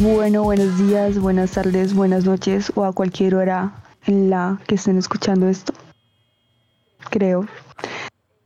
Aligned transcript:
Bueno, 0.00 0.44
buenos 0.44 0.78
días, 0.78 1.18
buenas 1.18 1.50
tardes, 1.52 1.92
buenas 1.92 2.24
noches 2.24 2.70
o 2.76 2.84
a 2.84 2.92
cualquier 2.92 3.34
hora 3.34 3.72
en 4.06 4.30
la 4.30 4.60
que 4.68 4.76
estén 4.76 4.96
escuchando 4.96 5.48
esto. 5.48 5.72
Creo. 7.10 7.46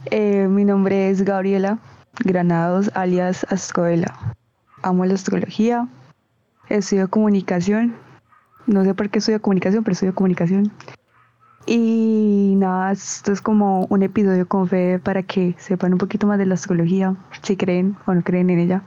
Eh, 0.07 0.47
mi 0.49 0.65
nombre 0.65 1.11
es 1.11 1.21
Gabriela 1.21 1.79
Granados, 2.25 2.91
alias 2.95 3.45
Ascoela. 3.51 4.35
Amo 4.81 5.05
la 5.05 5.13
astrología, 5.13 5.89
estudio 6.71 7.11
comunicación. 7.11 7.97
No 8.67 8.83
sé 8.85 8.95
por 8.95 9.11
qué 9.11 9.19
estudio 9.19 9.43
comunicación, 9.43 9.85
pero 9.85 9.93
estudio 9.93 10.15
comunicación. 10.15 10.73
Y 11.67 12.55
nada, 12.57 12.93
esto 12.93 13.31
es 13.31 13.43
como 13.43 13.85
un 13.91 14.03
episodio 14.03 14.49
con 14.49 14.69
fe 14.69 14.99
para 15.01 15.23
que 15.23 15.55
sepan 15.59 15.93
un 15.93 15.99
poquito 15.99 16.27
más 16.27 16.39
de 16.39 16.47
la 16.47 16.55
astrología, 16.55 17.15
si 17.43 17.59
creen 17.59 17.95
o 18.07 18.15
no 18.15 18.23
creen 18.23 18.49
en 18.49 18.59
ella. 18.59 18.83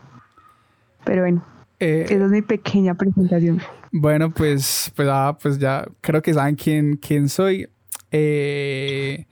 Pero 1.03 1.21
bueno, 1.21 1.43
eh, 1.79 2.05
esa 2.09 2.25
es 2.25 2.31
mi 2.31 2.41
pequeña 2.41 2.95
presentación. 2.95 3.61
Bueno, 3.91 4.31
pues, 4.31 4.91
pues, 4.95 5.07
ah, 5.11 5.37
pues 5.41 5.57
ya 5.57 5.85
creo 6.01 6.21
que 6.21 6.33
saben 6.33 6.55
quién, 6.55 6.97
quién 6.97 7.29
soy. 7.29 7.69
Eh, 8.11 9.25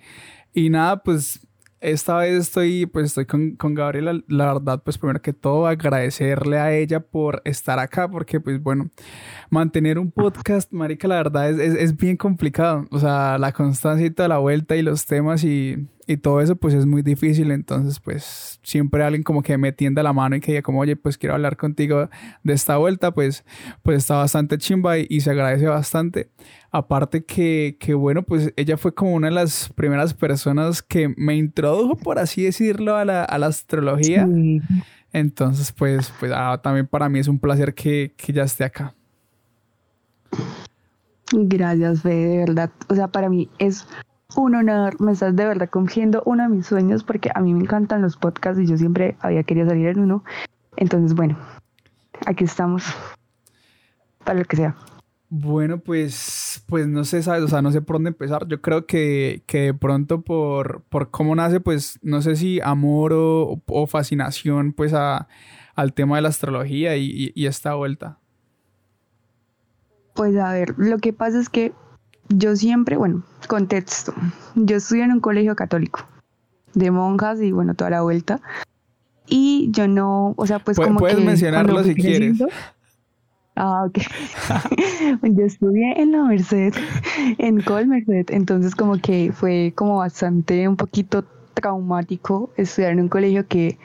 y 0.53 0.69
nada, 0.69 1.03
pues 1.03 1.45
esta 1.79 2.17
vez 2.17 2.39
estoy, 2.39 2.85
pues 2.85 3.07
estoy 3.07 3.25
con, 3.25 3.55
con, 3.55 3.73
Gabriela. 3.73 4.21
La 4.27 4.53
verdad, 4.53 4.81
pues 4.83 4.97
primero 4.97 5.21
que 5.21 5.33
todo 5.33 5.67
agradecerle 5.67 6.59
a 6.59 6.73
ella 6.73 7.01
por 7.01 7.41
estar 7.45 7.79
acá, 7.79 8.09
porque 8.09 8.39
pues 8.39 8.61
bueno, 8.61 8.89
mantener 9.49 9.99
un 9.99 10.11
podcast, 10.11 10.71
marica, 10.71 11.07
la 11.07 11.15
verdad 11.15 11.49
es, 11.49 11.59
es, 11.59 11.75
es 11.75 11.97
bien 11.97 12.15
complicado. 12.15 12.87
O 12.91 12.99
sea, 12.99 13.37
la 13.37 13.51
constancia 13.51 14.05
y 14.05 14.11
toda 14.11 14.29
la 14.29 14.37
vuelta 14.37 14.75
y 14.75 14.81
los 14.81 15.05
temas 15.05 15.43
y 15.43 15.87
y 16.07 16.17
todo 16.17 16.41
eso 16.41 16.55
pues 16.55 16.73
es 16.73 16.85
muy 16.85 17.01
difícil, 17.01 17.51
entonces 17.51 17.99
pues 17.99 18.59
siempre 18.63 19.03
alguien 19.03 19.23
como 19.23 19.41
que 19.41 19.57
me 19.57 19.71
tienda 19.71 20.03
la 20.03 20.13
mano 20.13 20.35
y 20.35 20.39
que 20.41 20.51
diga 20.51 20.61
como, 20.61 20.79
oye, 20.79 20.95
pues 20.95 21.17
quiero 21.17 21.35
hablar 21.35 21.57
contigo 21.57 22.09
de 22.43 22.53
esta 22.53 22.77
vuelta, 22.77 23.13
pues, 23.13 23.43
pues 23.81 23.97
está 23.97 24.17
bastante 24.17 24.57
chimba 24.57 24.97
y, 24.97 25.21
se 25.21 25.31
agradece 25.31 25.67
bastante. 25.67 26.29
Aparte 26.71 27.23
que, 27.23 27.77
que, 27.79 27.93
bueno, 27.93 28.23
pues 28.23 28.51
ella 28.55 28.77
fue 28.77 28.93
como 28.93 29.13
una 29.13 29.27
de 29.27 29.33
las 29.33 29.69
primeras 29.75 30.13
personas 30.13 30.81
que 30.81 31.13
me 31.17 31.35
introdujo, 31.35 31.95
por 31.95 32.19
así 32.19 32.43
decirlo, 32.43 32.95
a 32.95 33.05
la, 33.05 33.23
a 33.23 33.37
la 33.37 33.47
astrología. 33.47 34.27
Entonces 35.13 35.71
pues, 35.71 36.11
pues 36.19 36.31
ah, 36.35 36.59
también 36.61 36.87
para 36.87 37.07
mí 37.07 37.19
es 37.19 37.27
un 37.27 37.39
placer 37.39 37.73
que, 37.73 38.13
que 38.17 38.33
ya 38.33 38.43
esté 38.43 38.63
acá. 38.63 38.95
Gracias, 41.31 42.01
Fede, 42.01 42.27
de 42.27 42.37
verdad. 42.39 42.71
O 42.89 42.95
sea, 42.95 43.07
para 43.07 43.29
mí 43.29 43.49
es 43.59 43.87
un 44.35 44.55
honor, 44.55 44.99
me 44.99 45.11
estás 45.11 45.35
de 45.35 45.45
verdad 45.45 45.69
cumpliendo 45.69 46.23
uno 46.25 46.43
de 46.43 46.49
mis 46.49 46.65
sueños 46.65 47.03
porque 47.03 47.29
a 47.33 47.39
mí 47.41 47.53
me 47.53 47.61
encantan 47.61 48.01
los 48.01 48.17
podcasts 48.17 48.61
y 48.61 48.65
yo 48.65 48.77
siempre 48.77 49.15
había 49.19 49.43
querido 49.43 49.67
salir 49.67 49.87
en 49.87 49.99
uno. 49.99 50.23
Entonces, 50.75 51.15
bueno, 51.15 51.37
aquí 52.25 52.43
estamos 52.43 52.83
para 54.23 54.39
lo 54.39 54.45
que 54.45 54.57
sea. 54.57 54.75
Bueno, 55.29 55.79
pues, 55.79 56.63
pues 56.67 56.87
no 56.87 57.03
sé, 57.05 57.23
¿sabes? 57.23 57.43
O 57.43 57.47
sea, 57.47 57.61
no 57.61 57.71
sé 57.71 57.81
por 57.81 57.95
dónde 57.95 58.09
empezar. 58.09 58.47
Yo 58.47 58.61
creo 58.61 58.85
que, 58.85 59.43
que 59.47 59.61
de 59.61 59.73
pronto 59.73 60.21
por, 60.21 60.83
por 60.89 61.09
cómo 61.09 61.35
nace, 61.35 61.59
pues 61.59 61.97
no 62.03 62.21
sé 62.21 62.35
si 62.35 62.61
amor 62.61 63.13
o, 63.15 63.87
fascinación, 63.87 64.73
pues 64.73 64.93
a, 64.93 65.27
al 65.73 65.93
tema 65.93 66.17
de 66.17 66.21
la 66.21 66.29
astrología 66.29 66.97
y, 66.97 67.31
y 67.33 67.45
esta 67.47 67.73
vuelta. 67.73 68.19
Pues 70.13 70.37
a 70.37 70.53
ver, 70.53 70.75
lo 70.77 70.99
que 70.99 71.13
pasa 71.13 71.39
es 71.39 71.49
que 71.49 71.73
yo 72.29 72.55
siempre, 72.55 72.97
bueno, 72.97 73.23
contexto, 73.47 74.13
yo 74.55 74.77
estudié 74.77 75.03
en 75.03 75.11
un 75.11 75.19
colegio 75.19 75.55
católico 75.55 76.05
de 76.73 76.91
monjas 76.91 77.41
y 77.41 77.51
bueno, 77.51 77.75
toda 77.75 77.89
la 77.91 78.01
vuelta. 78.01 78.41
Y 79.27 79.69
yo 79.71 79.87
no, 79.87 80.33
o 80.37 80.47
sea, 80.47 80.59
pues 80.59 80.77
como 80.77 80.99
puedes 80.99 81.23
mencionarlo 81.23 81.83
si 81.83 81.95
quieres. 81.95 82.43
Ah, 83.55 83.85
ok. 83.85 83.99
yo 85.23 85.45
estudié 85.45 86.01
en 86.01 86.11
la 86.11 86.23
Merced, 86.23 86.73
en 87.37 87.61
Col 87.61 87.87
Merced, 87.87 88.25
entonces 88.29 88.75
como 88.75 88.97
que 88.99 89.31
fue 89.33 89.73
como 89.75 89.97
bastante, 89.97 90.67
un 90.67 90.75
poquito 90.75 91.23
traumático 91.53 92.51
estudiar 92.57 92.93
en 92.93 93.01
un 93.01 93.09
colegio 93.09 93.47
que 93.47 93.77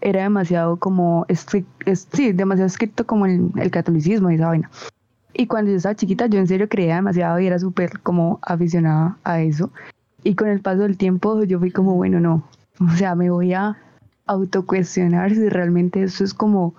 era 0.00 0.22
demasiado 0.22 0.76
como, 0.78 1.24
sí, 1.30 2.32
demasiado 2.32 2.66
estricto 2.66 3.06
como 3.06 3.26
el, 3.26 3.50
el 3.56 3.70
catolicismo 3.70 4.30
y 4.30 4.34
esa 4.34 4.48
vaina. 4.48 4.70
Y 5.34 5.46
cuando 5.46 5.70
yo 5.70 5.76
estaba 5.78 5.94
chiquita, 5.94 6.26
yo 6.26 6.38
en 6.38 6.46
serio 6.46 6.68
creía 6.68 6.96
demasiado 6.96 7.40
y 7.40 7.46
era 7.46 7.58
súper 7.58 8.00
como 8.00 8.38
aficionada 8.42 9.16
a 9.24 9.40
eso. 9.40 9.72
Y 10.24 10.34
con 10.34 10.48
el 10.48 10.60
paso 10.60 10.82
del 10.82 10.96
tiempo, 10.96 11.42
yo 11.44 11.58
fui 11.58 11.70
como, 11.70 11.94
bueno, 11.94 12.20
no. 12.20 12.46
O 12.80 12.90
sea, 12.96 13.14
me 13.14 13.30
voy 13.30 13.54
a 13.54 13.76
autocuestionar 14.26 15.34
si 15.34 15.48
realmente 15.48 16.02
eso 16.02 16.22
es 16.24 16.34
como 16.34 16.74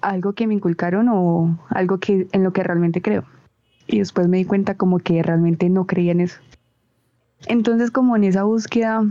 algo 0.00 0.32
que 0.32 0.46
me 0.46 0.54
inculcaron 0.54 1.08
o 1.10 1.58
algo 1.68 1.98
que 1.98 2.26
en 2.32 2.42
lo 2.42 2.52
que 2.52 2.62
realmente 2.62 3.02
creo. 3.02 3.24
Y 3.86 3.98
después 3.98 4.28
me 4.28 4.38
di 4.38 4.44
cuenta 4.44 4.76
como 4.76 4.98
que 4.98 5.22
realmente 5.22 5.68
no 5.68 5.86
creía 5.86 6.12
en 6.12 6.20
eso. 6.20 6.40
Entonces, 7.46 7.90
como 7.90 8.16
en 8.16 8.24
esa 8.24 8.44
búsqueda, 8.44 9.04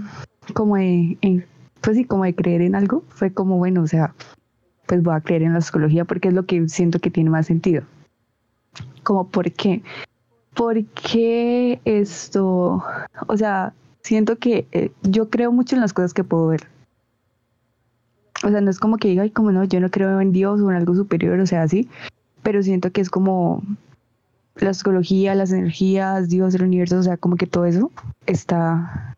como 0.54 0.78
de, 0.78 1.46
pues 1.82 1.98
sí, 1.98 2.06
como 2.06 2.24
de 2.24 2.36
creer 2.36 2.62
en 2.62 2.76
algo, 2.76 3.04
fue 3.10 3.34
como, 3.34 3.58
bueno, 3.58 3.84
o 3.84 3.88
sea, 3.88 4.14
pues 4.88 5.04
voy 5.04 5.16
a 5.16 5.22
creer 5.22 5.44
en 5.44 5.54
la 5.54 5.62
psicología 5.62 6.06
porque 6.06 6.30
es 6.30 6.34
lo 6.34 6.46
que 6.46 6.68
siento 6.70 7.00
que 7.00 7.12
tiene 7.12 7.30
más 7.30 7.46
sentido 7.46 7.84
como 9.04 9.28
por 9.28 9.52
qué. 9.52 9.82
¿Por 10.54 10.84
qué 10.86 11.80
esto? 11.86 12.84
O 13.28 13.38
sea, 13.38 13.74
siento 14.02 14.38
que 14.38 14.68
eh, 14.72 14.92
yo 15.04 15.30
creo 15.30 15.52
mucho 15.52 15.76
en 15.76 15.82
las 15.82 15.94
cosas 15.94 16.14
que 16.14 16.24
puedo 16.24 16.48
ver. 16.48 16.68
O 18.44 18.50
sea, 18.50 18.62
no 18.62 18.70
es 18.70 18.80
como 18.80 18.98
que 18.98 19.10
diga, 19.10 19.24
ay, 19.24 19.32
como 19.32 19.52
no, 19.52 19.64
yo 19.64 19.80
no 19.80 19.90
creo 19.90 20.22
en 20.22 20.32
Dios 20.32 20.62
o 20.62 20.70
en 20.70 20.78
algo 20.78 20.96
superior, 20.96 21.40
o 21.40 21.46
sea, 21.46 21.64
así. 21.64 21.90
Pero 22.44 22.64
siento 22.64 22.92
que 22.92 23.02
es 23.02 23.10
como 23.10 23.64
la 24.56 24.74
psicología, 24.74 25.36
las 25.36 25.52
energías, 25.52 26.30
Dios, 26.30 26.54
el 26.56 26.64
universo, 26.64 27.00
o 27.00 27.04
sea, 27.04 27.18
como 27.18 27.36
que 27.36 27.48
todo 27.48 27.66
eso 27.66 27.92
está 28.26 29.16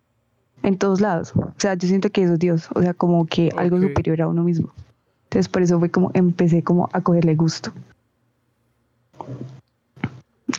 en 0.63 0.77
todos 0.77 1.01
lados. 1.01 1.33
O 1.35 1.53
sea, 1.57 1.75
yo 1.75 1.87
siento 1.87 2.09
que 2.09 2.23
eso 2.23 2.33
es 2.33 2.39
Dios, 2.39 2.69
o 2.73 2.81
sea, 2.81 2.93
como 2.93 3.25
que 3.25 3.49
algo 3.57 3.79
superior 3.79 4.21
a 4.21 4.27
uno 4.27 4.43
mismo. 4.43 4.71
Entonces, 5.25 5.49
por 5.49 5.61
eso 5.61 5.79
fue 5.79 5.89
como 5.89 6.11
empecé 6.13 6.63
como 6.63 6.89
a 6.93 7.01
cogerle 7.01 7.35
gusto 7.35 7.71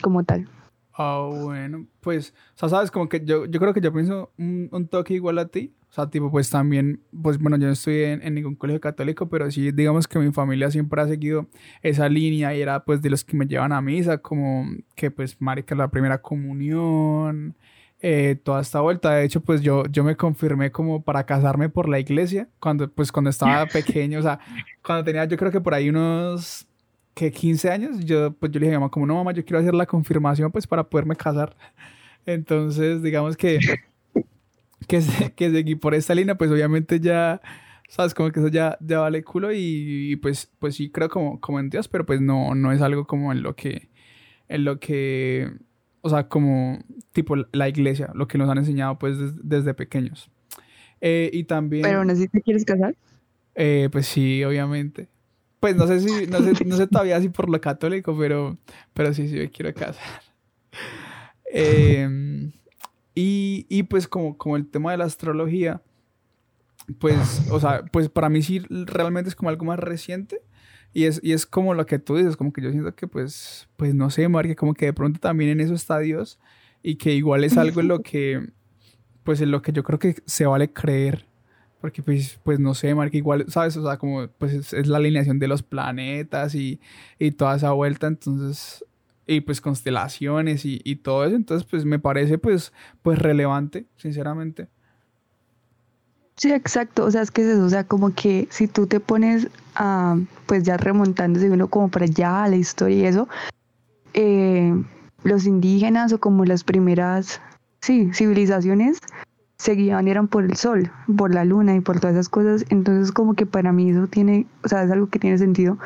como 0.01 0.23
tal. 0.23 0.47
Ah, 0.95 1.27
bueno, 1.27 1.87
pues, 2.01 2.35
o 2.55 2.59
sea, 2.59 2.69
sabes, 2.69 2.91
como 2.91 3.09
que 3.09 3.25
yo, 3.25 3.45
yo 3.45 3.59
creo 3.59 3.73
que 3.73 3.81
yo 3.81 3.91
pienso 3.91 4.31
un, 4.37 4.87
toque 4.91 5.15
igual 5.15 5.39
a 5.39 5.47
ti. 5.47 5.73
O 5.89 5.93
sea, 5.93 6.09
tipo, 6.09 6.29
pues 6.31 6.49
también, 6.49 7.01
pues 7.21 7.37
bueno, 7.39 7.57
yo 7.57 7.67
no 7.67 7.73
estoy 7.73 8.03
en, 8.03 8.33
ningún 8.33 8.55
colegio 8.55 8.79
católico, 8.81 9.27
pero 9.29 9.49
sí, 9.49 9.71
digamos 9.71 10.07
que 10.07 10.19
mi 10.19 10.31
familia 10.31 10.69
siempre 10.71 11.01
ha 11.01 11.07
seguido 11.07 11.47
esa 11.81 12.09
línea 12.09 12.55
y 12.55 12.61
era 12.61 12.83
pues 12.83 13.01
de 13.01 13.09
los 13.11 13.23
que 13.23 13.37
me 13.37 13.45
llevan 13.45 13.71
a 13.71 13.81
misa, 13.81 14.19
como 14.19 14.67
que 14.95 15.11
pues, 15.11 15.39
marica, 15.39 15.75
la 15.75 15.89
primera 15.89 16.19
comunión, 16.21 17.55
eh, 18.01 18.35
toda 18.43 18.61
esta 18.61 18.81
vuelta. 18.81 19.11
De 19.13 19.23
hecho, 19.25 19.41
pues 19.41 19.61
yo, 19.61 19.85
yo 19.87 20.03
me 20.03 20.15
confirmé 20.15 20.71
como 20.71 21.03
para 21.03 21.25
casarme 21.25 21.69
por 21.69 21.89
la 21.89 21.99
iglesia, 21.99 22.49
cuando, 22.59 22.89
pues 22.91 23.11
cuando 23.11 23.29
estaba 23.31 23.65
pequeño, 23.73 24.19
o 24.19 24.23
sea, 24.23 24.39
cuando 24.83 25.03
tenía 25.03 25.25
yo 25.25 25.37
creo 25.37 25.51
que 25.51 25.61
por 25.61 25.73
ahí 25.73 25.89
unos 25.89 26.67
que 27.13 27.31
15 27.31 27.69
años, 27.69 28.05
yo, 28.05 28.33
pues 28.33 28.51
yo 28.51 28.59
le 28.59 28.67
dije 28.67 28.75
a 28.75 28.79
mamá, 28.79 28.89
como 28.89 29.05
no, 29.05 29.15
mamá, 29.15 29.31
yo 29.33 29.45
quiero 29.45 29.59
hacer 29.59 29.73
la 29.73 29.85
confirmación 29.85 30.51
pues 30.51 30.67
para 30.67 30.83
poderme 30.89 31.15
casar. 31.15 31.55
Entonces, 32.25 33.03
digamos 33.03 33.37
que, 33.37 33.59
que, 34.87 35.01
que 35.35 35.51
seguí 35.51 35.75
por 35.75 35.93
esta 35.93 36.15
línea, 36.15 36.35
pues 36.35 36.51
obviamente 36.51 36.99
ya, 36.99 37.41
sabes, 37.87 38.13
como 38.13 38.31
que 38.31 38.39
eso 38.39 38.49
ya, 38.49 38.77
ya 38.81 38.99
vale 38.99 39.23
culo 39.23 39.51
y, 39.53 40.15
pues, 40.17 40.49
pues 40.59 40.75
sí 40.75 40.89
creo 40.89 41.09
como, 41.09 41.39
como 41.39 41.59
en 41.59 41.69
Dios, 41.69 41.87
pero 41.87 42.05
pues 42.05 42.21
no, 42.21 42.55
no 42.55 42.71
es 42.71 42.81
algo 42.81 43.05
como 43.05 43.31
en 43.31 43.43
lo 43.43 43.55
que, 43.55 43.89
en 44.47 44.65
lo 44.65 44.79
que, 44.79 45.51
o 46.01 46.09
sea, 46.09 46.27
como 46.27 46.79
tipo 47.11 47.35
la 47.35 47.69
iglesia, 47.69 48.09
lo 48.15 48.27
que 48.27 48.37
nos 48.37 48.49
han 48.49 48.57
enseñado 48.57 48.97
pues 48.97 49.17
desde 49.43 49.73
pequeños. 49.73 50.31
Eh, 51.01 51.29
y 51.33 51.43
también... 51.43 51.83
¿Pero 51.83 52.03
no 52.05 52.15
si 52.15 52.27
te 52.27 52.41
quieres 52.41 52.65
casar? 52.65 52.95
Eh, 53.55 53.89
pues 53.91 54.07
sí, 54.07 54.43
obviamente. 54.43 55.07
Pues 55.63 55.77
no 55.77 55.87
sé 55.87 56.01
si, 56.01 56.27
no 56.27 56.39
sé, 56.41 56.65
no 56.65 56.75
sé 56.75 56.87
todavía 56.91 57.21
si 57.21 57.29
por 57.29 57.47
lo 57.49 57.61
católico, 57.61 58.13
pero, 58.19 58.57
pero 58.93 59.13
sí, 59.13 59.29
sí 59.29 59.35
me 59.35 59.49
quiero 59.49 59.73
casar. 59.73 60.21
Em, 61.55 62.51
y, 63.15 63.65
y, 63.69 63.83
pues 63.83 64.09
como, 64.09 64.37
como 64.37 64.57
el 64.57 64.67
tema 64.67 64.91
de 64.91 64.97
la 64.97 65.05
astrología, 65.05 65.81
pues, 66.99 67.47
o 67.49 67.61
sea, 67.61 67.85
pues 67.93 68.09
para 68.09 68.27
mí 68.27 68.41
sí 68.41 68.59
realmente 68.67 69.29
es 69.29 69.35
como 69.35 69.47
algo 69.47 69.63
más 69.63 69.79
reciente. 69.79 70.41
Y 70.91 71.05
es, 71.05 71.21
y 71.23 71.31
es 71.31 71.45
como 71.45 71.73
lo 71.73 71.85
que 71.85 71.97
tú 71.97 72.17
dices, 72.17 72.35
como 72.35 72.51
que 72.51 72.61
yo 72.61 72.69
siento 72.71 72.93
que 72.93 73.07
pues, 73.07 73.69
pues 73.77 73.95
no 73.95 74.09
sé, 74.09 74.27
María, 74.27 74.55
como 74.55 74.73
que 74.73 74.87
de 74.87 74.93
pronto 74.93 75.21
también 75.21 75.51
en 75.51 75.61
esos 75.61 75.79
estadios 75.79 76.41
y 76.81 76.95
que 76.95 77.13
igual 77.13 77.45
es 77.45 77.55
algo 77.55 77.79
en 77.79 77.87
lo 77.87 77.99
que, 78.03 78.49
pues 79.23 79.39
en 79.39 79.51
lo 79.51 79.61
que 79.61 79.71
yo 79.71 79.83
creo 79.83 79.97
que 79.97 80.17
se 80.25 80.45
vale 80.45 80.73
creer 80.73 81.25
porque 81.83 82.01
pues, 82.01 82.39
pues 82.45 82.61
no 82.61 82.73
sé, 82.75 82.95
marca 82.95 83.17
igual, 83.17 83.43
¿sabes? 83.49 83.75
O 83.75 83.83
sea, 83.83 83.97
como 83.97 84.29
pues 84.37 84.71
es, 84.71 84.87
la 84.87 84.99
alineación 84.99 85.37
de 85.37 85.49
los 85.49 85.63
planetas 85.63 86.55
y, 86.55 86.79
y, 87.19 87.31
toda 87.31 87.57
esa 87.57 87.73
vuelta, 87.73 88.07
entonces, 88.07 88.85
y 89.27 89.41
pues 89.41 89.59
constelaciones 89.59 90.63
y, 90.63 90.79
y, 90.85 90.95
todo 90.95 91.25
eso, 91.25 91.35
entonces 91.35 91.67
pues 91.69 91.83
me 91.83 91.99
parece 91.99 92.37
pues, 92.37 92.71
pues 93.01 93.19
relevante, 93.19 93.85
sinceramente. 93.97 94.69
Sí, 96.37 96.53
exacto. 96.53 97.03
O 97.03 97.11
sea, 97.11 97.21
es 97.21 97.31
que 97.31 97.41
es 97.41 97.47
eso. 97.49 97.65
O 97.65 97.69
sea, 97.69 97.83
como 97.83 98.15
que 98.15 98.47
si 98.49 98.69
tú 98.69 98.87
te 98.87 99.01
pones 99.01 99.49
a, 99.75 100.17
pues 100.45 100.63
ya 100.63 100.77
remontándose 100.77 101.49
uno 101.49 101.67
como 101.67 101.89
para 101.89 102.05
allá 102.05 102.45
a 102.45 102.47
la 102.47 102.55
historia 102.55 102.95
y 102.95 103.05
eso, 103.07 103.27
eh, 104.13 104.73
los 105.25 105.45
indígenas 105.45 106.13
o 106.13 106.19
como 106.21 106.45
las 106.45 106.63
primeras, 106.63 107.41
sí, 107.81 108.09
civilizaciones 108.13 109.01
se 109.63 109.75
guiaban 109.75 110.09
eran 110.09 110.27
por 110.27 110.43
el 110.43 110.57
sol, 110.57 110.91
por 111.15 111.33
la 111.33 111.45
luna 111.45 111.73
y 111.73 111.79
por 111.79 112.01
todas 112.01 112.17
esas 112.17 112.27
cosas. 112.27 112.65
Entonces 112.67 113.13
como 113.13 113.33
que 113.33 113.45
para 113.45 113.71
mí 113.71 113.91
eso 113.91 114.07
tiene, 114.07 114.45
o 114.61 114.67
sea, 114.67 114.83
es 114.83 114.91
algo 114.91 115.07
que 115.07 115.19
tiene 115.19 115.37
sentido 115.37 115.77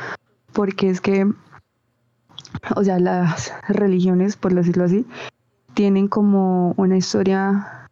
porque 0.52 0.90
es 0.90 1.00
que, 1.00 1.32
o 2.76 2.84
sea, 2.84 2.98
las 2.98 3.54
religiones, 3.70 4.36
por 4.36 4.56
decirlo 4.56 4.86
así, 4.86 5.06
tienen 5.76 6.08
como 6.08 6.74
una 6.78 6.98
historia 6.98 7.88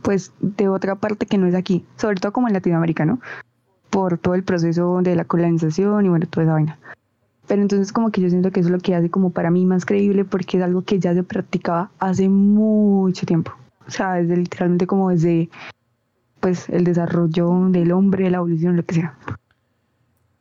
pues 0.00 0.32
de 0.40 0.70
otra 0.70 0.94
parte 0.94 1.26
que 1.26 1.36
no 1.36 1.46
es 1.46 1.54
aquí, 1.54 1.84
sobre 1.96 2.16
todo 2.16 2.32
como 2.32 2.48
en 2.48 2.54
Latinoamérica, 2.54 3.04
¿no? 3.04 3.20
Por 3.90 4.16
todo 4.16 4.34
el 4.34 4.42
proceso 4.42 5.00
de 5.02 5.16
la 5.16 5.26
colonización 5.26 6.06
y 6.06 6.08
bueno, 6.08 6.26
toda 6.30 6.44
esa 6.44 6.54
vaina. 6.54 6.78
Pero 7.46 7.60
entonces 7.60 7.92
como 7.92 8.10
que 8.10 8.22
yo 8.22 8.30
siento 8.30 8.52
que 8.52 8.60
eso 8.60 8.70
es 8.70 8.72
lo 8.72 8.78
que 8.78 8.94
hace 8.94 9.10
como 9.10 9.28
para 9.28 9.50
mí 9.50 9.66
más 9.66 9.84
creíble 9.84 10.24
porque 10.24 10.56
es 10.56 10.62
algo 10.62 10.80
que 10.80 10.98
ya 10.98 11.12
se 11.12 11.24
practicaba 11.24 11.90
hace 11.98 12.30
mucho 12.30 13.26
tiempo. 13.26 13.59
O 13.90 13.92
sea, 13.92 14.14
desde 14.14 14.36
literalmente 14.36 14.86
como 14.86 15.10
desde 15.10 15.50
pues 16.38 16.68
el 16.68 16.84
desarrollo 16.84 17.68
del 17.70 17.90
hombre, 17.90 18.30
la 18.30 18.36
evolución, 18.36 18.76
lo 18.76 18.84
que 18.84 18.94
sea. 18.94 19.18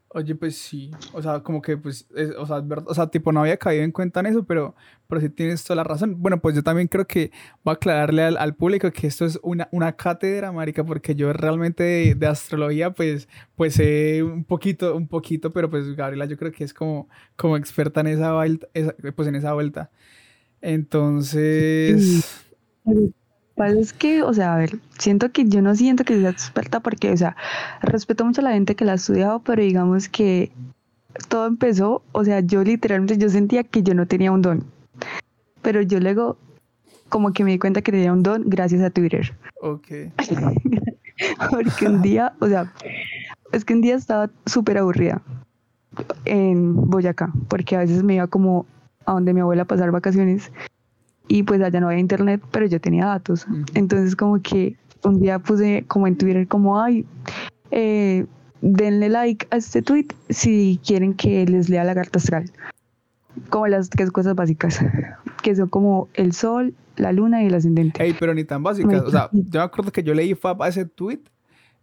Oye, 0.09 0.35
pues 0.35 0.55
sí, 0.55 0.91
o 1.13 1.21
sea, 1.21 1.41
como 1.41 1.61
que, 1.61 1.77
pues, 1.77 2.07
o, 2.37 2.45
sea, 2.45 2.63
o 2.85 2.93
sea, 2.93 3.07
tipo, 3.07 3.31
no 3.31 3.41
había 3.41 3.57
caído 3.57 3.83
en 3.83 3.91
cuenta 3.91 4.19
en 4.19 4.27
eso, 4.27 4.43
pero, 4.43 4.75
pero 5.07 5.19
sí 5.19 5.29
tienes 5.29 5.63
toda 5.63 5.77
la 5.77 5.83
razón. 5.83 6.21
Bueno, 6.21 6.39
pues 6.39 6.55
yo 6.55 6.63
también 6.63 6.87
creo 6.87 7.07
que 7.07 7.31
voy 7.63 7.71
a 7.71 7.75
aclararle 7.75 8.21
al, 8.23 8.37
al 8.37 8.55
público 8.55 8.91
que 8.91 9.07
esto 9.07 9.25
es 9.25 9.39
una, 9.41 9.67
una 9.71 9.95
cátedra, 9.95 10.51
marica, 10.51 10.83
porque 10.83 11.15
yo 11.15 11.33
realmente 11.33 12.15
de, 12.15 12.27
astrología, 12.27 12.91
pues, 12.91 13.27
pues 13.55 13.73
sé 13.73 14.21
un 14.21 14.43
poquito, 14.45 14.95
un 14.95 15.07
poquito, 15.07 15.51
pero 15.51 15.71
pues 15.71 15.95
Gabriela 15.95 16.25
yo 16.25 16.37
creo 16.37 16.51
que 16.51 16.63
es 16.63 16.73
como, 16.73 17.09
como 17.35 17.57
experta 17.57 18.01
en 18.01 18.07
esa 18.07 18.33
vuelta, 18.33 18.67
pues 19.15 19.27
en 19.27 19.35
esa 19.35 19.53
vuelta. 19.53 19.89
Entonces 20.61 22.45
es 23.65 23.93
que, 23.93 24.23
o 24.23 24.33
sea, 24.33 24.55
a 24.55 24.57
ver, 24.57 24.79
siento 24.97 25.31
que 25.31 25.45
yo 25.45 25.61
no 25.61 25.75
siento 25.75 26.03
que 26.03 26.19
sea 26.19 26.29
experta 26.29 26.79
porque, 26.79 27.11
o 27.11 27.17
sea, 27.17 27.35
respeto 27.81 28.25
mucho 28.25 28.41
a 28.41 28.45
la 28.45 28.53
gente 28.53 28.75
que 28.75 28.85
la 28.85 28.93
ha 28.93 28.95
estudiado, 28.95 29.39
pero 29.39 29.61
digamos 29.61 30.09
que 30.09 30.51
todo 31.27 31.47
empezó, 31.47 32.01
o 32.11 32.23
sea, 32.23 32.39
yo 32.39 32.63
literalmente 32.63 33.17
yo 33.17 33.29
sentía 33.29 33.63
que 33.63 33.83
yo 33.83 33.93
no 33.93 34.07
tenía 34.07 34.31
un 34.31 34.41
don. 34.41 34.63
Pero 35.61 35.81
yo 35.81 35.99
luego 35.99 36.37
como 37.09 37.33
que 37.33 37.43
me 37.43 37.51
di 37.51 37.59
cuenta 37.59 37.81
que 37.81 37.91
tenía 37.91 38.13
un 38.13 38.23
don 38.23 38.43
gracias 38.45 38.81
a 38.81 38.89
Twitter. 38.89 39.35
Ok. 39.61 39.87
porque 41.51 41.87
un 41.87 42.01
día, 42.01 42.33
o 42.39 42.47
sea, 42.47 42.71
es 43.51 43.65
que 43.65 43.73
un 43.73 43.81
día 43.81 43.95
estaba 43.95 44.29
súper 44.45 44.77
aburrida 44.77 45.21
en 46.25 46.75
Boyacá, 46.89 47.33
porque 47.47 47.75
a 47.75 47.79
veces 47.79 48.03
me 48.03 48.15
iba 48.15 48.27
como 48.27 48.65
a 49.05 49.13
donde 49.13 49.33
mi 49.33 49.41
abuela 49.41 49.63
a 49.63 49.65
pasar 49.65 49.91
vacaciones 49.91 50.51
y 51.29 51.43
pues 51.43 51.61
allá 51.61 51.79
no 51.79 51.87
había 51.87 51.99
internet, 51.99 52.41
pero 52.51 52.65
yo 52.65 52.81
tenía 52.81 53.05
datos. 53.05 53.45
Entonces 53.75 54.15
como 54.15 54.41
que 54.41 54.75
un 55.03 55.21
día 55.21 55.39
puse 55.39 55.85
como 55.87 56.07
en 56.07 56.17
Twitter 56.17 56.47
como, 56.47 56.81
ay, 56.81 57.05
eh, 57.71 58.25
denle 58.61 59.09
like 59.09 59.47
a 59.51 59.57
este 59.57 59.81
tweet 59.81 60.07
si 60.29 60.81
quieren 60.85 61.13
que 61.13 61.45
les 61.45 61.69
lea 61.69 61.83
la 61.83 61.93
carta 61.95 62.17
astral. 62.17 62.51
Como 63.49 63.67
las 63.67 63.89
tres 63.89 64.11
cosas 64.11 64.35
básicas, 64.35 64.79
que 65.43 65.55
son 65.55 65.69
como 65.69 66.09
el 66.15 66.33
sol, 66.33 66.73
la 66.97 67.13
luna 67.13 67.43
y 67.43 67.45
el 67.45 67.53
ascendente. 67.53 68.03
Ey, 68.03 68.15
pero 68.19 68.33
ni 68.33 68.43
tan 68.43 68.63
básicas. 68.63 69.03
O 69.03 69.11
sea, 69.11 69.29
yo 69.31 69.59
me 69.59 69.65
acuerdo 69.65 69.91
que 69.91 70.03
yo 70.03 70.15
leí 70.15 70.33
FAP 70.33 70.63
a 70.63 70.67
ese 70.67 70.85
tweet 70.85 71.21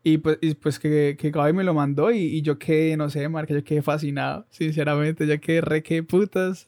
y 0.03 0.19
pues, 0.19 0.39
y 0.41 0.55
pues 0.55 0.81
que, 0.81 1.17
que 1.19 1.31
Gaby 1.31 1.53
me 1.53 1.63
lo 1.63 1.73
mandó 1.73 2.11
y, 2.11 2.19
y 2.19 2.43
yo 2.43 2.59
quedé, 2.59 2.97
no 2.97 3.09
sé, 3.11 3.29
Marca, 3.29 3.55
yo 3.55 3.63
quedé 3.63 3.81
fascinado. 3.81 4.45
Sinceramente, 4.51 5.25
yo 5.25 5.41
quedé 5.41 5.61
re 5.61 5.85
que 5.85 6.03
putas. 6.03 6.67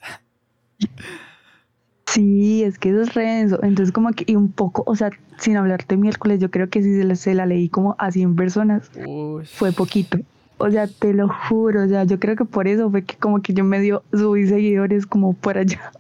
Sí, 2.13 2.63
es 2.65 2.79
que 2.79 2.91
eso 2.91 3.03
es 3.03 3.15
re 3.15 3.41
Entonces, 3.41 3.93
como 3.93 4.11
que, 4.13 4.25
y 4.27 4.37
un 4.37 4.51
poco, 4.51 4.83
o 4.87 4.97
sea, 4.97 5.11
sin 5.39 5.57
hablarte 5.57 5.97
miércoles, 5.97 6.41
yo 6.41 6.51
creo 6.51 6.69
que 6.71 6.83
si 6.83 6.97
se 6.97 7.05
la, 7.05 7.15
se 7.17 7.35
la 7.35 7.45
leí 7.45 7.69
como 7.69 7.97
a 7.99 8.11
100 8.11 8.35
personas, 8.35 8.91
fue 9.45 9.73
poquito. 9.73 10.19
O 10.57 10.71
sea, 10.71 10.87
te 10.87 11.13
lo 11.13 11.29
juro, 11.29 11.85
o 11.85 11.87
sea, 11.87 12.05
yo 12.05 12.19
creo 12.19 12.35
que 12.35 12.45
por 12.45 12.67
eso 12.67 12.91
fue 12.91 13.03
que 13.05 13.17
como 13.17 13.43
que 13.43 13.53
yo 13.53 13.63
me 13.63 13.81
dio, 13.81 14.03
subí 14.13 14.47
seguidores 14.49 15.07
como 15.07 15.35
por 15.35 15.59
allá. 15.59 15.93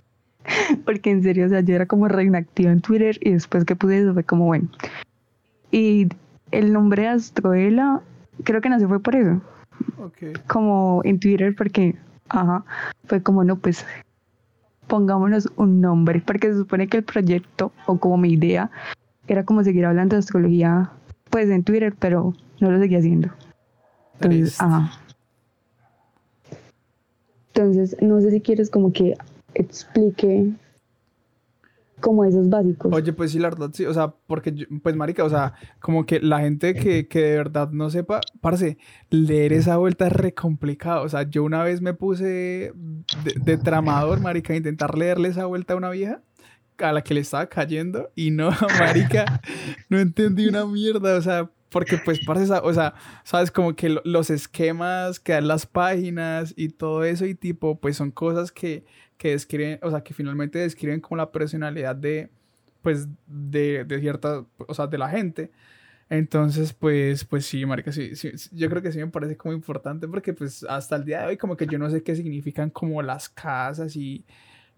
Porque 0.84 1.10
en 1.10 1.22
serio, 1.22 1.46
o 1.46 1.48
sea, 1.48 1.60
yo 1.60 1.74
era 1.74 1.86
como 1.86 2.08
re 2.08 2.24
inactiva 2.24 2.72
en 2.72 2.80
Twitter 2.80 3.18
y 3.20 3.32
después 3.32 3.64
que 3.64 3.76
puse 3.76 4.00
eso 4.00 4.14
fue 4.14 4.24
como 4.24 4.46
bueno. 4.46 4.68
Y 5.70 6.08
el 6.50 6.72
nombre 6.72 7.02
de 7.02 7.08
Astroela, 7.08 8.00
creo 8.44 8.62
que 8.62 8.70
nació 8.70 8.88
fue 8.88 9.00
por 9.00 9.14
eso. 9.14 9.40
Como 10.46 11.02
en 11.04 11.20
Twitter, 11.20 11.54
porque, 11.54 11.94
ajá, 12.30 12.64
fue 13.04 13.22
como, 13.22 13.44
no, 13.44 13.56
pues 13.56 13.84
pongámonos 14.88 15.48
un 15.56 15.80
nombre, 15.80 16.22
porque 16.24 16.48
se 16.48 16.58
supone 16.58 16.88
que 16.88 16.98
el 16.98 17.04
proyecto 17.04 17.70
o 17.86 17.98
como 17.98 18.16
mi 18.16 18.32
idea 18.32 18.70
era 19.28 19.44
como 19.44 19.62
seguir 19.62 19.84
hablando 19.84 20.16
de 20.16 20.20
astrología 20.20 20.90
pues 21.30 21.50
en 21.50 21.62
Twitter, 21.62 21.94
pero 21.98 22.34
no 22.60 22.70
lo 22.70 22.78
seguía 22.78 22.98
haciendo. 22.98 23.28
Entonces, 24.14 24.60
ajá. 24.60 24.90
Entonces, 27.52 27.96
no 28.00 28.20
sé 28.20 28.30
si 28.30 28.40
quieres 28.40 28.70
como 28.70 28.92
que 28.92 29.16
explique 29.54 30.50
como 32.00 32.24
esos 32.24 32.48
básicos. 32.48 32.92
Oye, 32.92 33.12
pues 33.12 33.32
sí, 33.32 33.38
la 33.38 33.50
verdad, 33.50 33.70
sí, 33.72 33.84
o 33.84 33.94
sea, 33.94 34.14
porque, 34.26 34.66
pues, 34.82 34.96
marica, 34.96 35.24
o 35.24 35.30
sea, 35.30 35.54
como 35.80 36.06
que 36.06 36.20
la 36.20 36.40
gente 36.40 36.74
que, 36.74 37.08
que 37.08 37.20
de 37.20 37.36
verdad 37.36 37.70
no 37.70 37.90
sepa, 37.90 38.20
parce, 38.40 38.78
leer 39.10 39.52
esa 39.52 39.76
vuelta 39.76 40.06
es 40.06 40.12
re 40.12 40.34
complicado, 40.34 41.04
o 41.04 41.08
sea, 41.08 41.22
yo 41.22 41.44
una 41.44 41.62
vez 41.62 41.80
me 41.80 41.94
puse 41.94 42.72
de, 43.44 43.58
tramador, 43.58 44.20
marica, 44.20 44.52
a 44.52 44.56
intentar 44.56 44.96
leerle 44.96 45.28
esa 45.28 45.46
vuelta 45.46 45.74
a 45.74 45.76
una 45.76 45.90
vieja 45.90 46.22
a 46.78 46.92
la 46.92 47.02
que 47.02 47.14
le 47.14 47.20
estaba 47.20 47.46
cayendo 47.46 48.10
y 48.14 48.30
no, 48.30 48.50
marica, 48.78 49.40
no 49.88 49.98
entendí 49.98 50.46
una 50.46 50.64
mierda, 50.64 51.16
o 51.16 51.22
sea, 51.22 51.50
porque 51.70 51.98
pues 52.04 52.20
parce, 52.24 52.50
o 52.50 52.72
sea, 52.72 52.94
sabes 53.24 53.50
como 53.50 53.74
que 53.74 53.96
los 54.04 54.30
esquemas 54.30 55.20
que 55.20 55.32
dan 55.32 55.48
las 55.48 55.66
páginas 55.66 56.54
y 56.56 56.70
todo 56.70 57.04
eso 57.04 57.26
y 57.26 57.34
tipo, 57.34 57.78
pues 57.78 57.96
son 57.96 58.10
cosas 58.10 58.52
que 58.52 58.84
que 59.18 59.30
describen, 59.30 59.78
o 59.82 59.90
sea, 59.90 60.02
que 60.02 60.14
finalmente 60.14 60.58
describen 60.60 61.00
como 61.00 61.18
la 61.18 61.30
personalidad 61.30 61.94
de, 61.96 62.30
pues, 62.82 63.08
de, 63.26 63.84
de 63.84 64.00
cierta, 64.00 64.46
o 64.56 64.74
sea, 64.74 64.86
de 64.86 64.96
la 64.96 65.10
gente. 65.10 65.50
Entonces, 66.08 66.72
pues, 66.72 67.24
pues 67.24 67.44
sí, 67.44 67.66
marica, 67.66 67.92
sí, 67.92 68.16
sí, 68.16 68.32
yo 68.52 68.70
creo 68.70 68.80
que 68.80 68.92
sí 68.92 68.98
me 68.98 69.08
parece 69.08 69.36
como 69.36 69.52
importante 69.52 70.08
porque, 70.08 70.32
pues, 70.32 70.64
hasta 70.64 70.96
el 70.96 71.04
día 71.04 71.20
de 71.20 71.26
hoy 71.26 71.36
como 71.36 71.56
que 71.56 71.66
yo 71.66 71.78
no 71.78 71.90
sé 71.90 72.02
qué 72.02 72.16
significan 72.16 72.70
como 72.70 73.02
las 73.02 73.28
casas 73.28 73.94
y, 73.96 74.24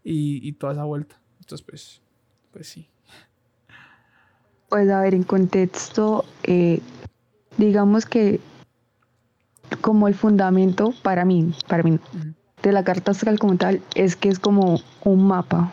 y, 0.03 0.49
y 0.49 0.53
toda 0.55 0.73
esa 0.73 0.85
vuelta. 0.85 1.21
Entonces, 1.39 1.65
pues, 1.65 2.03
pues 2.51 2.67
sí. 2.67 2.89
Pues, 4.69 4.89
a 4.89 5.03
ver, 5.03 5.15
en 5.15 5.23
contexto, 5.23 6.25
eh, 6.45 6.81
digamos 7.59 8.07
que 8.07 8.41
como 9.81 10.09
el 10.09 10.15
fundamento 10.15 10.93
para 11.03 11.25
mí, 11.25 11.53
para 11.69 11.83
mí, 11.83 12.01
de 12.63 12.73
la 12.73 12.85
carta 12.85 13.13
astral 13.13 13.39
como 13.39 13.57
tal 13.57 13.81
es 13.95 14.17
que 14.17 14.29
es 14.29 14.39
como 14.39 14.81
un 15.05 15.27
mapa 15.27 15.73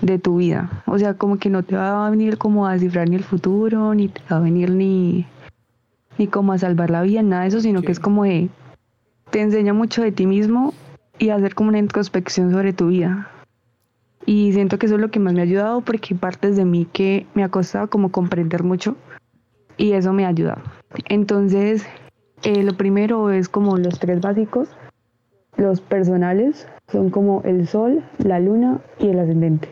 de 0.00 0.18
tu 0.18 0.36
vida. 0.36 0.82
O 0.86 0.98
sea, 0.98 1.14
como 1.14 1.38
que 1.38 1.50
no 1.50 1.62
te 1.62 1.76
va 1.76 2.06
a 2.06 2.10
venir 2.10 2.38
como 2.38 2.66
a 2.66 2.72
descifrar 2.72 3.08
ni 3.08 3.16
el 3.16 3.24
futuro, 3.24 3.94
ni 3.94 4.08
te 4.08 4.20
va 4.30 4.36
a 4.36 4.40
venir 4.40 4.70
ni, 4.70 5.26
ni 6.18 6.26
como 6.26 6.52
a 6.52 6.58
salvar 6.58 6.90
la 6.90 7.02
vida, 7.02 7.22
nada 7.22 7.42
de 7.42 7.48
eso, 7.48 7.60
sino 7.60 7.82
que 7.82 7.92
es 7.92 8.00
como 8.00 8.24
de, 8.24 8.48
te 9.30 9.40
enseña 9.40 9.72
mucho 9.72 10.02
de 10.02 10.12
ti 10.12 10.26
mismo 10.26 10.74
y 11.18 11.30
hacer 11.30 11.54
como 11.54 11.68
una 11.68 11.78
introspección 11.78 12.50
sobre 12.50 12.72
tu 12.72 12.88
vida. 12.88 13.28
Y 14.24 14.52
siento 14.52 14.78
que 14.78 14.86
eso 14.86 14.96
es 14.96 15.00
lo 15.00 15.10
que 15.10 15.18
más 15.18 15.34
me 15.34 15.40
ha 15.40 15.44
ayudado 15.44 15.80
porque 15.80 16.14
hay 16.14 16.18
partes 16.18 16.56
de 16.56 16.64
mí 16.64 16.86
que 16.92 17.26
me 17.34 17.42
ha 17.42 17.48
costado 17.48 17.88
como 17.90 18.12
comprender 18.12 18.62
mucho 18.62 18.96
y 19.76 19.92
eso 19.92 20.12
me 20.12 20.24
ha 20.24 20.28
ayudado. 20.28 20.62
Entonces, 21.08 21.84
eh, 22.44 22.62
lo 22.62 22.76
primero 22.76 23.30
es 23.30 23.48
como 23.48 23.76
los 23.78 23.98
tres 23.98 24.20
básicos 24.20 24.68
los 25.62 25.80
personales 25.80 26.66
son 26.88 27.10
como 27.10 27.42
el 27.44 27.66
sol, 27.66 28.02
la 28.18 28.40
luna 28.40 28.80
y 28.98 29.08
el 29.08 29.18
ascendente. 29.20 29.68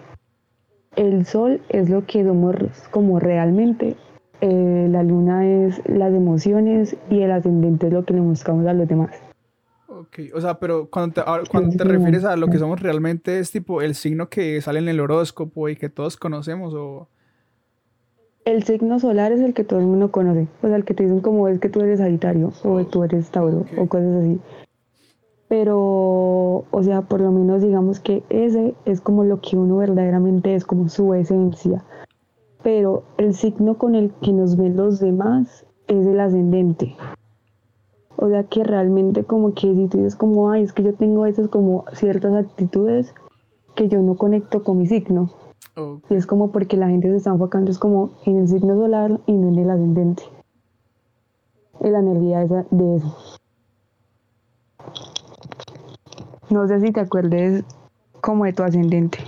El 0.97 1.27
sol 1.27 1.61
es 1.69 1.91
lo 1.91 2.07
que 2.07 2.25
somos 2.25 2.55
como 2.91 3.21
realmente, 3.21 3.97
eh, 4.41 4.87
la 4.89 5.03
luna 5.03 5.47
es 5.47 5.83
las 5.87 6.15
emociones 6.15 6.97
y 7.11 7.23
el 7.23 7.33
ascendente 7.33 7.89
es 7.89 7.93
lo 7.93 8.05
que 8.05 8.15
le 8.15 8.21
mostramos 8.21 8.67
a 8.67 8.73
los 8.73 8.89
demás. 8.89 9.11
Ok, 9.89 10.19
o 10.35 10.41
sea, 10.41 10.59
pero 10.59 10.89
cuando 10.89 11.15
te, 11.15 11.49
cuando 11.51 11.77
te 11.77 11.85
refieres 11.85 12.25
a 12.25 12.37
lo 12.37 12.47
que 12.47 12.59
somos 12.59 12.81
realmente 12.81 13.39
es 13.39 13.51
tipo 13.51 13.83
el 13.83 13.95
signo 13.95 14.29
que 14.29 14.61
sale 14.63 14.79
en 14.79 14.89
el 14.89 15.01
horóscopo 15.01 15.69
y 15.69 15.77
que 15.77 15.89
todos 15.89 16.17
conocemos 16.17 16.73
o... 16.75 17.09
El 18.45 18.63
signo 18.63 18.99
solar 18.99 19.33
es 19.33 19.41
el 19.41 19.53
que 19.53 19.65
todo 19.65 19.81
el 19.81 19.87
mundo 19.87 20.11
conoce, 20.11 20.49
o 20.63 20.69
sea, 20.69 20.77
el 20.77 20.85
que 20.85 20.95
te 20.95 21.03
dicen 21.03 21.21
como 21.21 21.49
es 21.49 21.59
que 21.59 21.69
tú 21.69 21.81
eres 21.81 21.99
Sagitario 21.99 22.53
o 22.65 22.85
tú 22.87 23.05
eres 23.05 23.31
Tauro 23.31 23.67
o 23.77 23.87
cosas 23.87 24.23
así 24.23 24.41
pero, 25.51 26.65
o 26.71 26.83
sea, 26.85 27.03
por 27.03 27.21
lo 27.21 27.33
menos 27.33 27.61
digamos 27.61 27.99
que 27.99 28.23
ese 28.31 28.77
es 28.85 29.01
como 29.01 29.25
lo 29.25 29.41
que 29.41 29.57
uno 29.57 29.79
verdaderamente 29.79 30.55
es, 30.55 30.65
como 30.65 30.89
su 30.89 31.13
esencia. 31.13 31.85
Pero 32.63 33.03
el 33.19 33.35
signo 33.35 33.77
con 33.77 33.97
el 33.97 34.13
que 34.23 34.33
nos 34.33 34.57
ven 34.57 34.77
los 34.77 35.01
demás 35.01 35.67
es 35.89 36.07
el 36.07 36.21
ascendente. 36.21 36.95
O 38.15 38.29
sea 38.29 38.45
que 38.45 38.63
realmente 38.63 39.25
como 39.25 39.53
que 39.53 39.75
si 39.75 39.89
tú 39.89 39.99
dices 39.99 40.15
como, 40.15 40.53
ay, 40.53 40.63
es 40.63 40.73
que 40.73 40.85
yo 40.85 40.95
tengo 40.95 41.27
esas 41.27 41.49
como 41.49 41.85
ciertas 41.95 42.33
actitudes 42.33 43.13
que 43.75 43.89
yo 43.89 44.01
no 44.03 44.15
conecto 44.15 44.63
con 44.63 44.79
mi 44.79 44.87
signo. 44.87 45.33
Y 46.09 46.15
es 46.15 46.27
como 46.27 46.53
porque 46.53 46.77
la 46.77 46.91
gente 46.91 47.09
se 47.09 47.17
está 47.17 47.31
enfocando 47.31 47.73
es 47.73 47.79
como 47.81 48.13
en 48.25 48.37
el 48.37 48.47
signo 48.47 48.77
solar 48.77 49.19
y 49.27 49.33
no 49.33 49.49
en 49.49 49.59
el 49.59 49.71
ascendente. 49.71 50.23
En 51.81 51.93
la 51.93 51.99
energía 51.99 52.43
esa, 52.45 52.67
de 52.71 52.97
eso. 52.99 53.40
No 56.51 56.67
sé 56.67 56.81
si 56.81 56.93
te 56.93 57.01
acuerdes 57.01 57.65
como 58.21 58.45
de 58.45 58.53
tu 58.53 58.63
ascendente. 58.63 59.19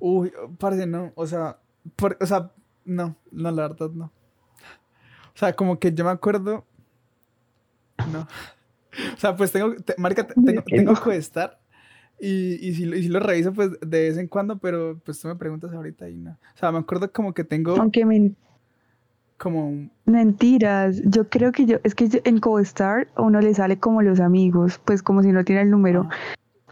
Uy, 0.00 0.32
parece 0.58 0.86
no, 0.86 1.12
o 1.14 1.26
sea, 1.26 1.58
o 2.20 2.26
sea, 2.26 2.50
no, 2.84 3.16
no, 3.30 3.50
la 3.50 3.68
verdad 3.68 3.90
no. 3.90 4.06
O 5.34 5.38
sea, 5.38 5.54
como 5.54 5.78
que 5.78 5.92
yo 5.92 6.04
me 6.04 6.10
acuerdo. 6.10 6.64
No. 8.12 8.20
O 8.20 9.16
sea, 9.16 9.34
pues 9.34 9.52
tengo, 9.52 9.74
marica, 9.96 10.26
tengo, 10.26 10.62
tengo 10.66 10.94
que 10.94 11.16
estar. 11.16 11.58
Y, 12.20 12.58
y, 12.60 12.74
si, 12.74 12.84
y 12.84 13.02
si 13.02 13.08
lo 13.08 13.20
reviso, 13.20 13.52
pues 13.52 13.70
de 13.80 14.02
vez 14.02 14.18
en 14.18 14.28
cuando, 14.28 14.58
pero 14.58 15.00
pues 15.04 15.20
tú 15.20 15.28
me 15.28 15.36
preguntas 15.36 15.72
ahorita 15.72 16.08
y 16.08 16.18
no. 16.18 16.32
O 16.32 16.58
sea, 16.58 16.70
me 16.70 16.78
acuerdo 16.78 17.10
como 17.10 17.32
que 17.32 17.44
tengo. 17.44 17.76
Aunque 17.76 18.04
me. 18.04 18.32
Como. 19.38 19.88
Mentiras. 20.04 21.02
Yo 21.04 21.28
creo 21.28 21.50
que 21.50 21.66
yo. 21.66 21.78
Es 21.82 21.94
que 21.94 22.22
en 22.24 22.38
CoStar 22.38 23.08
a 23.16 23.22
uno 23.22 23.40
le 23.40 23.54
sale 23.54 23.78
como 23.78 24.02
los 24.02 24.20
amigos, 24.20 24.80
pues 24.84 25.02
como 25.02 25.22
si 25.22 25.32
no 25.32 25.44
tiene 25.44 25.62
el 25.62 25.70
número. 25.70 26.06
Ah. 26.10 26.14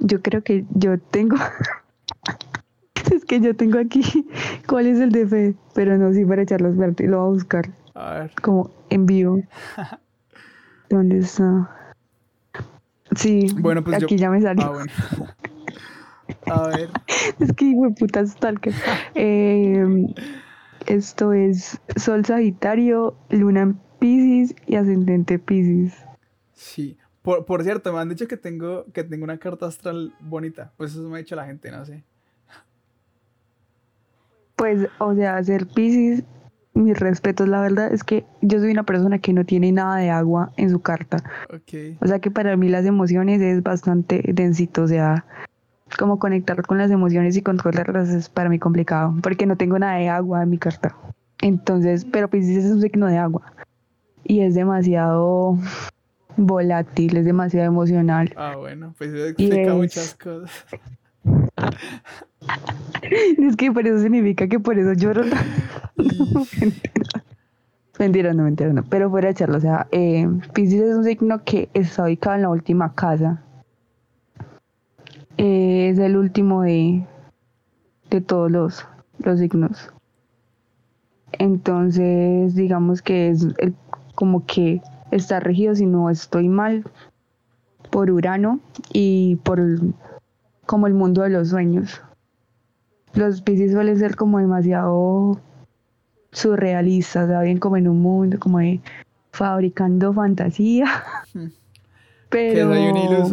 Yo 0.00 0.22
creo 0.22 0.42
que 0.42 0.64
yo 0.74 0.98
tengo. 0.98 1.36
es 3.12 3.24
que 3.24 3.40
yo 3.40 3.54
tengo 3.54 3.78
aquí. 3.78 4.02
¿Cuál 4.68 4.86
es 4.86 4.98
el 4.98 5.12
de 5.12 5.26
fe? 5.26 5.54
Pero 5.74 5.96
no, 5.98 6.12
sí, 6.12 6.24
para 6.24 6.42
echarlos 6.42 6.76
verde. 6.76 7.06
Lo 7.06 7.18
voy 7.20 7.26
a 7.26 7.32
buscar. 7.32 7.70
A 7.94 8.14
ver. 8.14 8.32
Como 8.42 8.70
en 8.88 9.06
vivo. 9.06 9.42
¿Dónde 10.88 11.18
está? 11.18 11.76
Sí, 13.16 13.48
bueno, 13.58 13.82
pues 13.82 14.02
aquí 14.02 14.16
ya 14.16 14.30
me 14.30 14.40
salió. 14.40 14.64
Ah, 14.64 14.70
bueno. 14.70 14.92
A 16.46 16.68
ver. 16.68 16.90
es 17.38 17.52
que 17.52 17.64
hijo 17.64 17.88
de 17.88 17.94
puta 17.94 18.24
stalker. 18.24 18.72
eh, 19.14 20.06
esto 20.86 21.32
es 21.32 21.80
Sol 21.96 22.24
Sagitario, 22.24 23.16
Luna 23.30 23.62
en 23.62 23.80
Pisces 23.98 24.54
y 24.66 24.76
Ascendente 24.76 25.38
Pisces. 25.38 25.94
Sí. 26.54 26.99
Por, 27.22 27.44
por, 27.44 27.62
cierto, 27.62 27.92
me 27.92 28.00
han 28.00 28.08
dicho 28.08 28.26
que 28.26 28.36
tengo, 28.36 28.86
que 28.92 29.04
tengo 29.04 29.24
una 29.24 29.38
carta 29.38 29.66
astral 29.66 30.14
bonita. 30.20 30.72
Pues 30.76 30.92
eso 30.92 31.08
me 31.08 31.16
ha 31.16 31.18
dicho 31.18 31.36
la 31.36 31.46
gente, 31.46 31.70
no 31.70 31.84
sé. 31.84 32.02
Pues, 34.56 34.88
o 34.98 35.14
sea, 35.14 35.42
ser 35.42 35.66
Pisces 35.66 36.24
mis 36.74 36.98
respetos, 36.98 37.48
la 37.48 37.60
verdad 37.60 37.92
es 37.92 38.04
que 38.04 38.24
yo 38.40 38.58
soy 38.58 38.70
una 38.70 38.84
persona 38.84 39.18
que 39.18 39.32
no 39.32 39.44
tiene 39.44 39.72
nada 39.72 39.96
de 39.96 40.10
agua 40.10 40.52
en 40.56 40.70
su 40.70 40.80
carta. 40.80 41.18
O 42.00 42.06
sea 42.06 42.18
que 42.20 42.30
para 42.30 42.56
mí 42.56 42.68
las 42.68 42.86
emociones 42.86 43.40
es 43.40 43.62
bastante 43.62 44.22
densito, 44.32 44.82
o 44.82 44.88
sea, 44.88 45.24
como 45.98 46.18
conectar 46.18 46.62
con 46.62 46.78
las 46.78 46.90
emociones 46.90 47.36
y 47.36 47.42
controlarlas 47.42 48.08
es 48.10 48.28
para 48.28 48.48
mí 48.48 48.58
complicado, 48.58 49.14
porque 49.22 49.46
no 49.46 49.56
tengo 49.56 49.78
nada 49.78 49.96
de 49.96 50.08
agua 50.08 50.42
en 50.42 50.50
mi 50.50 50.58
carta. 50.58 50.96
Entonces, 51.42 52.04
pero 52.04 52.28
Pisces 52.28 52.64
es 52.64 52.70
un 52.70 52.80
signo 52.80 53.06
de 53.06 53.18
agua 53.18 53.52
y 54.24 54.40
es 54.40 54.54
demasiado 54.54 55.58
volátil, 56.46 57.16
es 57.16 57.24
demasiado 57.24 57.66
emocional. 57.66 58.32
Ah, 58.36 58.56
bueno, 58.56 58.94
pues 58.98 59.12
eso 59.12 59.26
explica 59.26 59.74
muchas 59.74 60.14
cosas. 60.14 60.50
es 63.02 63.56
que 63.56 63.72
por 63.72 63.86
eso 63.86 64.00
significa 64.00 64.48
que 64.48 64.58
por 64.58 64.78
eso 64.78 64.92
lloro. 64.94 65.24
mentira, 67.98 68.32
no, 68.32 68.44
mentira, 68.44 68.72
no. 68.72 68.82
Pero 68.84 69.10
fuera 69.10 69.28
de 69.28 69.34
charla, 69.34 69.58
o 69.58 69.60
sea, 69.60 69.86
eh, 69.92 70.26
Pisces 70.54 70.80
es 70.80 70.96
un 70.96 71.04
signo 71.04 71.44
que 71.44 71.68
está 71.74 72.04
ubicado 72.04 72.36
en 72.36 72.42
la 72.42 72.50
última 72.50 72.94
casa. 72.94 73.42
Eh, 75.36 75.90
es 75.90 75.98
el 75.98 76.16
último 76.16 76.62
de, 76.62 77.04
de 78.10 78.20
todos 78.20 78.50
los, 78.50 78.86
los 79.18 79.38
signos. 79.38 79.92
Entonces, 81.32 82.54
digamos 82.54 83.02
que 83.02 83.30
es 83.30 83.46
el, 83.58 83.74
como 84.14 84.44
que 84.46 84.82
está 85.10 85.40
regido, 85.40 85.74
si 85.74 85.86
no 85.86 86.10
estoy 86.10 86.48
mal, 86.48 86.84
por 87.90 88.10
Urano 88.10 88.60
y 88.92 89.36
por 89.36 89.60
como 90.66 90.86
el 90.86 90.94
mundo 90.94 91.22
de 91.22 91.30
los 91.30 91.48
sueños. 91.48 92.00
Los 93.14 93.42
Pisces 93.42 93.72
suelen 93.72 93.98
ser 93.98 94.14
como 94.14 94.38
demasiado 94.38 95.40
surrealistas, 96.30 97.28
¿saben? 97.28 97.58
Como 97.58 97.76
en 97.76 97.88
un 97.88 98.00
mundo, 98.00 98.38
como 98.38 98.60
de 98.60 98.80
fabricando 99.32 100.12
fantasía. 100.12 100.86
pero, 102.28 102.70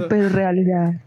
pero 0.09 0.29
realidad. 0.29 0.99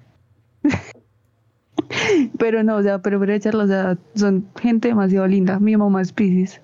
pero 2.39 2.63
no, 2.63 2.77
o 2.77 2.83
sea, 2.83 3.01
pero 3.01 3.19
para 3.19 3.35
echarlo, 3.35 3.65
o 3.65 3.67
sea, 3.67 3.99
son 4.15 4.47
gente 4.61 4.89
demasiado 4.89 5.27
linda. 5.27 5.59
Mi 5.59 5.77
mamá 5.77 6.03
es 6.03 6.13
Pisces. 6.13 6.61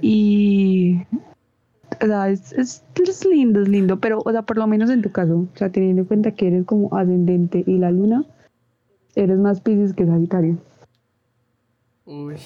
Y 0.00 1.02
o 2.02 2.06
sea, 2.06 2.28
es, 2.28 2.52
es, 2.52 2.84
es, 3.02 3.26
lindo, 3.26 3.62
es 3.62 3.68
lindo, 3.68 3.98
pero, 3.98 4.20
o 4.24 4.30
sea, 4.30 4.42
por 4.42 4.58
lo 4.58 4.66
menos 4.66 4.90
en 4.90 5.02
tu 5.02 5.10
caso, 5.10 5.46
o 5.52 5.56
sea, 5.56 5.70
teniendo 5.70 6.02
en 6.02 6.08
cuenta 6.08 6.30
que 6.32 6.48
eres 6.48 6.64
como 6.64 6.94
ascendente 6.96 7.64
y 7.66 7.78
la 7.78 7.90
luna, 7.90 8.24
eres 9.14 9.38
más 9.38 9.60
Pisces 9.60 9.94
que 9.94 10.06
Sagitario. 10.06 10.58
Uy. 12.04 12.36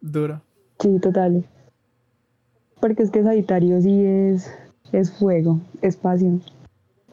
Duro. 0.00 0.40
Sí, 0.80 0.98
total. 0.98 1.44
Porque 2.80 3.02
es 3.02 3.10
que 3.10 3.22
Sagitario 3.22 3.80
sí 3.80 4.04
es, 4.04 4.50
es 4.92 5.12
fuego, 5.12 5.60
es 5.82 5.96
pasión. 5.96 6.42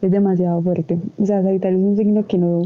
Es 0.01 0.11
demasiado 0.11 0.61
fuerte. 0.61 0.99
O 1.17 1.25
sea, 1.25 1.43
Sagitario 1.43 1.77
es 1.77 1.83
un 1.83 1.97
signo 1.97 2.25
que 2.25 2.37
no. 2.37 2.61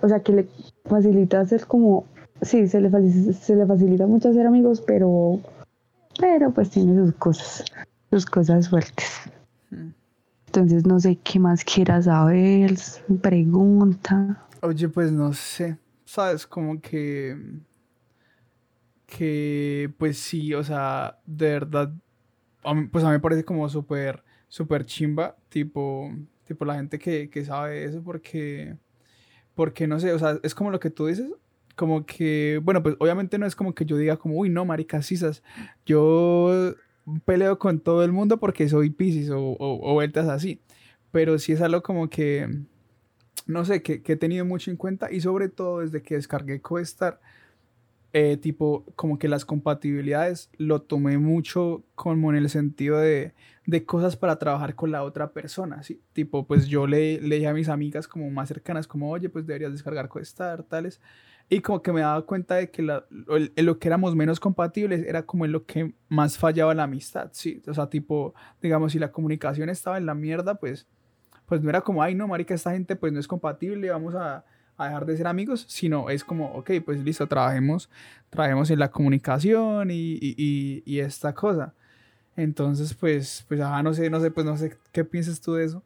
O 0.00 0.08
sea, 0.08 0.20
que 0.20 0.32
le 0.32 0.48
facilita 0.84 1.40
hacer 1.40 1.66
como. 1.66 2.04
Sí, 2.40 2.66
se 2.66 2.80
le, 2.80 2.90
se 3.32 3.56
le 3.56 3.66
facilita 3.66 4.06
mucho 4.06 4.30
hacer 4.30 4.46
amigos, 4.46 4.82
pero. 4.86 5.40
Pero 6.22 6.52
pues 6.52 6.70
tiene 6.70 6.94
sus 6.94 7.16
cosas. 7.16 7.64
Sus 8.08 8.26
cosas 8.26 8.70
fuertes. 8.70 9.10
Hmm. 9.70 9.90
Entonces 10.46 10.86
no 10.86 11.00
sé 11.00 11.16
qué 11.16 11.40
más 11.40 11.64
quieras 11.64 12.04
saber, 12.04 12.76
pregunta. 13.20 14.46
Oye, 14.60 14.88
pues 14.88 15.10
no 15.10 15.32
sé, 15.32 15.78
sabes, 16.04 16.46
como 16.46 16.80
que, 16.80 17.36
que, 19.06 19.92
pues 19.98 20.16
sí, 20.18 20.54
o 20.54 20.62
sea, 20.62 21.18
de 21.26 21.48
verdad, 21.48 21.92
pues 22.92 23.02
a 23.02 23.08
mí 23.08 23.14
me 23.14 23.20
parece 23.20 23.44
como 23.44 23.68
súper, 23.68 24.22
súper 24.46 24.84
chimba, 24.86 25.34
tipo, 25.48 26.08
tipo 26.44 26.64
la 26.64 26.76
gente 26.76 27.00
que, 27.00 27.30
que 27.30 27.44
sabe 27.44 27.82
eso, 27.82 28.00
porque, 28.00 28.76
porque 29.56 29.88
no 29.88 29.98
sé, 29.98 30.12
o 30.12 30.18
sea, 30.20 30.38
es 30.44 30.54
como 30.54 30.70
lo 30.70 30.78
que 30.78 30.90
tú 30.90 31.06
dices, 31.06 31.32
como 31.74 32.06
que, 32.06 32.60
bueno, 32.62 32.82
pues 32.82 32.96
obviamente 32.98 33.38
no 33.38 33.46
es 33.46 33.56
como 33.56 33.74
que 33.74 33.84
yo 33.84 33.96
diga 33.96 34.16
como, 34.16 34.36
uy, 34.36 34.48
no, 34.48 34.64
maricas, 34.64 35.06
cisas, 35.06 35.42
yo 35.86 36.74
peleo 37.24 37.58
con 37.58 37.80
todo 37.80 38.04
el 38.04 38.12
mundo 38.12 38.38
porque 38.38 38.68
soy 38.68 38.90
Pisces 38.90 39.30
o, 39.30 39.56
o, 39.58 39.92
vueltas 39.94 40.28
así. 40.28 40.60
Pero 41.10 41.38
sí 41.38 41.52
es 41.52 41.60
algo 41.60 41.82
como 41.82 42.08
que, 42.08 42.48
no 43.46 43.64
sé, 43.64 43.82
que, 43.82 44.02
he 44.04 44.16
tenido 44.16 44.44
mucho 44.44 44.70
en 44.70 44.76
cuenta 44.76 45.12
y 45.12 45.20
sobre 45.20 45.48
todo 45.48 45.80
desde 45.80 46.02
que 46.02 46.14
descargué 46.14 46.60
CoStar, 46.60 47.20
eh, 48.14 48.36
tipo, 48.36 48.84
como 48.94 49.18
que 49.18 49.28
las 49.28 49.44
compatibilidades 49.44 50.50
lo 50.58 50.82
tomé 50.82 51.16
mucho 51.16 51.82
como 51.94 52.30
en 52.30 52.36
el 52.36 52.50
sentido 52.50 52.98
de, 52.98 53.32
de 53.66 53.84
cosas 53.86 54.16
para 54.16 54.38
trabajar 54.38 54.74
con 54.74 54.90
la 54.90 55.02
otra 55.02 55.32
persona, 55.32 55.82
¿sí? 55.82 56.00
Tipo, 56.12 56.46
pues 56.46 56.66
yo 56.66 56.86
le, 56.86 57.20
le 57.20 57.36
dije 57.36 57.48
a 57.48 57.54
mis 57.54 57.68
amigas 57.68 58.06
como 58.08 58.30
más 58.30 58.48
cercanas, 58.48 58.86
como, 58.86 59.10
oye, 59.10 59.30
pues 59.30 59.46
deberías 59.46 59.72
descargar 59.72 60.08
CoStar, 60.08 60.62
tales. 60.62 61.00
Y 61.48 61.60
como 61.60 61.82
que 61.82 61.92
me 61.92 62.00
daba 62.00 62.24
cuenta 62.24 62.56
de 62.56 62.70
que 62.70 62.82
la, 62.82 63.04
lo, 63.10 63.78
que 63.78 63.88
éramos 63.88 64.14
menos 64.16 64.40
compatibles 64.40 65.04
era 65.06 65.24
como 65.24 65.44
en 65.44 65.52
lo 65.52 65.66
que 65.66 65.94
más 66.08 66.38
fallaba 66.38 66.74
la 66.74 66.84
amistad, 66.84 67.28
¿sí? 67.32 67.62
O 67.66 67.74
sea, 67.74 67.88
tipo, 67.88 68.34
digamos, 68.60 68.92
si 68.92 68.98
la 68.98 69.12
comunicación 69.12 69.68
estaba 69.68 69.98
en 69.98 70.06
la 70.06 70.14
mierda, 70.14 70.54
pues, 70.54 70.86
pues 71.46 71.62
no 71.62 71.68
era 71.68 71.82
como, 71.82 72.02
ay, 72.02 72.14
no, 72.14 72.26
marica, 72.26 72.54
esta 72.54 72.72
gente 72.72 72.96
pues 72.96 73.12
no 73.12 73.20
es 73.20 73.28
compatible, 73.28 73.90
vamos 73.90 74.14
a, 74.14 74.44
a 74.76 74.86
dejar 74.86 75.06
de 75.06 75.16
ser 75.16 75.26
amigos, 75.26 75.64
sino 75.68 76.10
es 76.10 76.24
como, 76.24 76.52
ok, 76.54 76.70
pues 76.84 77.02
listo, 77.02 77.26
trabajemos, 77.26 77.90
trabajemos 78.30 78.70
en 78.70 78.78
la 78.78 78.90
comunicación 78.90 79.90
y, 79.90 80.18
y, 80.20 80.82
y, 80.86 81.00
esta 81.00 81.34
cosa. 81.34 81.74
Entonces, 82.36 82.94
pues, 82.94 83.44
pues, 83.48 83.60
ajá, 83.60 83.82
no 83.82 83.92
sé, 83.92 84.08
no 84.08 84.20
sé, 84.20 84.30
pues 84.30 84.46
no 84.46 84.56
sé, 84.56 84.76
¿qué 84.92 85.04
piensas 85.04 85.40
tú 85.40 85.54
de 85.54 85.64
eso? 85.64 85.82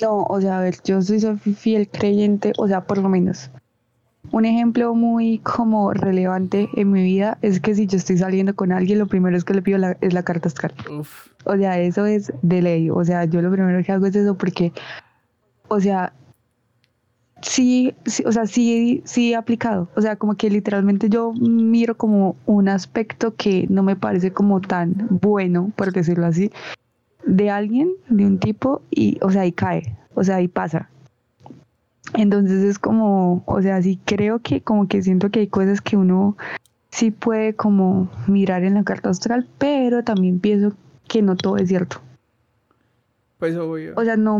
No, 0.00 0.24
o 0.28 0.40
sea, 0.40 0.58
a 0.58 0.62
ver, 0.62 0.76
yo 0.84 1.02
soy 1.02 1.20
fiel 1.36 1.88
creyente, 1.88 2.52
o 2.58 2.66
sea, 2.66 2.86
por 2.86 2.98
lo 2.98 3.08
menos 3.08 3.50
un 4.32 4.44
ejemplo 4.44 4.94
muy 4.94 5.38
como 5.38 5.92
relevante 5.92 6.68
en 6.74 6.92
mi 6.92 7.02
vida 7.02 7.38
es 7.42 7.60
que 7.60 7.74
si 7.74 7.86
yo 7.86 7.96
estoy 7.96 8.18
saliendo 8.18 8.54
con 8.54 8.72
alguien, 8.72 8.98
lo 8.98 9.06
primero 9.06 9.36
es 9.36 9.44
que 9.44 9.54
le 9.54 9.62
pido 9.62 9.78
es 10.00 10.14
la 10.14 10.22
carta 10.22 10.48
astral. 10.48 10.74
O 11.44 11.56
sea, 11.56 11.78
eso 11.78 12.06
es 12.06 12.32
de 12.42 12.62
ley. 12.62 12.90
O 12.90 13.04
sea, 13.04 13.24
yo 13.24 13.42
lo 13.42 13.50
primero 13.50 13.82
que 13.82 13.92
hago 13.92 14.06
es 14.06 14.14
eso 14.14 14.36
porque, 14.36 14.72
o 15.68 15.80
sea, 15.80 16.12
sí, 17.42 17.94
sí, 18.04 18.22
o 18.24 18.32
sea, 18.32 18.46
sí, 18.46 19.02
sí 19.04 19.32
he 19.32 19.36
aplicado. 19.36 19.88
O 19.96 20.00
sea, 20.00 20.16
como 20.16 20.36
que 20.36 20.50
literalmente 20.50 21.08
yo 21.08 21.32
miro 21.32 21.96
como 21.96 22.36
un 22.46 22.68
aspecto 22.68 23.34
que 23.34 23.66
no 23.68 23.82
me 23.82 23.96
parece 23.96 24.32
como 24.32 24.60
tan 24.60 25.08
bueno, 25.10 25.72
por 25.76 25.92
decirlo 25.92 26.26
así, 26.26 26.52
de 27.24 27.50
alguien, 27.50 27.90
de 28.08 28.26
un 28.26 28.38
tipo, 28.38 28.82
y, 28.90 29.18
o 29.22 29.30
sea, 29.30 29.46
y 29.46 29.52
cae, 29.52 29.96
o 30.14 30.24
sea, 30.24 30.40
y 30.40 30.48
pasa. 30.48 30.88
Entonces 32.14 32.64
es 32.64 32.78
como, 32.78 33.42
o 33.46 33.62
sea, 33.62 33.80
sí 33.82 33.98
creo 34.04 34.40
que 34.40 34.60
como 34.60 34.88
que 34.88 35.02
siento 35.02 35.30
que 35.30 35.40
hay 35.40 35.46
cosas 35.46 35.80
que 35.80 35.96
uno 35.96 36.36
sí 36.90 37.10
puede 37.10 37.54
como 37.54 38.10
mirar 38.26 38.64
en 38.64 38.74
la 38.74 38.84
carta 38.84 39.10
astral, 39.10 39.46
pero 39.58 40.02
también 40.02 40.40
pienso 40.40 40.74
que 41.08 41.22
no 41.22 41.36
todo 41.36 41.56
es 41.56 41.68
cierto. 41.68 42.00
Pues 43.38 43.56
obvio. 43.56 43.94
O 43.96 44.04
sea, 44.04 44.16
no, 44.16 44.38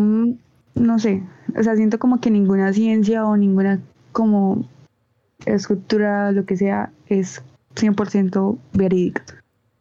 no 0.75 0.99
sé, 0.99 1.23
o 1.57 1.63
sea, 1.63 1.77
siento 1.77 1.99
como 1.99 2.21
que 2.21 2.31
ninguna 2.31 2.73
ciencia 2.73 3.25
o 3.25 3.37
ninguna 3.37 3.81
como 4.13 4.67
estructura, 5.47 6.33
lo 6.33 6.45
que 6.45 6.57
sea, 6.57 6.91
es 7.07 7.43
100% 7.77 8.59
verídica. 8.73 9.25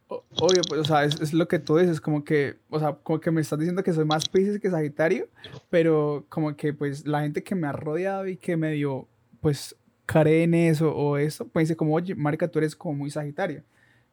Obvio, 0.09 0.61
pues, 0.67 0.81
o 0.81 0.83
sea, 0.83 1.03
es, 1.03 1.33
lo 1.33 1.47
que 1.47 1.59
tú 1.59 1.77
dices, 1.77 2.01
como 2.01 2.23
que, 2.23 2.57
o 2.69 2.79
sea, 2.79 2.93
como 2.93 3.19
que 3.19 3.29
me 3.29 3.41
estás 3.41 3.59
diciendo 3.59 3.83
que 3.83 3.93
soy 3.93 4.05
más 4.05 4.27
Pisces 4.27 4.59
que 4.59 4.71
Sagitario, 4.71 5.29
pero 5.69 6.25
como 6.29 6.55
que, 6.55 6.73
pues, 6.73 7.05
la 7.05 7.21
gente 7.21 7.43
que 7.43 7.53
me 7.53 7.67
ha 7.67 7.71
rodeado 7.71 8.27
y 8.27 8.35
que 8.35 8.57
me 8.57 8.71
dio, 8.71 9.07
pues, 9.39 9.75
cree 10.07 10.43
en 10.43 10.55
eso 10.55 10.95
o 10.95 11.17
eso, 11.17 11.47
pues 11.47 11.67
dice 11.67 11.77
como, 11.77 11.93
oye, 11.93 12.15
marica, 12.15 12.47
tú 12.47 12.57
eres 12.57 12.75
como 12.75 12.95
muy 12.95 13.11
Sagitario. 13.11 13.63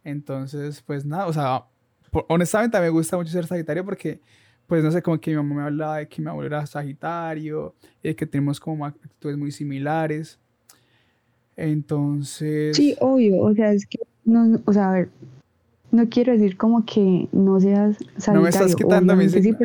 Entonces, 0.05 0.83
pues, 0.83 1.07
nada, 1.07 1.27
o 1.27 1.33
sea, 1.33 1.65
honestamente 2.29 2.79
me 2.79 2.91
gusta 2.91 3.17
mucho 3.17 3.31
ser 3.31 3.47
Sagitario 3.47 3.85
porque 3.85 4.21
pues 4.67 4.83
no 4.83 4.91
sé, 4.91 5.01
como 5.01 5.19
que 5.19 5.31
mi 5.31 5.37
mamá 5.37 5.55
me 5.55 5.63
hablaba 5.63 5.99
de 5.99 6.09
que 6.09 6.21
mi 6.21 6.29
abuelo 6.29 6.49
era 6.49 6.67
Sagitario 6.67 7.75
y 8.03 8.09
de 8.09 8.17
que 8.17 8.27
tenemos 8.27 8.59
como 8.59 8.85
actitudes 8.85 9.37
muy 9.37 9.53
similares. 9.53 10.39
Entonces... 11.57 12.77
Sí, 12.77 12.97
obvio, 13.01 13.41
o 13.41 13.55
sea, 13.55 13.73
es 13.73 13.87
que, 13.87 13.99
no, 14.25 14.61
o 14.65 14.73
sea, 14.73 14.91
a 14.91 14.93
ver, 14.93 15.09
no 15.91 16.09
quiero 16.09 16.33
decir 16.33 16.57
como 16.57 16.85
que 16.85 17.29
no 17.33 17.61
seas 17.61 17.97
Sagitario. 18.17 18.35
No 18.35 18.43
me 18.43 18.49
estás 18.49 18.77
quitando 18.77 19.17
mi 19.17 19.29
signo. 19.29 19.57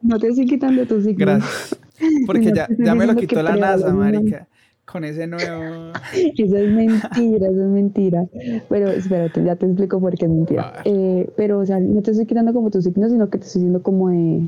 no 0.00 0.18
te 0.18 0.28
estoy 0.28 0.46
quitando 0.46 0.86
tu 0.86 1.00
signo. 1.00 1.18
Gracias. 1.18 1.78
Porque 2.26 2.52
ya, 2.52 2.68
ya 2.78 2.94
me 2.94 3.06
lo 3.06 3.14
quitó 3.14 3.42
la 3.42 3.56
NASA, 3.56 3.92
marica 3.92 4.48
con 4.92 5.04
ese 5.04 5.26
nuevo. 5.26 5.92
eso 6.36 6.56
es 6.56 6.70
mentira, 6.70 7.48
eso 7.48 7.62
es 7.62 7.70
mentira. 7.70 8.26
Pero 8.68 8.90
espérate, 8.90 9.42
ya 9.44 9.56
te 9.56 9.66
explico 9.66 10.00
por 10.00 10.16
qué 10.16 10.26
es 10.26 10.30
mentira. 10.30 10.82
Eh, 10.84 11.30
pero, 11.36 11.60
o 11.60 11.66
sea, 11.66 11.80
no 11.80 12.02
te 12.02 12.10
estoy 12.10 12.26
quitando 12.26 12.52
como 12.52 12.70
tu 12.70 12.82
signo, 12.82 13.08
sino 13.08 13.30
que 13.30 13.38
te 13.38 13.46
estoy 13.46 13.62
diciendo 13.62 13.82
como 13.82 14.10
de. 14.10 14.42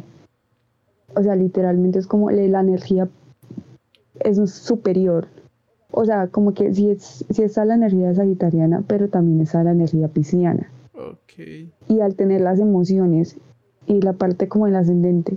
O 1.16 1.22
sea, 1.22 1.36
literalmente 1.36 1.98
es 1.98 2.06
como 2.06 2.30
la 2.30 2.60
energía 2.60 3.08
es 4.20 4.50
superior. 4.50 5.28
O 5.96 6.04
sea, 6.04 6.26
como 6.26 6.54
que 6.54 6.74
sí, 6.74 6.90
es, 6.90 7.24
sí 7.30 7.42
está 7.42 7.64
la 7.64 7.76
energía 7.76 8.12
sagitariana, 8.14 8.82
pero 8.86 9.08
también 9.08 9.40
está 9.40 9.62
la 9.62 9.70
energía 9.70 10.08
pisciana. 10.08 10.68
Okay. 10.92 11.72
Y 11.88 12.00
al 12.00 12.16
tener 12.16 12.40
las 12.40 12.58
emociones 12.58 13.36
y 13.86 14.00
la 14.00 14.12
parte 14.12 14.48
como 14.48 14.66
el 14.66 14.74
ascendente 14.74 15.36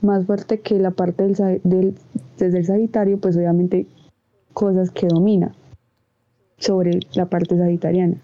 más 0.00 0.26
fuerte 0.26 0.60
que 0.60 0.80
la 0.80 0.90
parte 0.90 1.22
del, 1.22 1.60
del 1.62 1.94
desde 2.38 2.58
el 2.58 2.66
sagitario, 2.66 3.18
pues 3.18 3.36
obviamente 3.36 3.86
cosas 4.52 4.90
que 4.90 5.06
domina 5.06 5.54
sobre 6.58 6.98
la 7.14 7.26
parte 7.26 7.56
sagitariana. 7.56 8.16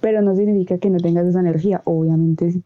Pero 0.00 0.20
no 0.20 0.36
significa 0.36 0.76
que 0.76 0.90
no 0.90 0.98
tengas 0.98 1.26
esa 1.26 1.40
energía, 1.40 1.80
obviamente 1.84 2.52
sí. 2.52 2.62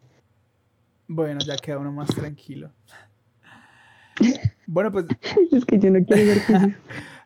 Bueno, 1.07 1.39
ya 1.41 1.57
queda 1.57 1.79
uno 1.79 1.93
más 1.93 2.09
tranquilo. 2.09 2.71
bueno, 4.67 4.91
pues. 4.91 5.07
es 5.53 5.65
que 5.65 5.79
yo 5.79 5.91
no 5.91 6.05
quiero 6.05 6.27
ver 6.27 6.77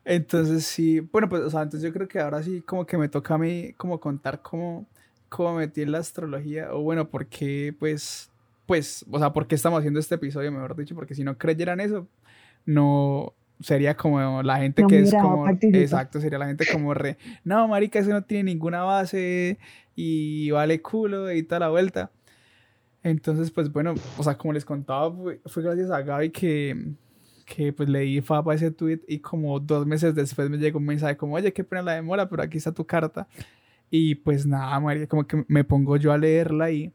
Entonces 0.05 0.65
sí, 0.67 1.01
bueno, 1.01 1.29
pues, 1.29 1.43
o 1.43 1.51
sea, 1.51 1.63
entonces 1.63 1.89
yo 1.89 1.93
creo 1.93 2.09
que 2.09 2.21
ahora 2.21 2.43
sí 2.43 2.61
como 2.63 2.85
que 2.85 2.99
me 2.99 3.09
toca 3.09 3.35
a 3.35 3.39
mí 3.39 3.73
como 3.77 3.99
contar 4.01 4.43
cómo, 4.43 4.87
cómo 5.29 5.55
metí 5.55 5.83
en 5.83 5.93
la 5.93 5.99
astrología, 5.99 6.75
o 6.75 6.83
bueno, 6.83 7.09
por 7.09 7.27
qué, 7.27 7.75
pues, 7.79 8.31
pues, 8.67 9.05
o 9.11 9.19
sea, 9.19 9.33
por 9.33 9.47
qué 9.47 9.55
estamos 9.55 9.79
haciendo 9.79 10.01
este 10.01 10.17
episodio, 10.17 10.53
mejor 10.53 10.77
dicho, 10.77 10.95
porque 10.95 11.15
si 11.15 11.25
no 11.25 11.39
creyeran 11.39 11.81
eso, 11.81 12.07
no, 12.67 13.35
sería 13.61 13.97
como 13.97 14.43
la 14.43 14.59
gente 14.59 14.85
que 14.87 15.01
es 15.01 15.13
como 15.13 15.49
exacto 15.49 16.21
sería 16.21 16.39
la 16.39 16.47
gente 16.47 16.67
como 16.71 16.93
re 16.93 17.17
no 17.45 17.69
marica 17.69 17.99
eso 17.99 18.11
no 18.11 18.23
tiene 18.23 18.45
ninguna 18.45 18.83
base 18.83 19.59
y 19.95 20.51
vale 20.51 20.83
culo 20.83 21.33
y 21.33 21.43
toda 21.45 21.61
la 21.61 21.69
vuelta 21.69 22.11
entonces 23.03 23.51
pues 23.51 23.73
bueno 23.73 23.95
o 24.19 24.23
sea 24.23 24.37
como 24.37 24.53
les 24.53 24.65
contaba 24.65 25.15
fue, 25.47 25.63
gracias 25.63 25.91
a 25.91 26.03
Gaby 26.03 26.31
que 26.31 26.95
que 27.45 27.73
pues 27.73 27.89
leí 27.89 28.21
fapa 28.21 28.55
ese 28.55 28.71
tweet 28.71 29.01
y 29.07 29.19
como 29.19 29.61
dos 29.61 29.87
meses 29.87 30.15
después 30.15 30.49
me 30.51 30.59
llegó 30.59 30.79
un 30.79 30.87
mensaje 30.87 31.17
como 31.17 31.35
oye 31.35 31.53
qué 31.53 31.65
pena 31.65 31.83
la 31.83 31.93
demora 31.93 32.29
pero 32.29 32.43
aquí 32.43 32.59
está 32.59 32.73
tu 32.73 32.85
carta 32.87 33.29
y 33.91 34.15
pues 34.17 34.47
nada 34.47 34.79
María 34.81 35.07
como 35.07 35.27
que 35.27 35.45
me 35.49 35.65
pongo 35.65 35.97
yo 35.97 36.13
a 36.13 36.19
leerla 36.19 36.71
y 36.71 36.93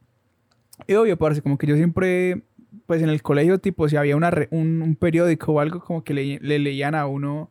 y 0.88 0.94
obvio 0.94 1.18
parece 1.18 1.42
como 1.42 1.58
que 1.58 1.68
yo 1.68 1.76
siempre 1.76 2.44
pues 2.86 3.02
en 3.02 3.10
el 3.10 3.22
colegio, 3.22 3.60
tipo, 3.60 3.88
si 3.90 3.96
había 3.96 4.16
una 4.16 4.32
un, 4.52 4.98
periódico 5.00 5.54
o 5.54 5.60
algo, 5.60 5.80
como 5.80 6.04
que 6.04 6.14
le, 6.14 6.40
leían 6.40 6.96
a 6.96 7.08
uno 7.08 7.50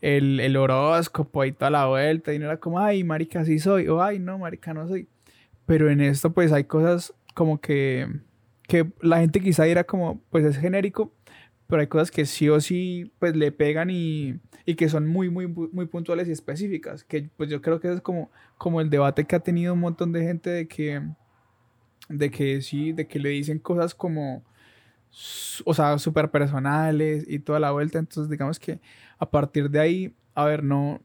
el, 0.00 0.40
el, 0.40 0.56
horóscopo 0.56 1.44
y 1.44 1.52
toda 1.52 1.70
la 1.70 1.86
vuelta, 1.86 2.32
y 2.32 2.38
no 2.38 2.46
era 2.46 2.58
como, 2.58 2.78
ay, 2.78 3.04
marica, 3.04 3.44
sí 3.44 3.58
soy, 3.58 3.88
o 3.88 4.02
ay, 4.02 4.18
no, 4.18 4.38
marica, 4.38 4.74
no 4.74 4.86
soy. 4.88 5.08
Pero 5.66 5.90
en 5.90 6.00
esto, 6.00 6.32
pues 6.32 6.52
hay 6.52 6.64
cosas 6.64 7.14
como 7.34 7.60
que, 7.60 8.08
que 8.68 8.86
la 9.00 9.20
gente 9.20 9.40
quizá 9.40 9.64
dirá 9.64 9.84
como, 9.84 10.20
pues 10.30 10.44
es 10.44 10.58
genérico, 10.58 11.12
pero 11.66 11.80
hay 11.80 11.88
cosas 11.88 12.10
que 12.10 12.26
sí 12.26 12.48
o 12.48 12.60
sí, 12.60 13.12
pues 13.18 13.36
le 13.36 13.52
pegan 13.52 13.90
y, 13.90 14.40
y 14.64 14.74
que 14.76 14.88
son 14.88 15.06
muy, 15.06 15.30
muy, 15.30 15.46
muy 15.48 15.86
puntuales 15.86 16.28
y 16.28 16.32
específicas, 16.32 17.04
que 17.04 17.28
pues 17.36 17.50
yo 17.50 17.60
creo 17.62 17.80
que 17.80 17.92
es 17.92 18.00
como, 18.00 18.30
como 18.58 18.80
el 18.80 18.90
debate 18.90 19.24
que 19.24 19.36
ha 19.36 19.40
tenido 19.40 19.74
un 19.74 19.80
montón 19.80 20.12
de 20.12 20.22
gente 20.22 20.50
de 20.50 20.68
que 20.68 21.02
de 22.08 22.30
que 22.30 22.62
sí, 22.62 22.92
de 22.92 23.06
que 23.06 23.18
le 23.18 23.30
dicen 23.30 23.58
cosas 23.58 23.94
como, 23.94 24.44
o 25.64 25.74
sea, 25.74 25.98
súper 25.98 26.30
personales 26.30 27.24
y 27.28 27.38
toda 27.38 27.60
la 27.60 27.72
vuelta. 27.72 27.98
Entonces, 27.98 28.30
digamos 28.30 28.58
que 28.58 28.80
a 29.18 29.30
partir 29.30 29.70
de 29.70 29.80
ahí, 29.80 30.14
a 30.34 30.44
ver, 30.44 30.62
no, 30.62 31.00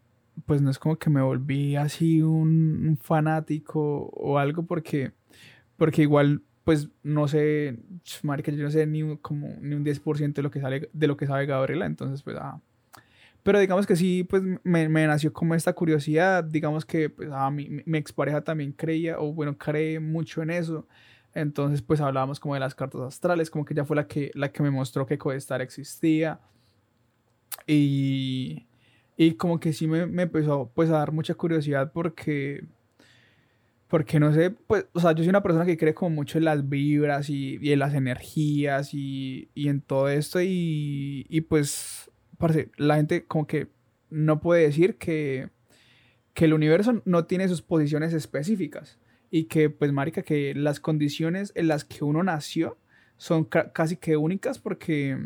pues 0.46 0.62
no 0.62 0.70
es 0.70 0.80
como 0.80 0.98
que 0.98 1.10
me 1.10 1.22
volví 1.22 1.76
así 1.76 2.22
un, 2.22 2.98
fanático 3.02 4.10
o 4.14 4.38
algo 4.38 4.64
porque, 4.64 5.12
porque 5.78 6.04
igual, 6.04 6.42
pues 6.64 6.90
no 7.04 7.28
sé, 7.28 7.80
marica, 8.24 8.52
yo 8.52 8.64
no 8.64 8.72
sé 8.72 8.86
ni, 8.86 9.18
como, 9.18 9.56
ni 9.62 9.76
un 9.76 9.84
10% 9.84 10.34
de 10.34 10.44
lo 10.44 10.52
que 10.52 10.62
sale, 10.62 10.90
de 10.94 11.08
lo 11.08 11.18
que 11.18 11.28
sabe 11.28 11.46
Gabriela, 11.46 11.86
entonces 11.86 12.22
pues, 12.24 12.38
ah, 12.40 12.60
pero 13.44 13.60
digamos 13.60 13.88
que 13.88 13.96
sí, 13.96 14.24
pues 14.24 14.44
me, 14.64 14.88
me, 14.88 15.08
nació 15.08 15.34
como 15.34 15.56
esta 15.56 15.74
curiosidad, 15.74 16.44
digamos 16.44 16.86
que 16.86 17.10
pues, 17.10 17.30
a 17.32 17.50
mi, 17.50 17.82
mi 17.86 17.98
expareja 17.98 18.42
también 18.44 18.72
creía, 18.72 19.20
o 19.20 19.34
bueno, 19.34 19.58
cree 19.58 20.00
mucho 20.00 20.44
en 20.44 20.52
eso. 20.52 20.88
Entonces, 21.34 21.82
pues 21.82 22.02
hablábamos 22.02 22.40
como 22.40 22.54
de 22.56 22.60
las 22.60 22.76
cartas 22.76 23.02
astrales, 23.02 23.50
como 23.50 23.66
que 23.66 23.74
ella 23.74 23.86
fue 23.86 23.96
la 23.96 24.08
que, 24.08 24.32
la 24.36 24.52
que 24.52 24.64
me 24.64 24.70
mostró 24.70 25.06
que 25.06 25.18
Codestar 25.18 25.62
existía. 25.62 26.40
Y, 27.68 28.68
y 29.18 29.34
como 29.36 29.60
que 29.60 29.74
sí 29.74 29.88
me, 29.88 30.06
me, 30.08 30.24
empezó 30.24 30.72
pues 30.74 30.90
a 30.90 30.94
dar 30.94 31.12
mucha 31.12 31.34
curiosidad 31.34 31.92
porque, 31.94 32.66
porque 33.92 34.22
no 34.22 34.34
sé, 34.34 34.52
pues, 34.52 34.86
o 34.94 35.02
sea, 35.02 35.12
yo 35.12 35.18
soy 35.18 35.28
una 35.28 35.44
persona 35.44 35.66
que 35.66 35.78
cree 35.78 35.94
como 35.94 36.16
mucho 36.16 36.38
en 36.38 36.46
las 36.46 36.70
vibras 36.70 37.30
y, 37.30 37.60
en 37.74 37.78
las 37.78 37.94
energías 37.94 38.94
y, 38.94 39.50
y 39.54 39.68
en 39.68 39.82
todo 39.82 40.08
esto 40.08 40.42
y, 40.42 41.28
y 41.30 41.42
pues 41.42 42.10
la 42.78 42.96
gente 42.96 43.26
como 43.26 43.46
que 43.46 43.68
no 44.10 44.40
puede 44.40 44.64
decir 44.64 44.96
que, 44.96 45.50
que 46.34 46.46
el 46.46 46.54
universo 46.54 47.02
no 47.04 47.26
tiene 47.26 47.50
sus 47.50 47.62
posiciones 47.62 48.14
específicas 48.14 48.98
y 49.30 49.44
que 49.44 49.70
pues 49.70 49.92
marica 49.92 50.22
que 50.22 50.56
las 50.56 50.80
condiciones 50.80 51.52
en 51.56 51.68
las 51.68 51.84
que 51.84 52.06
uno 52.06 52.24
nació 52.24 52.78
son 53.18 53.44
casi 53.44 53.98
que 53.98 54.16
únicas 54.16 54.58
porque 54.58 55.18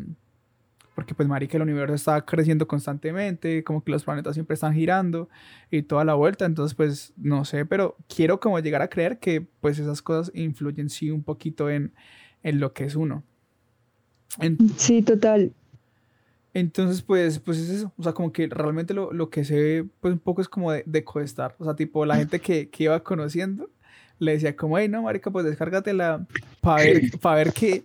porque 0.96 1.14
pues 1.14 1.28
marica 1.28 1.58
el 1.58 1.62
universo 1.62 1.94
está 1.94 2.24
creciendo 2.24 2.66
constantemente, 2.66 3.62
como 3.62 3.84
que 3.84 3.90
los 3.92 4.02
planetas 4.02 4.32
siempre 4.32 4.54
están 4.54 4.72
girando 4.72 5.28
y 5.70 5.82
toda 5.82 6.06
la 6.06 6.14
vuelta, 6.14 6.46
entonces 6.46 6.74
pues 6.74 7.12
no 7.18 7.44
sé, 7.44 7.66
pero 7.66 7.98
quiero 8.08 8.40
como 8.40 8.58
llegar 8.60 8.80
a 8.80 8.88
creer 8.88 9.18
que 9.18 9.46
pues 9.60 9.78
esas 9.78 10.00
cosas 10.00 10.32
influyen 10.34 10.88
sí 10.88 11.10
un 11.10 11.22
poquito 11.22 11.68
en, 11.68 11.92
en 12.42 12.60
lo 12.60 12.72
que 12.72 12.84
es 12.84 12.96
uno. 12.96 13.22
sí, 14.78 15.02
total. 15.02 15.52
Entonces, 16.54 17.02
pues, 17.02 17.40
pues 17.40 17.58
es 17.58 17.68
eso. 17.68 17.92
O 17.98 18.02
sea, 18.02 18.14
como 18.14 18.32
que 18.32 18.46
realmente 18.46 18.94
lo, 18.94 19.12
lo 19.12 19.28
que 19.28 19.44
se 19.44 19.60
ve, 19.60 19.86
pues 20.00 20.14
un 20.14 20.18
poco 20.18 20.40
es 20.40 20.48
como 20.48 20.72
de, 20.72 20.82
de 20.86 21.04
coestar. 21.04 21.54
O 21.58 21.64
sea, 21.66 21.76
tipo, 21.76 22.06
la 22.06 22.16
gente 22.16 22.40
que, 22.40 22.70
que 22.70 22.84
iba 22.84 22.98
conociendo 23.00 23.68
le 24.18 24.32
decía 24.32 24.56
como, 24.56 24.78
hey, 24.78 24.88
no, 24.88 25.02
marica, 25.02 25.30
pues 25.30 25.44
descárgatela 25.44 26.26
para 26.62 26.82
ver, 26.82 27.10
para 27.20 27.36
ver 27.36 27.52
qué... 27.52 27.84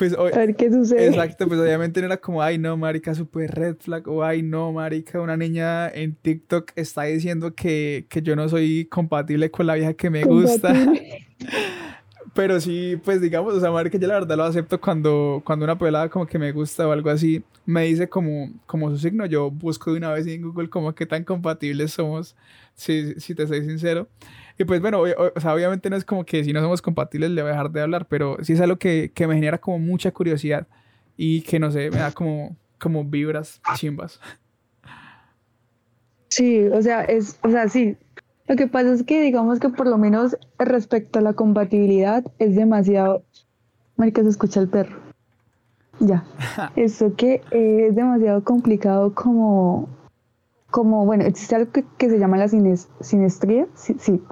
Pues, 0.00 0.14
a 0.14 0.22
ver 0.22 0.56
qué 0.56 0.70
sucede. 0.72 1.08
Exacto, 1.08 1.46
pues 1.46 1.60
obviamente 1.60 2.00
no 2.00 2.06
era 2.06 2.16
como, 2.16 2.40
ay, 2.40 2.56
no, 2.56 2.74
marica, 2.74 3.14
super 3.14 3.50
red 3.50 3.76
flag, 3.78 4.08
o 4.08 4.24
ay, 4.24 4.40
no, 4.40 4.72
marica, 4.72 5.20
una 5.20 5.36
niña 5.36 5.90
en 5.90 6.14
TikTok 6.14 6.72
está 6.74 7.02
diciendo 7.02 7.54
que, 7.54 8.06
que 8.08 8.22
yo 8.22 8.34
no 8.34 8.48
soy 8.48 8.86
compatible 8.86 9.50
con 9.50 9.66
la 9.66 9.74
vieja 9.74 9.92
que 9.92 10.08
me 10.08 10.24
gusta. 10.24 10.72
Pero 12.32 12.62
sí, 12.62 12.98
pues 13.04 13.20
digamos, 13.20 13.52
o 13.52 13.60
sea, 13.60 13.90
que 13.90 13.98
yo 13.98 14.08
la 14.08 14.14
verdad 14.14 14.38
lo 14.38 14.44
acepto 14.44 14.80
cuando, 14.80 15.42
cuando 15.44 15.66
una 15.66 15.76
pelada 15.76 16.08
como 16.08 16.26
que 16.26 16.38
me 16.38 16.50
gusta 16.50 16.88
o 16.88 16.92
algo 16.92 17.10
así, 17.10 17.44
me 17.66 17.84
dice 17.84 18.08
como, 18.08 18.50
como 18.64 18.88
su 18.88 18.96
signo, 18.96 19.26
yo 19.26 19.50
busco 19.50 19.90
de 19.90 19.98
una 19.98 20.14
vez 20.14 20.26
en 20.26 20.40
Google 20.40 20.70
como 20.70 20.94
qué 20.94 21.04
tan 21.04 21.24
compatibles 21.24 21.92
somos, 21.92 22.34
si, 22.72 23.20
si 23.20 23.34
te 23.34 23.46
soy 23.46 23.66
sincero. 23.66 24.08
Y 24.60 24.66
pues 24.66 24.82
bueno, 24.82 25.00
o, 25.00 25.40
sea, 25.40 25.54
obviamente 25.54 25.88
no 25.88 25.96
es 25.96 26.04
como 26.04 26.26
que 26.26 26.44
si 26.44 26.52
no 26.52 26.60
somos 26.60 26.82
compatibles 26.82 27.30
le 27.30 27.40
voy 27.40 27.48
a 27.48 27.52
dejar 27.54 27.70
de 27.70 27.80
hablar, 27.80 28.06
pero 28.06 28.36
sí 28.42 28.52
es 28.52 28.60
algo 28.60 28.76
que, 28.76 29.10
que 29.14 29.26
me 29.26 29.34
genera 29.34 29.56
como 29.56 29.78
mucha 29.78 30.12
curiosidad 30.12 30.66
y 31.16 31.40
que 31.40 31.58
no 31.58 31.70
sé, 31.70 31.90
me 31.90 31.96
da 31.96 32.12
como, 32.12 32.58
como 32.78 33.02
vibras 33.02 33.62
chimbas. 33.76 34.20
Sí, 36.28 36.66
o 36.66 36.82
sea, 36.82 37.04
es, 37.04 37.38
o 37.42 37.48
sea, 37.48 37.70
sí, 37.70 37.96
lo 38.48 38.56
que 38.56 38.66
pasa 38.66 38.92
es 38.92 39.02
que 39.02 39.22
digamos 39.22 39.60
que 39.60 39.70
por 39.70 39.86
lo 39.86 39.96
menos 39.96 40.36
respecto 40.58 41.20
a 41.20 41.22
la 41.22 41.32
compatibilidad 41.32 42.22
es 42.38 42.54
demasiado... 42.54 43.22
Marica, 43.96 44.22
se 44.22 44.28
escucha 44.28 44.60
el 44.60 44.68
perro. 44.68 44.98
Ya. 46.00 46.22
Eso 46.76 47.16
que 47.16 47.40
es 47.50 47.94
demasiado 47.94 48.44
complicado 48.44 49.14
como... 49.14 49.88
Como, 50.70 51.04
bueno, 51.04 51.24
existe 51.24 51.56
algo 51.56 51.72
que, 51.72 51.84
se 51.98 52.18
llama 52.18 52.36
la 52.36 52.48
sinestría, 52.48 53.66
sí, 53.74 53.96
sí, 53.98 54.22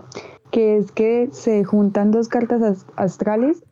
que 0.51 0.77
es 0.77 0.93
que 0.93 1.29
se 1.33 1.65
juntan 1.65 2.11
dos 2.11 2.29
cartas 2.29 2.87
astrales 2.97 3.65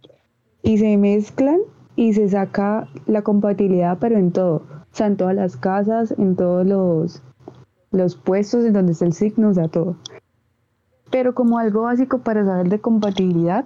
y 0.62 0.78
se 0.78 0.96
mezclan 0.96 1.58
y 1.94 2.12
se 2.12 2.28
saca 2.28 2.88
la 3.06 3.22
compatibilidad, 3.22 3.98
pero 4.00 4.18
en 4.18 4.32
todo. 4.32 4.56
O 4.56 4.96
sea, 4.96 5.06
en 5.06 5.16
todas 5.16 5.34
las 5.34 5.56
casas, 5.56 6.12
en 6.18 6.36
todos 6.36 6.66
los, 6.66 7.22
los 7.90 8.16
puestos 8.16 8.64
en 8.64 8.72
donde 8.72 8.92
está 8.92 9.04
el 9.04 9.12
signo, 9.12 9.50
o 9.50 9.54
sea, 9.54 9.68
todo. 9.68 9.96
Pero 11.10 11.34
como 11.34 11.58
algo 11.58 11.82
básico 11.82 12.18
para 12.18 12.44
saber 12.44 12.68
de 12.68 12.80
compatibilidad 12.80 13.64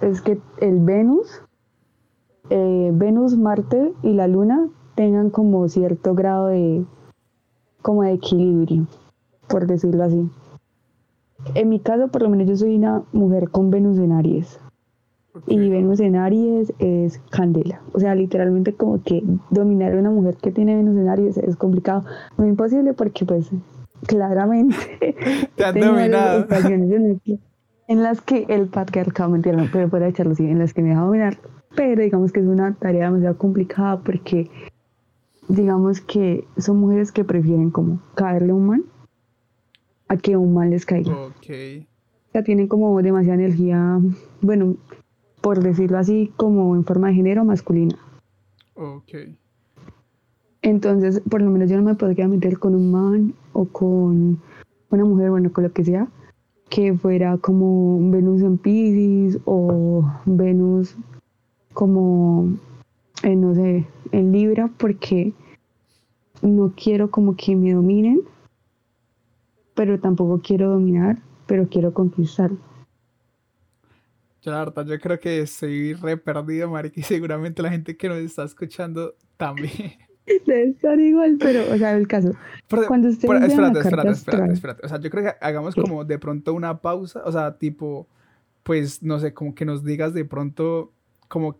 es 0.00 0.20
que 0.20 0.40
el 0.60 0.80
Venus, 0.80 1.42
eh, 2.50 2.90
Venus, 2.92 3.36
Marte 3.36 3.92
y 4.02 4.12
la 4.12 4.28
Luna 4.28 4.68
tengan 4.94 5.30
como 5.30 5.68
cierto 5.68 6.14
grado 6.14 6.48
de 6.48 6.84
como 7.84 8.02
de 8.02 8.14
equilibrio, 8.14 8.86
por 9.46 9.66
decirlo 9.66 10.04
así. 10.04 10.26
En 11.54 11.68
mi 11.68 11.80
caso, 11.80 12.08
por 12.08 12.22
lo 12.22 12.30
menos 12.30 12.48
yo 12.48 12.56
soy 12.56 12.76
una 12.76 13.02
mujer 13.12 13.50
con 13.50 13.70
Venus 13.70 13.98
en 13.98 14.12
Aries. 14.12 14.58
Y 15.46 15.68
Venus 15.68 16.00
en 16.00 16.16
Aries 16.16 16.72
es 16.78 17.18
candela. 17.30 17.82
O 17.92 18.00
sea, 18.00 18.14
literalmente 18.14 18.72
como 18.72 19.02
que 19.02 19.22
dominar 19.50 19.92
a 19.92 19.98
una 19.98 20.10
mujer 20.10 20.36
que 20.36 20.50
tiene 20.50 20.76
Venus 20.76 20.96
en 20.96 21.10
Aries 21.10 21.36
es 21.36 21.56
complicado. 21.56 22.04
No 22.38 22.44
es 22.44 22.50
imposible 22.50 22.94
porque 22.94 23.26
pues 23.26 23.50
claramente. 24.06 24.76
Te 25.56 25.64
han 25.64 25.78
dominado. 25.78 26.46
En 27.86 28.02
las 28.02 28.22
que 28.22 28.46
el 28.48 28.68
patriarcado, 28.68 29.28
mentira, 29.28 29.58
no 29.58 29.90
puede 29.90 30.08
echarlo 30.08 30.32
así, 30.32 30.46
en 30.46 30.58
las 30.58 30.72
que 30.72 30.80
me 30.80 30.88
deja 30.88 31.02
dominar. 31.02 31.36
Pero 31.76 32.00
digamos 32.00 32.32
que 32.32 32.40
es 32.40 32.46
una 32.46 32.72
tarea 32.76 33.06
demasiado 33.06 33.36
complicada 33.36 34.00
porque 34.00 34.48
digamos 35.48 36.00
que 36.00 36.46
son 36.56 36.78
mujeres 36.78 37.12
que 37.12 37.24
prefieren 37.24 37.70
como 37.70 38.00
caerle 38.14 38.52
a 38.52 38.54
un 38.54 38.66
man 38.66 38.84
a 40.08 40.16
que 40.16 40.36
un 40.36 40.54
man 40.54 40.70
les 40.70 40.84
caiga. 40.84 41.12
Ok. 41.26 41.46
O 42.28 42.32
sea, 42.32 42.44
tienen 42.44 42.68
como 42.68 43.00
demasiada 43.00 43.36
energía, 43.36 44.00
bueno, 44.40 44.76
por 45.40 45.62
decirlo 45.62 45.98
así, 45.98 46.32
como 46.36 46.74
en 46.74 46.84
forma 46.84 47.08
de 47.08 47.14
género 47.14 47.44
masculina. 47.44 47.96
Ok. 48.74 49.12
Entonces, 50.62 51.20
por 51.28 51.42
lo 51.42 51.50
menos 51.50 51.68
yo 51.70 51.76
no 51.76 51.82
me 51.82 51.94
podría 51.94 52.26
meter 52.26 52.58
con 52.58 52.74
un 52.74 52.90
man 52.90 53.34
o 53.52 53.66
con 53.66 54.40
una 54.90 55.04
mujer, 55.04 55.30
bueno, 55.30 55.52
con 55.52 55.64
lo 55.64 55.72
que 55.72 55.84
sea, 55.84 56.08
que 56.70 56.94
fuera 56.94 57.36
como 57.38 57.98
Venus 58.10 58.42
en 58.42 58.58
Pisces 58.58 59.40
o 59.44 60.10
Venus 60.24 60.96
como, 61.72 62.54
no 63.22 63.54
sé, 63.54 63.86
en 64.14 64.32
Libra, 64.32 64.70
porque 64.78 65.32
no 66.42 66.72
quiero 66.76 67.10
como 67.10 67.36
que 67.36 67.56
me 67.56 67.72
dominen, 67.72 68.20
pero 69.74 69.98
tampoco 69.98 70.40
quiero 70.42 70.70
dominar, 70.70 71.18
pero 71.46 71.68
quiero 71.68 71.92
conquistar. 71.92 72.50
Yo 74.42 74.52
la 74.52 74.58
verdad, 74.58 74.86
yo 74.86 75.00
creo 75.00 75.18
que 75.18 75.40
estoy 75.40 75.94
re 75.94 76.16
perdido, 76.16 76.70
Marica, 76.70 77.00
y 77.00 77.02
seguramente 77.02 77.62
la 77.62 77.70
gente 77.70 77.96
que 77.96 78.08
nos 78.08 78.18
está 78.18 78.44
escuchando 78.44 79.14
también. 79.36 79.72
Debe 80.46 80.70
estar 80.70 80.98
igual, 80.98 81.36
pero, 81.38 81.70
o 81.72 81.76
sea, 81.76 81.96
el 81.96 82.06
caso. 82.08 82.30
cuando 82.86 83.08
usted 83.08 83.28
espérate, 83.28 83.80
espérate, 83.80 84.10
espérate, 84.10 84.52
espérate. 84.52 84.86
O 84.86 84.88
sea, 84.88 84.98
yo 84.98 85.10
creo 85.10 85.24
que 85.24 85.34
hagamos 85.40 85.74
como 85.74 86.04
de 86.04 86.18
pronto 86.18 86.54
una 86.54 86.80
pausa, 86.80 87.22
o 87.26 87.32
sea, 87.32 87.58
tipo, 87.58 88.06
pues, 88.62 89.02
no 89.02 89.18
sé, 89.18 89.34
como 89.34 89.54
que 89.54 89.66
nos 89.66 89.84
digas 89.84 90.14
de 90.14 90.24
pronto, 90.24 90.92
como, 91.28 91.58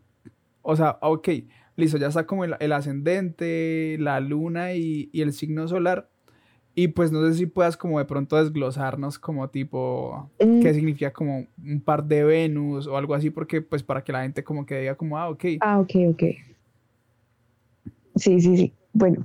o 0.63 0.77
sea, 0.77 0.99
ok, 1.03 1.29
listo, 1.77 1.99
ya 1.99 2.09
está 2.09 2.27
como 2.27 2.45
el, 2.45 2.73
ascendente, 2.73 3.97
la 3.99 4.21
luna 4.21 4.75
y, 4.75 5.09
y, 5.13 5.23
el 5.23 5.33
signo 5.33 5.67
solar. 5.69 6.09
Y 6.77 6.89
pues 6.89 7.13
no 7.13 7.25
sé 7.27 7.35
si 7.35 7.47
puedas 7.47 7.77
como 7.77 8.01
de 8.01 8.05
pronto 8.05 8.37
desglosarnos 8.37 9.19
como 9.19 9.49
tipo, 9.49 10.29
qué 10.39 10.47
mm. 10.47 10.75
significa 10.75 11.13
como 11.13 11.47
un 11.65 11.81
par 11.81 12.05
de 12.05 12.25
Venus 12.25 12.89
o 12.89 12.97
algo 12.97 13.15
así, 13.15 13.31
porque 13.31 13.63
pues 13.63 13.85
para 13.85 14.03
que 14.03 14.13
la 14.13 14.23
gente 14.23 14.43
como 14.43 14.67
que 14.67 14.81
diga 14.81 14.97
como, 14.97 15.17
ah, 15.17 15.29
ok. 15.29 15.45
Ah, 15.61 15.79
ok, 15.79 15.91
ok. 16.11 16.23
Sí, 18.17 18.41
sí, 18.41 18.57
sí. 18.57 18.73
Bueno, 18.93 19.25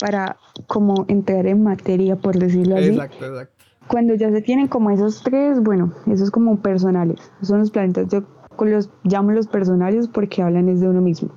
para 0.00 0.36
como 0.66 1.04
entrar 1.08 1.46
en 1.46 1.62
materia, 1.62 2.16
por 2.16 2.36
decirlo 2.36 2.76
así. 2.76 2.88
Exacto, 2.88 3.26
exacto. 3.26 3.64
Cuando 3.86 4.14
ya 4.16 4.30
se 4.32 4.42
tienen 4.42 4.66
como 4.66 4.90
esos 4.90 5.22
tres, 5.22 5.62
bueno, 5.62 5.92
esos 6.06 6.32
como 6.32 6.60
personales, 6.60 7.20
son 7.42 7.60
los 7.60 7.70
planetas, 7.70 8.08
yo 8.08 8.24
los 8.64 8.90
llamo 9.04 9.32
los 9.32 9.46
personales 9.46 10.08
porque 10.08 10.42
hablan 10.42 10.68
es 10.68 10.80
de 10.80 10.88
uno 10.88 11.00
mismo. 11.00 11.30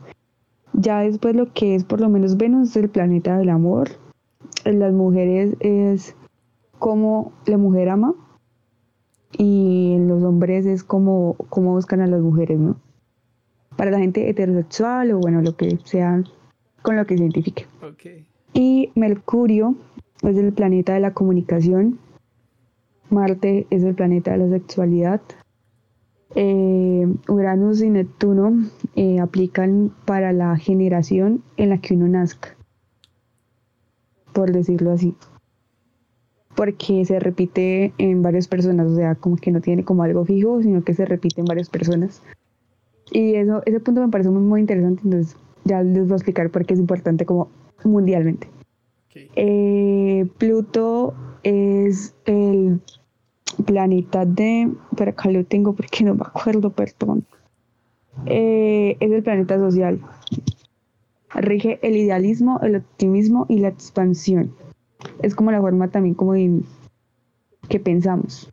Ya 0.74 1.00
después 1.02 1.36
lo 1.36 1.52
que 1.54 1.76
es 1.76 1.84
por 1.84 2.00
lo 2.00 2.10
menos 2.10 2.38
Venus 2.38 2.70
es 2.70 2.78
el 2.78 2.90
planeta 2.90 3.38
del 3.38 3.50
amor. 3.50 3.90
En 4.66 4.80
las 4.80 4.94
mujeres 4.94 5.56
es 5.60 6.16
como 6.78 7.34
la 7.46 7.58
mujer 7.58 7.90
ama 7.90 8.16
y 9.38 9.94
en 9.96 10.08
los 10.08 10.24
hombres 10.24 10.66
es 10.66 10.84
como, 10.84 11.36
como 11.50 11.74
buscan 11.74 12.02
a 12.02 12.08
las 12.08 12.22
mujeres, 12.22 12.60
¿no? 12.60 12.78
Para 13.76 13.92
la 13.92 14.00
gente 14.00 14.30
heterosexual 14.30 15.12
o 15.12 15.20
bueno, 15.20 15.42
lo 15.42 15.56
que 15.56 15.78
sea 15.84 16.24
con 16.82 16.96
lo 16.96 17.06
que 17.06 17.18
se 17.18 17.24
identifique. 17.24 17.66
Y 18.54 18.92
Mercurio 18.96 19.76
es 20.24 20.38
el 20.38 20.52
planeta 20.54 20.94
de 20.94 21.00
la 21.00 21.14
comunicación. 21.14 22.00
Marte 23.10 23.68
es 23.70 23.84
el 23.84 23.96
planeta 23.96 24.32
de 24.32 24.38
la 24.40 24.50
sexualidad. 24.50 25.22
Eh, 26.36 27.08
Uranus 27.28 27.82
y 27.82 27.90
Neptuno 27.90 28.54
eh, 28.96 29.20
aplican 29.20 29.92
para 30.06 30.32
la 30.32 30.56
generación 30.58 31.44
en 31.58 31.70
la 31.70 31.80
que 31.80 31.96
uno 31.96 32.08
nazca, 32.08 32.56
por 34.34 34.52
decirlo 34.52 34.92
así. 34.92 35.16
Porque 36.56 37.06
se 37.06 37.20
repite 37.20 37.94
en 37.98 38.22
varias 38.22 38.48
personas, 38.48 38.92
o 38.92 38.96
sea, 38.96 39.16
como 39.16 39.38
que 39.38 39.52
no 39.52 39.62
tiene 39.62 39.84
como 39.84 40.04
algo 40.04 40.26
fijo, 40.26 40.62
sino 40.62 40.84
que 40.84 40.94
se 40.94 41.06
repite 41.06 41.42
en 41.42 41.46
varias 41.46 41.70
personas. 41.70 42.22
Y 43.12 43.36
eso, 43.36 43.64
ese 43.66 43.80
punto 43.80 44.02
me 44.02 44.10
parece 44.10 44.30
muy, 44.30 44.42
muy 44.42 44.62
interesante, 44.62 45.02
entonces 45.04 45.36
ya 45.64 45.82
les 45.82 46.04
voy 46.04 46.14
a 46.14 46.16
explicar 46.18 46.50
por 46.52 46.66
qué 46.66 46.74
es 46.74 46.80
importante 46.80 47.26
como 47.26 47.50
mundialmente. 47.84 48.48
Eh, 49.36 50.28
Pluto 50.38 51.14
es 51.44 52.14
el 52.26 52.80
planeta 53.66 54.26
de, 54.26 54.72
pero 54.96 55.12
acá 55.12 55.30
lo 55.30 55.44
tengo 55.46 55.74
porque 55.74 56.04
no 56.04 56.16
me 56.16 56.24
acuerdo, 56.24 56.72
perdón. 56.72 57.26
Eh, 58.26 58.98
es 59.00 59.12
el 59.12 59.24
planeta 59.24 59.58
social. 59.58 60.02
Rige 61.34 61.80
el 61.82 61.96
idealismo, 61.96 62.60
el 62.62 62.78
optimismo 62.78 63.46
y 63.50 63.60
la 63.60 63.70
expansión. 63.70 64.54
Es 65.22 65.36
como 65.36 65.52
la 65.52 65.62
forma 65.62 65.90
también 65.90 66.16
como 66.16 66.34
de, 66.34 66.62
que 67.70 67.80
pensamos. 67.80 68.52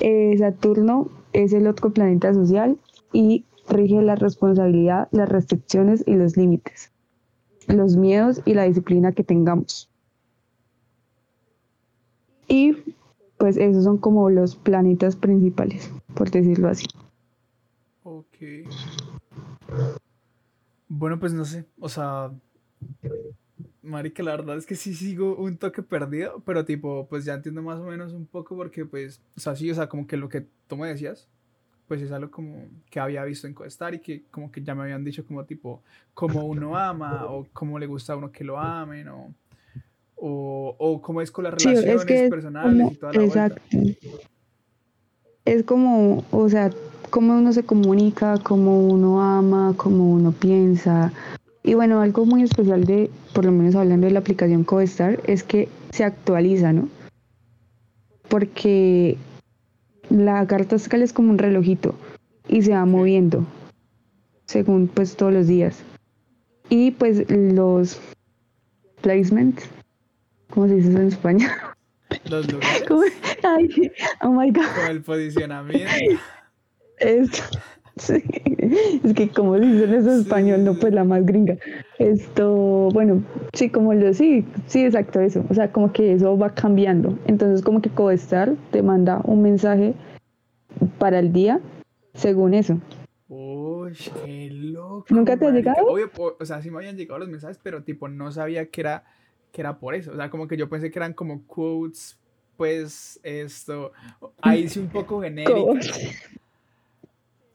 Eh, 0.00 0.36
Saturno 0.38 1.08
es 1.32 1.52
el 1.52 1.66
otro 1.66 1.90
planeta 1.90 2.34
social 2.34 2.78
y 3.12 3.44
rige 3.68 4.02
la 4.02 4.16
responsabilidad, 4.16 5.08
las 5.12 5.28
restricciones 5.28 6.04
y 6.06 6.14
los 6.14 6.36
límites, 6.36 6.92
los 7.68 7.96
miedos 7.96 8.42
y 8.44 8.54
la 8.54 8.64
disciplina 8.64 9.12
que 9.12 9.24
tengamos. 9.24 9.88
Y 12.48 12.76
pues 13.44 13.58
esos 13.58 13.84
son 13.84 13.98
como 13.98 14.30
los 14.30 14.56
planetas 14.56 15.16
principales, 15.16 15.92
por 16.14 16.30
decirlo 16.30 16.68
así. 16.68 16.86
Ok. 18.02 18.38
Bueno, 20.88 21.20
pues 21.20 21.34
no 21.34 21.44
sé, 21.44 21.66
o 21.78 21.90
sea, 21.90 22.32
Marica, 23.82 24.22
la 24.22 24.30
verdad 24.30 24.56
es 24.56 24.64
que 24.64 24.76
sí 24.76 24.94
sigo 24.94 25.36
un 25.36 25.58
toque 25.58 25.82
perdido, 25.82 26.40
pero 26.46 26.64
tipo, 26.64 27.06
pues 27.06 27.26
ya 27.26 27.34
entiendo 27.34 27.60
más 27.60 27.78
o 27.80 27.84
menos 27.84 28.14
un 28.14 28.24
poco 28.24 28.56
porque 28.56 28.86
pues, 28.86 29.20
o 29.36 29.40
sea, 29.40 29.54
sí, 29.54 29.70
o 29.70 29.74
sea, 29.74 29.90
como 29.90 30.06
que 30.06 30.16
lo 30.16 30.30
que 30.30 30.46
tú 30.66 30.78
me 30.78 30.88
decías, 30.88 31.28
pues 31.86 32.00
es 32.00 32.12
algo 32.12 32.30
como 32.30 32.66
que 32.88 32.98
había 32.98 33.24
visto 33.24 33.46
en 33.46 33.52
Costar 33.52 33.92
y 33.92 33.98
que 33.98 34.22
como 34.30 34.50
que 34.50 34.62
ya 34.62 34.74
me 34.74 34.84
habían 34.84 35.04
dicho 35.04 35.22
como 35.26 35.44
tipo 35.44 35.82
cómo 36.14 36.46
uno 36.46 36.78
ama 36.78 37.26
o 37.26 37.46
cómo 37.52 37.78
le 37.78 37.84
gusta 37.84 38.14
a 38.14 38.16
uno 38.16 38.32
que 38.32 38.42
lo 38.42 38.58
amen 38.58 39.06
o, 39.08 39.34
o, 40.26 41.00
cómo 41.02 41.20
es 41.20 41.30
con 41.30 41.44
las 41.44 41.54
relaciones 41.54 42.30
personales 42.30 42.92
y 42.92 42.96
toda 42.96 43.12
la 43.12 43.24
Exacto. 43.24 43.60
es 45.44 45.62
como, 45.64 46.24
o 46.30 46.48
sea, 46.48 46.70
cómo 47.10 47.36
uno 47.36 47.52
se 47.52 47.64
comunica, 47.64 48.38
cómo 48.42 48.86
uno 48.86 49.22
ama, 49.22 49.74
cómo 49.76 50.10
uno 50.10 50.32
piensa. 50.32 51.12
Y 51.62 51.74
bueno, 51.74 52.00
algo 52.00 52.24
muy 52.24 52.42
especial 52.42 52.84
de, 52.84 53.10
por 53.34 53.44
lo 53.44 53.52
menos 53.52 53.74
hablando 53.74 54.06
de 54.06 54.12
la 54.12 54.20
aplicación 54.20 54.64
CoStar, 54.64 55.20
es 55.26 55.42
que 55.42 55.68
se 55.90 56.04
actualiza, 56.04 56.72
¿no? 56.72 56.88
Porque 58.28 59.18
la 60.08 60.46
carta 60.46 60.76
astral 60.76 61.02
es 61.02 61.12
como 61.12 61.30
un 61.30 61.38
relojito 61.38 61.94
y 62.48 62.62
se 62.62 62.72
va 62.72 62.84
moviendo 62.86 63.44
según 64.46 64.88
pues 64.88 65.16
todos 65.16 65.32
los 65.32 65.46
días. 65.46 65.82
Y 66.70 66.92
pues 66.92 67.30
los 67.30 68.00
placements, 69.02 69.68
¿cómo 70.54 70.68
se 70.68 70.74
dice 70.76 70.90
eso 70.90 70.98
en 70.98 71.08
España? 71.08 71.74
Los 72.30 72.50
lugares. 72.52 72.84
Ay, 73.42 73.92
oh 74.22 74.30
my 74.30 74.50
god. 74.50 74.64
Con 74.76 74.90
el 74.90 75.02
posicionamiento. 75.02 75.92
Es, 76.98 77.42
sí, 77.96 78.22
es 79.02 79.14
que 79.14 79.28
como 79.28 79.58
dicen 79.58 79.94
eso 79.94 80.12
en 80.12 80.20
español, 80.20 80.64
no 80.64 80.74
pues 80.74 80.94
la 80.94 81.04
más 81.04 81.26
gringa. 81.26 81.56
Esto, 81.98 82.88
bueno, 82.92 83.22
sí, 83.52 83.68
como 83.68 83.92
lo 83.94 84.14
sí, 84.14 84.44
sí, 84.66 84.84
exacto 84.84 85.20
eso. 85.20 85.44
O 85.50 85.54
sea, 85.54 85.72
como 85.72 85.92
que 85.92 86.12
eso 86.12 86.38
va 86.38 86.54
cambiando. 86.54 87.18
Entonces 87.26 87.62
como 87.62 87.82
que 87.82 87.90
Codestar 87.90 88.54
te 88.70 88.82
manda 88.82 89.20
un 89.24 89.42
mensaje 89.42 89.94
para 90.98 91.18
el 91.18 91.32
día 91.32 91.60
según 92.14 92.54
eso. 92.54 92.78
Uy, 93.28 93.92
qué 94.24 94.50
loco. 94.50 95.06
¿Nunca 95.10 95.36
te 95.36 95.46
ha 95.46 95.50
llegado? 95.50 95.86
Obvio, 95.86 96.10
o 96.16 96.44
sea, 96.44 96.62
sí 96.62 96.70
me 96.70 96.78
habían 96.78 96.96
llegado 96.96 97.18
los 97.18 97.28
mensajes, 97.28 97.58
pero 97.62 97.82
tipo 97.82 98.08
no 98.08 98.30
sabía 98.30 98.66
que 98.66 98.80
era, 98.80 99.04
que 99.54 99.60
era 99.60 99.78
por 99.78 99.94
eso. 99.94 100.10
O 100.12 100.16
sea, 100.16 100.28
como 100.30 100.48
que 100.48 100.56
yo 100.56 100.68
pensé 100.68 100.90
que 100.90 100.98
eran 100.98 101.14
como 101.14 101.46
quotes, 101.46 102.18
pues 102.56 103.20
esto, 103.22 103.92
ahí 104.42 104.68
sí 104.68 104.80
un 104.80 104.88
poco 104.88 105.22
genéricas. 105.22 105.86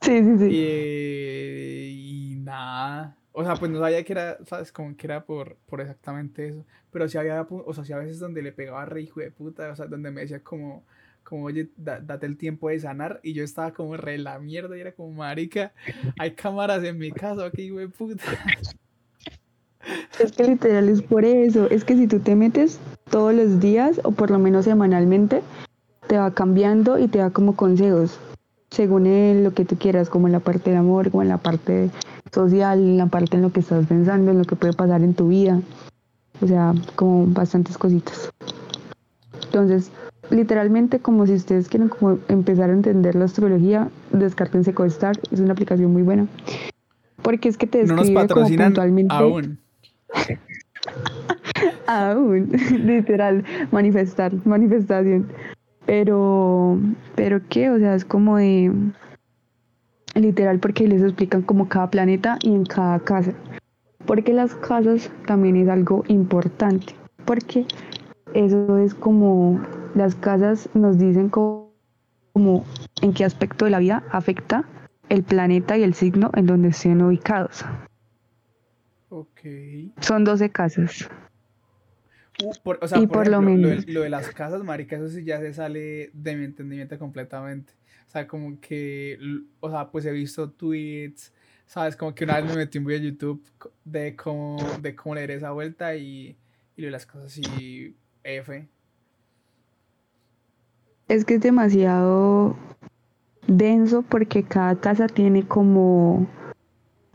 Sí, 0.01 0.23
sí, 0.23 0.37
sí. 0.39 0.45
Y, 0.49 2.31
y 2.31 2.35
nada. 2.37 3.17
O 3.33 3.43
sea, 3.43 3.55
pues 3.55 3.69
no 3.69 3.79
sabía 3.79 4.01
que 4.05 4.13
era, 4.13 4.37
¿sabes? 4.45 4.71
Como 4.71 4.95
que 4.95 5.07
era 5.07 5.25
por, 5.25 5.57
por 5.67 5.81
exactamente 5.81 6.47
eso. 6.47 6.65
Pero 6.89 7.09
sí 7.09 7.17
había, 7.17 7.41
o 7.49 7.73
sea, 7.73 7.83
sí 7.83 7.91
a 7.91 7.97
veces 7.97 8.17
donde 8.17 8.41
le 8.41 8.53
pegaba 8.53 8.85
re 8.85 9.01
hijo 9.01 9.19
de 9.19 9.31
puta, 9.31 9.69
o 9.69 9.75
sea, 9.75 9.85
donde 9.87 10.09
me 10.09 10.21
decía 10.21 10.41
como, 10.41 10.85
como, 11.25 11.43
oye, 11.47 11.67
da- 11.75 11.99
date 11.99 12.25
el 12.27 12.37
tiempo 12.37 12.69
de 12.69 12.79
sanar. 12.79 13.19
Y 13.23 13.33
yo 13.33 13.43
estaba 13.43 13.73
como 13.73 13.97
re 13.97 14.17
la 14.17 14.39
mierda 14.39 14.77
y 14.77 14.79
era 14.81 14.93
como, 14.93 15.11
marica, 15.11 15.73
hay 16.17 16.31
cámaras 16.33 16.81
en 16.85 16.97
mi 16.97 17.11
casa, 17.11 17.45
aquí, 17.45 17.63
hijo 17.63 17.79
de 17.79 17.89
puta. 17.89 18.23
Es 20.19 20.31
que 20.33 20.43
literal 20.43 20.89
es 20.89 21.01
por 21.01 21.23
eso. 21.25 21.69
Es 21.69 21.83
que 21.83 21.95
si 21.95 22.07
tú 22.07 22.19
te 22.19 22.35
metes 22.35 22.79
todos 23.09 23.33
los 23.33 23.59
días 23.59 24.01
o 24.03 24.11
por 24.11 24.29
lo 24.31 24.39
menos 24.39 24.65
semanalmente, 24.65 25.41
te 26.07 26.17
va 26.17 26.31
cambiando 26.33 26.99
y 26.99 27.07
te 27.07 27.19
da 27.19 27.29
como 27.29 27.55
consejos 27.55 28.19
según 28.71 29.05
el- 29.07 29.43
lo 29.43 29.53
que 29.53 29.65
tú 29.65 29.77
quieras, 29.77 30.09
como 30.09 30.27
en 30.27 30.33
la 30.33 30.39
parte 30.41 30.69
del 30.69 30.79
amor, 30.79 31.09
como 31.09 31.23
en 31.23 31.29
la 31.29 31.37
parte 31.37 31.89
social, 32.31 32.79
en 32.79 32.97
la 32.97 33.07
parte 33.07 33.35
en 33.37 33.41
lo 33.41 33.51
que 33.51 33.61
estás 33.61 33.85
pensando, 33.87 34.31
en 34.31 34.37
lo 34.37 34.43
que 34.43 34.55
puede 34.55 34.73
pasar 34.73 35.01
en 35.01 35.13
tu 35.15 35.29
vida. 35.29 35.59
O 36.41 36.47
sea, 36.47 36.73
como 36.95 37.25
bastantes 37.27 37.77
cositas. 37.77 38.29
Entonces, 39.45 39.91
literalmente 40.29 40.99
como 40.99 41.25
si 41.25 41.33
ustedes 41.33 41.67
quieren 41.67 41.89
como 41.89 42.19
empezar 42.27 42.69
a 42.69 42.73
entender 42.73 43.15
la 43.15 43.25
astrología, 43.25 43.89
descártense 44.11 44.73
Costar, 44.73 45.17
es 45.31 45.39
una 45.39 45.53
aplicación 45.53 45.91
muy 45.91 46.03
buena. 46.03 46.27
Porque 47.21 47.49
es 47.49 47.57
que 47.57 47.67
te 47.67 47.79
No 47.85 47.95
nos 47.95 48.07
describe 48.07 48.27
como 48.27 48.45
puntualmente 48.67 49.13
aún. 49.15 49.59
Aún, 51.87 52.49
literal, 52.85 53.43
manifestar, 53.71 54.33
manifestación. 54.45 55.27
Pero, 55.85 56.79
pero 57.15 57.41
qué, 57.49 57.69
o 57.69 57.79
sea, 57.79 57.95
es 57.95 58.05
como 58.05 58.37
de, 58.37 58.71
literal, 60.15 60.59
porque 60.59 60.87
les 60.87 61.01
explican 61.01 61.41
como 61.41 61.67
cada 61.67 61.89
planeta 61.89 62.37
y 62.43 62.53
en 62.53 62.65
cada 62.65 62.99
casa. 62.99 63.33
Porque 64.05 64.33
las 64.33 64.55
casas 64.55 65.11
también 65.25 65.55
es 65.55 65.67
algo 65.67 66.03
importante, 66.07 66.95
porque 67.25 67.65
eso 68.33 68.77
es 68.77 68.93
como, 68.93 69.61
las 69.95 70.15
casas 70.15 70.69
nos 70.73 70.97
dicen 70.97 71.29
como, 71.29 71.73
en 73.01 73.13
qué 73.13 73.25
aspecto 73.25 73.65
de 73.65 73.71
la 73.71 73.79
vida 73.79 74.03
afecta 74.11 74.63
el 75.09 75.23
planeta 75.23 75.77
y 75.77 75.83
el 75.83 75.93
signo 75.93 76.29
en 76.35 76.45
donde 76.45 76.69
estén 76.69 77.01
ubicados. 77.01 77.65
Ok. 79.09 79.39
Son 80.01 80.23
12 80.23 80.49
casas. 80.51 81.09
Uh, 82.43 82.51
por- 82.63 82.79
o 82.81 82.87
sea, 82.87 82.99
Y 82.99 83.07
por, 83.07 83.17
por 83.17 83.27
lo 83.27 83.39
ejemplo, 83.41 83.51
lo, 83.57 83.67
menos. 83.69 83.85
de, 83.85 83.91
lo 83.91 84.01
de 84.01 84.09
las 84.09 84.29
casas, 84.29 84.63
marica, 84.63 84.95
eso 84.95 85.09
sí 85.09 85.23
ya 85.23 85.39
se 85.39 85.53
sale 85.53 86.09
de 86.13 86.35
mi 86.35 86.45
entendimiento 86.45 86.97
completamente. 86.97 87.73
O 88.07 88.11
sea, 88.11 88.27
como 88.27 88.59
que, 88.61 89.19
o 89.59 89.69
sea, 89.69 89.89
pues 89.91 90.05
he 90.05 90.11
visto 90.11 90.49
tweets, 90.49 91.33
¿sabes? 91.65 91.95
Como 91.95 92.15
que 92.15 92.23
una 92.23 92.39
vez 92.39 92.45
me 92.49 92.55
metí 92.55 92.77
un 92.77 92.85
video 92.85 92.99
de 93.01 93.05
YouTube 93.11 93.43
de 93.83 94.15
cómo, 94.15 94.57
de 94.81 94.95
cómo 94.95 95.15
leer 95.15 95.31
esa 95.31 95.51
vuelta 95.51 95.95
y, 95.95 96.35
y 96.75 96.81
lo 96.81 96.85
de 96.87 96.91
las 96.91 97.05
cosas 97.05 97.37
y 97.37 97.95
F. 98.23 98.67
Es 101.07 101.25
que 101.25 101.35
es 101.35 101.41
demasiado 101.41 102.55
denso 103.47 104.03
porque 104.03 104.43
cada 104.43 104.79
casa 104.79 105.07
tiene 105.07 105.47
como 105.47 106.27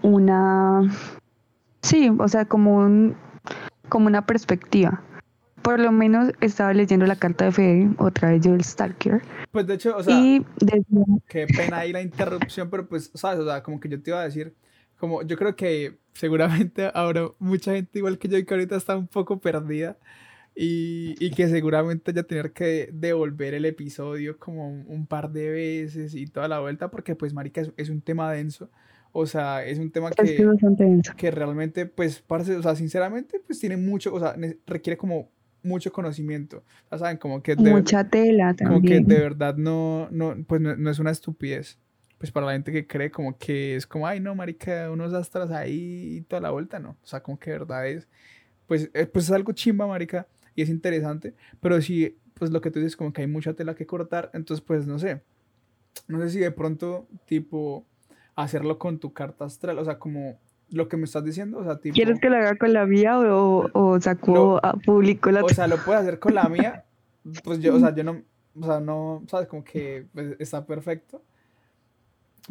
una, 0.02 0.82
sí, 1.84 2.10
o 2.18 2.28
sea, 2.28 2.46
como 2.46 2.78
un, 2.78 3.16
como 3.88 4.06
una 4.06 4.26
perspectiva. 4.26 5.02
Por 5.62 5.80
lo 5.80 5.92
menos 5.92 6.32
estaba 6.40 6.74
leyendo 6.74 7.06
la 7.06 7.16
carta 7.16 7.46
de 7.46 7.52
Fede, 7.52 7.90
otra 7.98 8.30
vez 8.30 8.42
yo 8.42 8.54
el 8.54 8.62
Stalker, 8.62 9.22
Pues 9.50 9.66
de 9.66 9.74
hecho, 9.74 9.96
o 9.96 10.02
sea, 10.02 10.18
y 10.18 10.44
decía, 10.60 11.04
qué 11.26 11.46
pena 11.46 11.78
ahí 11.78 11.92
la 11.92 12.02
interrupción, 12.02 12.68
pero 12.68 12.86
pues, 12.86 13.10
¿sabes? 13.14 13.40
O 13.40 13.46
sea, 13.46 13.62
como 13.62 13.80
que 13.80 13.88
yo 13.88 14.02
te 14.02 14.10
iba 14.10 14.20
a 14.20 14.24
decir, 14.24 14.54
como 14.98 15.22
yo 15.22 15.36
creo 15.38 15.56
que 15.56 15.98
seguramente 16.12 16.90
habrá 16.94 17.28
mucha 17.38 17.72
gente 17.72 17.98
igual 17.98 18.18
que 18.18 18.28
yo 18.28 18.44
que 18.44 18.54
ahorita 18.54 18.76
está 18.76 18.96
un 18.96 19.06
poco 19.08 19.40
perdida 19.40 19.96
y, 20.54 21.14
y 21.18 21.30
que 21.30 21.48
seguramente 21.48 22.12
ya 22.12 22.22
tener 22.24 22.52
que 22.52 22.90
devolver 22.92 23.54
el 23.54 23.64
episodio 23.64 24.38
como 24.38 24.68
un, 24.68 24.84
un 24.86 25.06
par 25.06 25.30
de 25.32 25.50
veces 25.50 26.14
y 26.14 26.26
toda 26.26 26.46
la 26.48 26.60
vuelta, 26.60 26.90
porque 26.90 27.16
pues, 27.16 27.32
marica, 27.32 27.62
es, 27.62 27.72
es 27.76 27.88
un 27.88 28.02
tema 28.02 28.30
denso, 28.30 28.70
o 29.16 29.26
sea, 29.26 29.64
es 29.64 29.78
un 29.78 29.92
tema 29.92 30.10
que 30.10 30.22
es 30.22 30.30
que, 30.32 30.44
bastante 30.44 30.82
denso. 30.82 31.12
que 31.16 31.30
realmente, 31.30 31.86
pues, 31.86 32.20
parce, 32.20 32.56
o 32.56 32.62
sea, 32.62 32.74
sinceramente, 32.74 33.40
pues 33.46 33.60
tiene 33.60 33.76
mucho, 33.76 34.12
o 34.12 34.18
sea, 34.18 34.34
requiere 34.66 34.96
como 34.96 35.30
mucho 35.62 35.92
conocimiento, 35.92 36.64
o 36.86 36.88
sea, 36.90 36.98
saben, 36.98 37.16
como 37.16 37.40
que 37.40 37.54
de- 37.54 37.70
Mucha 37.70 38.02
tela 38.10 38.54
como 38.58 38.82
que 38.82 38.88
también. 38.88 39.06
de 39.06 39.18
verdad 39.20 39.56
no, 39.56 40.08
no, 40.10 40.34
pues 40.48 40.60
no, 40.60 40.74
no 40.76 40.90
es 40.90 40.98
una 40.98 41.12
estupidez. 41.12 41.78
Pues 42.18 42.32
para 42.32 42.46
la 42.46 42.52
gente 42.52 42.72
que 42.72 42.86
cree 42.88 43.10
como 43.12 43.38
que 43.38 43.76
es 43.76 43.86
como, 43.86 44.06
ay 44.06 44.18
no, 44.18 44.34
marica, 44.34 44.90
unos 44.90 45.14
astras 45.14 45.50
ahí 45.52 46.16
y 46.16 46.20
toda 46.22 46.42
la 46.42 46.50
vuelta, 46.50 46.80
no. 46.80 46.90
O 47.02 47.06
sea, 47.06 47.22
como 47.22 47.38
que 47.38 47.50
de 47.52 47.58
verdad 47.58 47.86
es, 47.88 48.08
pues, 48.66 48.90
eh, 48.94 49.06
pues 49.06 49.26
es 49.26 49.30
algo 49.30 49.52
chimba, 49.52 49.86
marica, 49.86 50.26
y 50.56 50.62
es 50.62 50.68
interesante, 50.70 51.34
pero 51.60 51.80
sí, 51.80 52.16
pues 52.34 52.50
lo 52.50 52.60
que 52.60 52.72
tú 52.72 52.80
dices, 52.80 52.96
como 52.96 53.12
que 53.12 53.20
hay 53.20 53.28
mucha 53.28 53.54
tela 53.54 53.76
que 53.76 53.86
cortar, 53.86 54.30
entonces 54.34 54.64
pues 54.66 54.86
no 54.88 54.98
sé. 54.98 55.22
No 56.08 56.20
sé 56.20 56.30
si 56.30 56.38
de 56.40 56.50
pronto, 56.50 57.06
tipo, 57.26 57.86
hacerlo 58.36 58.78
con 58.78 58.98
tu 58.98 59.12
carta 59.12 59.44
astral, 59.44 59.78
o 59.78 59.84
sea, 59.84 59.98
como 59.98 60.38
lo 60.70 60.88
que 60.88 60.96
me 60.96 61.04
estás 61.04 61.24
diciendo, 61.24 61.58
o 61.58 61.64
sea, 61.64 61.78
tipo... 61.78 61.94
¿Quieres 61.94 62.18
que 62.20 62.30
lo 62.30 62.36
haga 62.36 62.56
con 62.56 62.72
la 62.72 62.86
mía 62.86 63.18
o, 63.18 63.68
o 63.72 64.00
sacó 64.00 64.34
Lo- 64.34 64.64
a 64.64 64.72
público 64.74 65.30
la 65.30 65.44
O 65.44 65.48
sea, 65.48 65.66
lo 65.66 65.76
puedes 65.78 66.02
hacer 66.02 66.18
con 66.18 66.34
la 66.34 66.48
mía. 66.48 66.84
Pues 67.42 67.58
yo, 67.60 67.74
o 67.74 67.80
sea, 67.80 67.94
yo 67.94 68.04
no, 68.04 68.20
o 68.60 68.66
sea, 68.66 68.80
no, 68.80 69.22
sabes, 69.28 69.48
como 69.48 69.64
que 69.64 70.04
pues, 70.12 70.36
está 70.38 70.66
perfecto. 70.66 71.22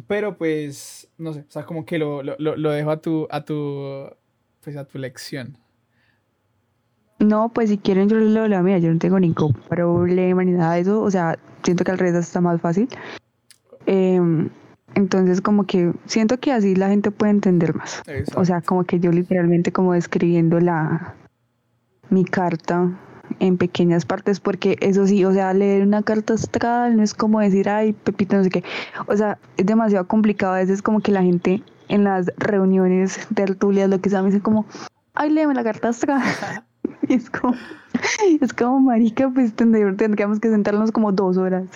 Pero 0.08 0.36
pues, 0.36 1.08
no 1.16 1.32
sé, 1.32 1.40
o 1.48 1.50
sea, 1.50 1.64
como 1.64 1.86
que 1.86 1.96
lo, 1.96 2.24
lo, 2.24 2.34
lo 2.40 2.56
lo 2.56 2.70
dejo 2.72 2.90
a 2.90 2.96
tu, 3.00 3.28
a 3.30 3.44
tu, 3.44 4.10
pues 4.64 4.76
a 4.76 4.84
tu 4.84 4.98
lección. 4.98 5.56
No, 7.20 7.50
pues 7.50 7.70
si 7.70 7.78
quieren 7.78 8.08
yo 8.08 8.16
les 8.16 8.30
leo 8.30 8.48
la 8.48 8.62
mía, 8.62 8.78
yo 8.78 8.92
no 8.92 8.98
tengo 8.98 9.20
ningún 9.20 9.52
problema 9.52 10.42
ni 10.42 10.50
nada 10.50 10.74
de 10.74 10.80
eso, 10.80 11.00
o 11.00 11.10
sea, 11.10 11.38
siento 11.62 11.84
que 11.84 11.92
al 11.92 11.98
revés 11.98 12.16
está 12.26 12.40
más 12.40 12.60
fácil. 12.60 12.88
Em, 13.86 14.50
entonces 14.94 15.40
como 15.40 15.64
que 15.64 15.92
siento 16.06 16.38
que 16.38 16.52
así 16.52 16.74
la 16.74 16.88
gente 16.88 17.10
puede 17.10 17.32
entender 17.32 17.74
más. 17.74 18.02
Exacto. 18.06 18.40
O 18.40 18.44
sea, 18.44 18.60
como 18.60 18.84
que 18.84 19.00
yo 19.00 19.10
literalmente 19.10 19.72
como 19.72 19.92
describiendo 19.92 20.60
la 20.60 21.14
mi 22.10 22.24
carta 22.24 22.90
en 23.40 23.56
pequeñas 23.56 24.04
partes, 24.04 24.38
porque 24.38 24.76
eso 24.80 25.06
sí, 25.06 25.24
o 25.24 25.32
sea, 25.32 25.52
leer 25.54 25.82
una 25.82 26.02
carta 26.02 26.34
astral 26.34 26.96
no 26.96 27.02
es 27.02 27.14
como 27.14 27.40
decir, 27.40 27.68
ay, 27.68 27.92
Pepito, 27.92 28.36
no 28.36 28.44
sé 28.44 28.50
qué. 28.50 28.62
O 29.06 29.16
sea, 29.16 29.38
es 29.56 29.66
demasiado 29.66 30.06
complicado. 30.06 30.52
A 30.54 30.58
veces 30.58 30.82
como 30.82 31.00
que 31.00 31.10
la 31.10 31.22
gente 31.22 31.62
en 31.88 32.04
las 32.04 32.30
reuniones, 32.36 33.18
tertulias, 33.34 33.88
lo 33.88 34.00
que 34.00 34.10
sea, 34.10 34.22
me 34.22 34.28
dice 34.28 34.40
como, 34.40 34.66
ay, 35.14 35.30
léeme 35.30 35.54
la 35.54 35.64
carta 35.64 35.88
astral. 35.88 36.22
y 37.08 37.14
es 37.14 37.30
como, 37.30 37.54
es 38.40 38.52
como, 38.52 38.80
marica, 38.80 39.30
pues 39.30 39.56
tendr- 39.56 39.96
tendríamos 39.96 40.38
que 40.38 40.50
sentarnos 40.50 40.92
como 40.92 41.10
dos 41.10 41.36
horas 41.38 41.66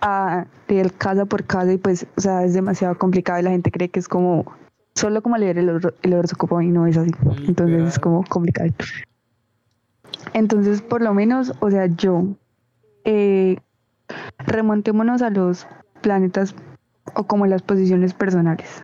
a 0.00 0.46
leer 0.68 0.92
casa 0.92 1.24
por 1.24 1.44
casa 1.44 1.72
y 1.72 1.78
pues, 1.78 2.06
o 2.16 2.20
sea, 2.20 2.44
es 2.44 2.54
demasiado 2.54 2.96
complicado 2.98 3.40
y 3.40 3.42
la 3.42 3.50
gente 3.50 3.70
cree 3.70 3.88
que 3.88 4.00
es 4.00 4.08
como 4.08 4.44
solo 4.94 5.22
como 5.22 5.36
leer 5.36 5.58
el, 5.58 5.80
el 6.02 6.14
horóscopo 6.14 6.60
y 6.60 6.68
no 6.68 6.86
es 6.86 6.96
así. 6.96 7.10
Entonces 7.46 7.88
es 7.88 7.98
como 7.98 8.24
complicado. 8.24 8.70
Entonces, 10.32 10.82
por 10.82 11.02
lo 11.02 11.14
menos, 11.14 11.52
o 11.60 11.70
sea, 11.70 11.86
yo 11.86 12.24
eh, 13.04 13.56
remontémonos 14.38 15.22
a 15.22 15.30
los 15.30 15.66
planetas 16.00 16.54
o 17.14 17.24
como 17.24 17.46
las 17.46 17.62
posiciones 17.62 18.14
personales, 18.14 18.82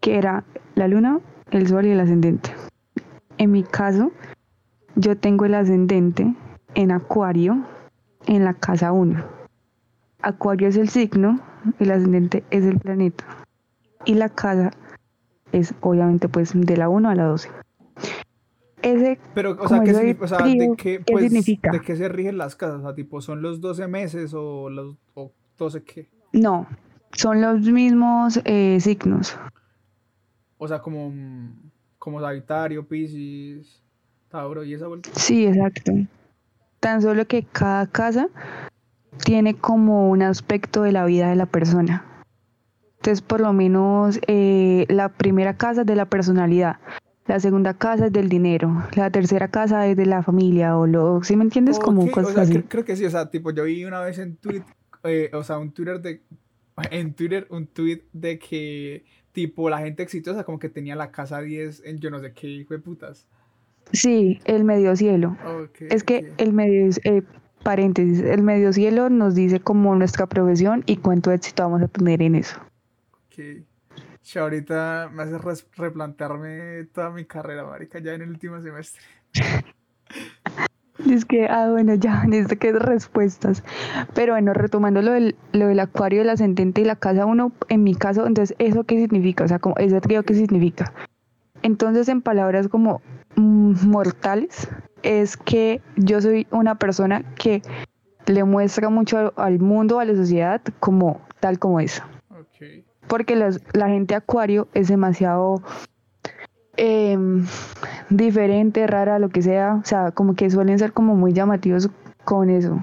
que 0.00 0.16
era 0.16 0.44
la 0.74 0.88
luna, 0.88 1.20
el 1.50 1.68
sol 1.68 1.86
y 1.86 1.90
el 1.90 2.00
ascendente. 2.00 2.52
En 3.38 3.52
mi 3.52 3.62
caso, 3.62 4.12
yo 4.96 5.16
tengo 5.16 5.44
el 5.44 5.54
ascendente 5.54 6.34
en 6.74 6.90
Acuario 6.90 7.64
en 8.26 8.44
la 8.44 8.54
casa 8.54 8.92
1. 8.92 9.33
Acuario 10.24 10.68
es 10.68 10.76
el 10.76 10.88
signo, 10.88 11.38
el 11.78 11.90
ascendente 11.90 12.44
es 12.50 12.64
el 12.64 12.78
planeta. 12.78 13.24
Y 14.06 14.14
la 14.14 14.30
casa 14.30 14.70
es 15.52 15.74
obviamente 15.80 16.28
pues 16.28 16.52
de 16.54 16.76
la 16.76 16.88
1 16.88 17.10
a 17.10 17.14
la 17.14 17.24
12. 17.24 17.50
Ese, 18.82 19.18
Pero, 19.34 19.56
o 19.58 19.68
sea, 19.68 19.82
¿qué, 19.82 19.94
significa, 19.94 20.24
o 20.24 20.28
sea 20.28 20.38
¿de 20.38 20.74
qué, 20.76 21.00
pues, 21.00 21.24
significa? 21.24 21.70
¿De 21.70 21.80
qué 21.80 21.96
se 21.96 22.08
rigen 22.08 22.36
las 22.36 22.56
casas? 22.56 22.80
O 22.80 22.82
sea, 22.82 22.94
tipo, 22.94 23.20
¿son 23.20 23.40
los 23.40 23.60
12 23.60 23.86
meses 23.86 24.34
o 24.34 24.68
los 24.68 24.96
o 25.14 25.32
12 25.56 25.84
qué? 25.84 26.08
No, 26.32 26.66
son 27.12 27.40
los 27.40 27.60
mismos 27.60 28.40
eh, 28.44 28.78
signos. 28.80 29.38
O 30.58 30.68
sea, 30.68 30.80
como, 30.80 31.12
como 31.98 32.20
Sagitario, 32.20 32.86
Pisces, 32.86 33.82
Tauro 34.28 34.64
y 34.64 34.74
esa 34.74 34.86
vuelta. 34.86 35.10
Sí, 35.14 35.46
exacto. 35.46 35.92
Tan 36.80 37.00
solo 37.00 37.26
que 37.26 37.42
cada 37.44 37.86
casa 37.86 38.28
tiene 39.24 39.54
como 39.54 40.10
un 40.10 40.22
aspecto 40.22 40.82
de 40.82 40.92
la 40.92 41.04
vida 41.04 41.28
de 41.28 41.36
la 41.36 41.46
persona. 41.46 42.04
Entonces, 42.96 43.20
por 43.20 43.40
lo 43.40 43.52
menos 43.52 44.18
eh, 44.26 44.86
la 44.88 45.10
primera 45.10 45.56
casa 45.56 45.82
es 45.82 45.86
de 45.86 45.96
la 45.96 46.06
personalidad, 46.06 46.78
la 47.26 47.40
segunda 47.40 47.74
casa 47.74 48.06
es 48.06 48.12
del 48.12 48.28
dinero, 48.28 48.82
la 48.96 49.10
tercera 49.10 49.48
casa 49.48 49.86
es 49.86 49.96
de 49.96 50.06
la 50.06 50.22
familia, 50.22 50.76
o 50.76 50.86
lo, 50.86 51.22
¿sí 51.22 51.36
me 51.36 51.44
entiendes? 51.44 51.78
Como 51.78 52.10
cosas 52.10 52.36
así. 52.36 52.62
Creo, 52.62 52.84
que 52.84 52.96
sí, 52.96 53.04
o 53.04 53.10
sea, 53.10 53.30
tipo, 53.30 53.50
yo 53.50 53.64
vi 53.64 53.84
una 53.84 54.00
vez 54.00 54.18
en 54.18 54.36
Twitter, 54.36 54.64
eh, 55.04 55.30
o 55.32 55.42
sea, 55.42 55.58
un 55.58 55.72
Twitter 55.72 56.00
de, 56.00 56.22
en 56.90 57.14
Twitter, 57.14 57.46
un 57.50 57.66
tweet 57.66 58.02
de 58.12 58.38
que, 58.38 59.04
tipo, 59.32 59.70
la 59.70 59.78
gente 59.78 60.02
exitosa 60.02 60.44
como 60.44 60.58
que 60.58 60.68
tenía 60.68 60.96
la 60.96 61.10
casa 61.10 61.40
10 61.40 61.82
en 61.84 61.98
yo 61.98 62.10
no 62.10 62.20
sé 62.20 62.32
qué 62.32 62.48
hijo 62.48 62.74
de 62.74 62.80
putas. 62.80 63.26
Sí, 63.92 64.40
el 64.44 64.64
medio 64.64 64.96
cielo. 64.96 65.36
es 65.78 66.04
que 66.04 66.32
el 66.38 66.52
medio, 66.52 66.90
eh, 67.04 67.22
paréntesis, 67.64 68.20
el 68.20 68.42
medio 68.42 68.72
cielo 68.72 69.10
nos 69.10 69.34
dice 69.34 69.58
como 69.58 69.96
nuestra 69.96 70.26
profesión 70.26 70.84
y 70.86 70.98
cuánto 70.98 71.32
éxito 71.32 71.64
vamos 71.64 71.82
a 71.82 71.88
tener 71.88 72.22
en 72.22 72.36
eso. 72.36 72.56
Ok. 73.26 74.36
ahorita 74.36 75.10
me 75.12 75.24
hace 75.24 75.38
replantearme 75.76 76.84
toda 76.92 77.10
mi 77.10 77.24
carrera, 77.24 77.64
marica, 77.64 77.98
ya 77.98 78.12
en 78.12 78.22
el 78.22 78.28
último 78.28 78.62
semestre. 78.62 79.02
Es 81.10 81.24
que, 81.24 81.46
ah, 81.46 81.70
bueno, 81.70 81.94
ya, 81.94 82.24
necesito 82.28 82.58
que 82.58 82.72
respuestas. 82.72 83.64
Pero 84.14 84.34
bueno, 84.34 84.54
retomando 84.54 85.02
lo 85.02 85.12
del, 85.12 85.36
lo 85.52 85.66
del 85.66 85.80
acuario, 85.80 86.22
el 86.22 86.30
ascendente 86.30 86.82
y 86.82 86.84
la 86.84 86.96
casa 86.96 87.26
uno, 87.26 87.52
en 87.68 87.82
mi 87.82 87.94
caso, 87.94 88.26
entonces, 88.26 88.56
¿eso 88.58 88.84
qué 88.84 89.00
significa? 89.00 89.44
O 89.44 89.48
sea, 89.48 89.58
como 89.58 89.76
ese 89.78 90.00
trío, 90.00 90.22
¿qué 90.22 90.34
significa? 90.34 90.92
Entonces, 91.62 92.08
en 92.08 92.22
palabras 92.22 92.68
como 92.68 93.02
mm, 93.36 93.86
mortales, 93.88 94.68
es 95.04 95.36
que 95.36 95.80
yo 95.96 96.20
soy 96.20 96.46
una 96.50 96.76
persona 96.76 97.22
que 97.36 97.62
le 98.26 98.42
muestra 98.42 98.88
mucho 98.88 99.32
al 99.36 99.60
mundo, 99.60 100.00
a 100.00 100.04
la 100.04 100.16
sociedad, 100.16 100.60
como 100.80 101.20
tal 101.40 101.58
como 101.58 101.78
es. 101.78 102.02
Porque 103.06 103.36
la 103.36 103.88
gente 103.88 104.14
acuario 104.14 104.66
es 104.72 104.88
demasiado 104.88 105.62
em, 106.76 107.46
diferente, 108.08 108.86
rara, 108.86 109.18
lo 109.18 109.28
que 109.28 109.42
sea. 109.42 109.74
O 109.74 109.84
sea, 109.84 110.10
como 110.10 110.34
que 110.34 110.48
suelen 110.48 110.78
ser 110.78 110.92
como 110.92 111.14
muy 111.14 111.34
llamativos 111.34 111.90
con 112.24 112.48
eso. 112.48 112.82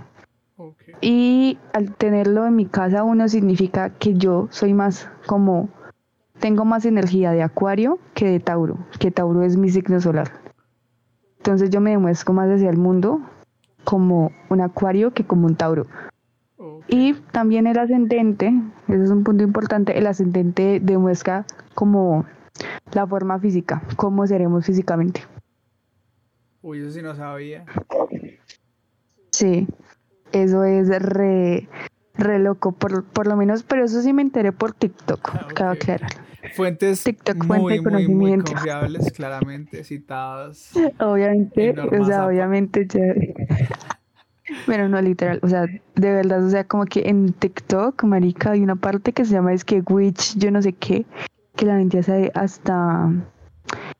Y 1.01 1.57
al 1.73 1.95
tenerlo 1.95 2.45
en 2.45 2.55
mi 2.55 2.67
casa 2.67 3.03
uno 3.03 3.27
significa 3.27 3.89
que 3.89 4.13
yo 4.13 4.47
soy 4.51 4.75
más 4.75 5.09
como, 5.25 5.69
tengo 6.39 6.65
más 6.65 6.85
energía 6.85 7.31
de 7.31 7.41
acuario 7.41 7.97
que 8.13 8.29
de 8.29 8.39
Tauro, 8.39 8.77
que 8.99 9.09
Tauro 9.09 9.41
es 9.41 9.57
mi 9.57 9.69
signo 9.69 9.99
solar. 9.99 10.31
Entonces 11.41 11.71
yo 11.71 11.81
me 11.81 11.89
demuestro 11.89 12.35
más 12.35 12.47
hacia 12.51 12.69
el 12.69 12.77
mundo 12.77 13.19
como 13.83 14.31
un 14.49 14.61
acuario 14.61 15.11
que 15.11 15.25
como 15.25 15.47
un 15.47 15.55
Tauro. 15.55 15.87
Y 16.87 17.15
también 17.31 17.65
el 17.65 17.79
ascendente, 17.79 18.53
ese 18.87 19.03
es 19.03 19.09
un 19.09 19.23
punto 19.23 19.43
importante, 19.43 19.97
el 19.97 20.05
ascendente 20.05 20.79
demuestra 20.79 21.47
como 21.73 22.25
la 22.93 23.07
forma 23.07 23.39
física, 23.39 23.81
cómo 23.95 24.27
seremos 24.27 24.67
físicamente. 24.67 25.21
Uy, 26.61 26.81
eso 26.81 26.91
sí 26.91 27.01
no 27.01 27.15
sabía. 27.15 27.65
Sí, 29.31 29.67
eso 30.31 30.63
es 30.63 30.89
re, 31.01 31.67
re 32.15 32.39
loco, 32.39 32.71
por, 32.71 33.03
por 33.03 33.27
lo 33.27 33.35
menos, 33.35 33.63
pero 33.63 33.85
eso 33.85 34.01
sí 34.01 34.13
me 34.13 34.21
enteré 34.21 34.51
por 34.51 34.73
TikTok, 34.73 35.31
ah, 35.61 35.75
Fuentes 36.55 37.03
TikTok, 37.03 37.45
muy, 37.45 37.79
muy, 37.79 38.07
muy 38.07 38.39
confiables, 38.39 39.11
claramente 39.11 39.83
citadas. 39.83 40.73
Obviamente, 40.99 41.75
o 41.79 42.05
sea, 42.05 42.25
obviamente 42.25 42.87
Pero 44.65 44.89
no 44.89 45.01
literal, 45.01 45.39
o 45.43 45.47
sea, 45.47 45.61
de 45.61 46.13
verdad, 46.13 46.43
o 46.43 46.49
sea, 46.49 46.65
como 46.65 46.85
que 46.85 47.07
en 47.07 47.31
TikTok, 47.31 48.03
marica, 48.03 48.51
hay 48.51 48.61
una 48.61 48.75
parte 48.75 49.13
que 49.13 49.23
se 49.23 49.33
llama 49.33 49.53
es 49.53 49.63
que 49.63 49.81
Witch, 49.87 50.35
yo 50.37 50.51
no 50.51 50.61
sé 50.61 50.73
qué, 50.73 51.05
que 51.55 51.65
la 51.65 51.77
gente 51.77 51.99
hace 51.99 52.31
hasta 52.33 53.09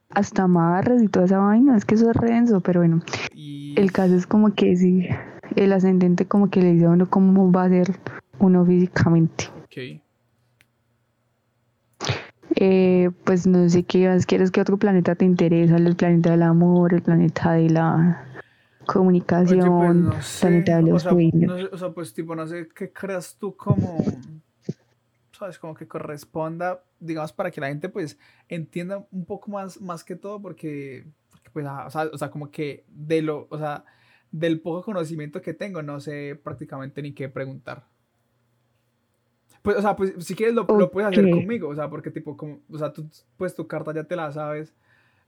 hasta 0.10 0.44
amarres 0.44 1.02
y 1.02 1.08
toda 1.08 1.26
esa 1.26 1.38
vaina, 1.38 1.78
es 1.78 1.86
que 1.86 1.96
eso 1.96 2.10
es 2.10 2.18
renzo, 2.18 2.60
pero 2.60 2.82
bueno. 2.82 3.02
El 3.34 3.92
caso 3.94 4.16
es 4.16 4.28
como 4.28 4.54
que 4.54 4.76
sí, 4.76 5.08
el 5.56 5.74
ascendente 5.74 6.26
como 6.26 6.50
que 6.50 6.62
le 6.62 6.74
dice 6.74 6.86
a 6.86 6.90
uno 6.90 7.10
cómo 7.10 7.52
va 7.52 7.66
a 7.66 7.70
ser 7.70 8.00
uno 8.40 8.66
físicamente. 8.66 9.50
Okay. 9.66 10.02
Eh, 12.56 13.10
pues 13.24 13.48
no 13.48 13.68
sé 13.70 13.84
qué 13.84 14.08
más 14.08 14.26
quieres 14.26 14.52
que 14.52 14.62
otro 14.62 14.78
planeta 14.78 15.16
te 15.16 15.26
interesa, 15.26 15.78
el 15.78 15.96
planeta 15.96 16.32
del 16.32 16.44
amor, 16.44 16.94
el 16.94 17.02
planeta 17.02 17.54
de 17.54 17.70
la 17.70 18.28
comunicación, 18.86 20.10
pues, 20.12 20.40
planeta 20.42 20.76
de 20.78 20.84
los 20.84 21.06
o 21.06 21.10
sea, 21.10 21.70
o 21.72 21.78
sea, 21.78 21.90
pues 21.92 22.14
tipo, 22.14 22.36
no 22.36 22.46
sé 22.46 22.68
qué 22.76 22.92
creas 22.92 23.38
tú 23.40 23.56
como, 23.56 24.04
sabes, 25.32 25.58
como 25.58 25.74
que 25.74 25.88
corresponda, 25.88 26.84
digamos, 27.00 27.32
para 27.34 27.52
que 27.52 27.62
la 27.62 27.68
gente 27.68 27.90
pues 27.90 28.20
entienda 28.50 29.08
un 29.12 29.26
poco 29.26 29.50
más, 29.50 29.80
más 29.80 30.04
que 30.04 30.16
todo, 30.16 30.42
porque, 30.42 31.08
pues, 31.54 31.66
o, 31.66 31.90
sea, 31.90 32.10
o 32.12 32.18
sea, 32.18 32.30
como 32.30 32.52
que 32.52 32.86
de 32.90 33.22
lo, 33.22 33.48
o 33.50 33.58
sea, 33.58 33.86
del 34.32 34.62
poco 34.62 34.84
conocimiento 34.84 35.42
que 35.42 35.54
tengo, 35.54 35.82
no 35.82 36.00
sé 36.00 36.40
prácticamente 36.42 37.02
ni 37.02 37.14
qué 37.14 37.30
preguntar. 37.30 37.86
Pues, 39.62 39.78
o 39.78 39.82
sea, 39.82 39.96
pues 39.96 40.14
si 40.20 40.34
quieres 40.34 40.56
lo, 40.56 40.66
lo 40.66 40.90
puedes 40.90 41.12
hacer 41.12 41.30
conmigo, 41.30 41.70
o 41.70 41.76
sea, 41.76 41.90
porque 41.90 42.10
tipo, 42.10 42.36
como, 42.36 42.62
o 42.72 42.78
sea, 42.78 42.92
tú, 42.94 43.08
pues 43.38 43.54
tu 43.54 43.68
carta 43.68 43.94
ya 43.94 44.06
te 44.06 44.16
la 44.16 44.32
sabes, 44.32 44.74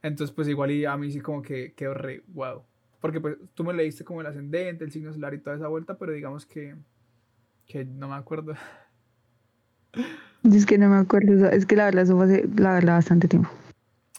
entonces 0.02 0.34
pues 0.34 0.48
igual 0.48 0.72
y 0.72 0.84
a 0.84 0.96
mí 0.96 1.10
sí 1.10 1.20
como 1.20 1.42
que 1.42 1.72
quedó 1.74 1.94
re, 1.94 2.22
wow. 2.28 2.62
Porque 3.00 3.20
pues 3.20 3.36
tú 3.54 3.64
me 3.64 3.74
leíste 3.74 4.04
como 4.04 4.22
el 4.22 4.26
ascendente, 4.26 4.82
el 4.82 4.90
signo 4.90 5.12
solar 5.12 5.34
y 5.34 5.38
toda 5.38 5.56
esa 5.56 5.68
vuelta, 5.68 5.98
pero 5.98 6.12
digamos 6.12 6.46
que, 6.46 6.74
que 7.66 7.84
no 7.84 8.08
me 8.08 8.14
acuerdo. 8.14 8.54
Es 10.42 10.66
que 10.66 10.78
no 10.78 10.88
me 10.88 10.96
acuerdo, 10.96 11.48
es 11.48 11.66
que 11.66 11.76
la 11.76 11.84
verdad 11.84 12.02
eso 12.02 12.16
fue 12.16 12.24
hace, 12.24 12.48
la 12.56 12.74
verdad, 12.74 12.94
bastante 12.94 13.28
tiempo. 13.28 13.50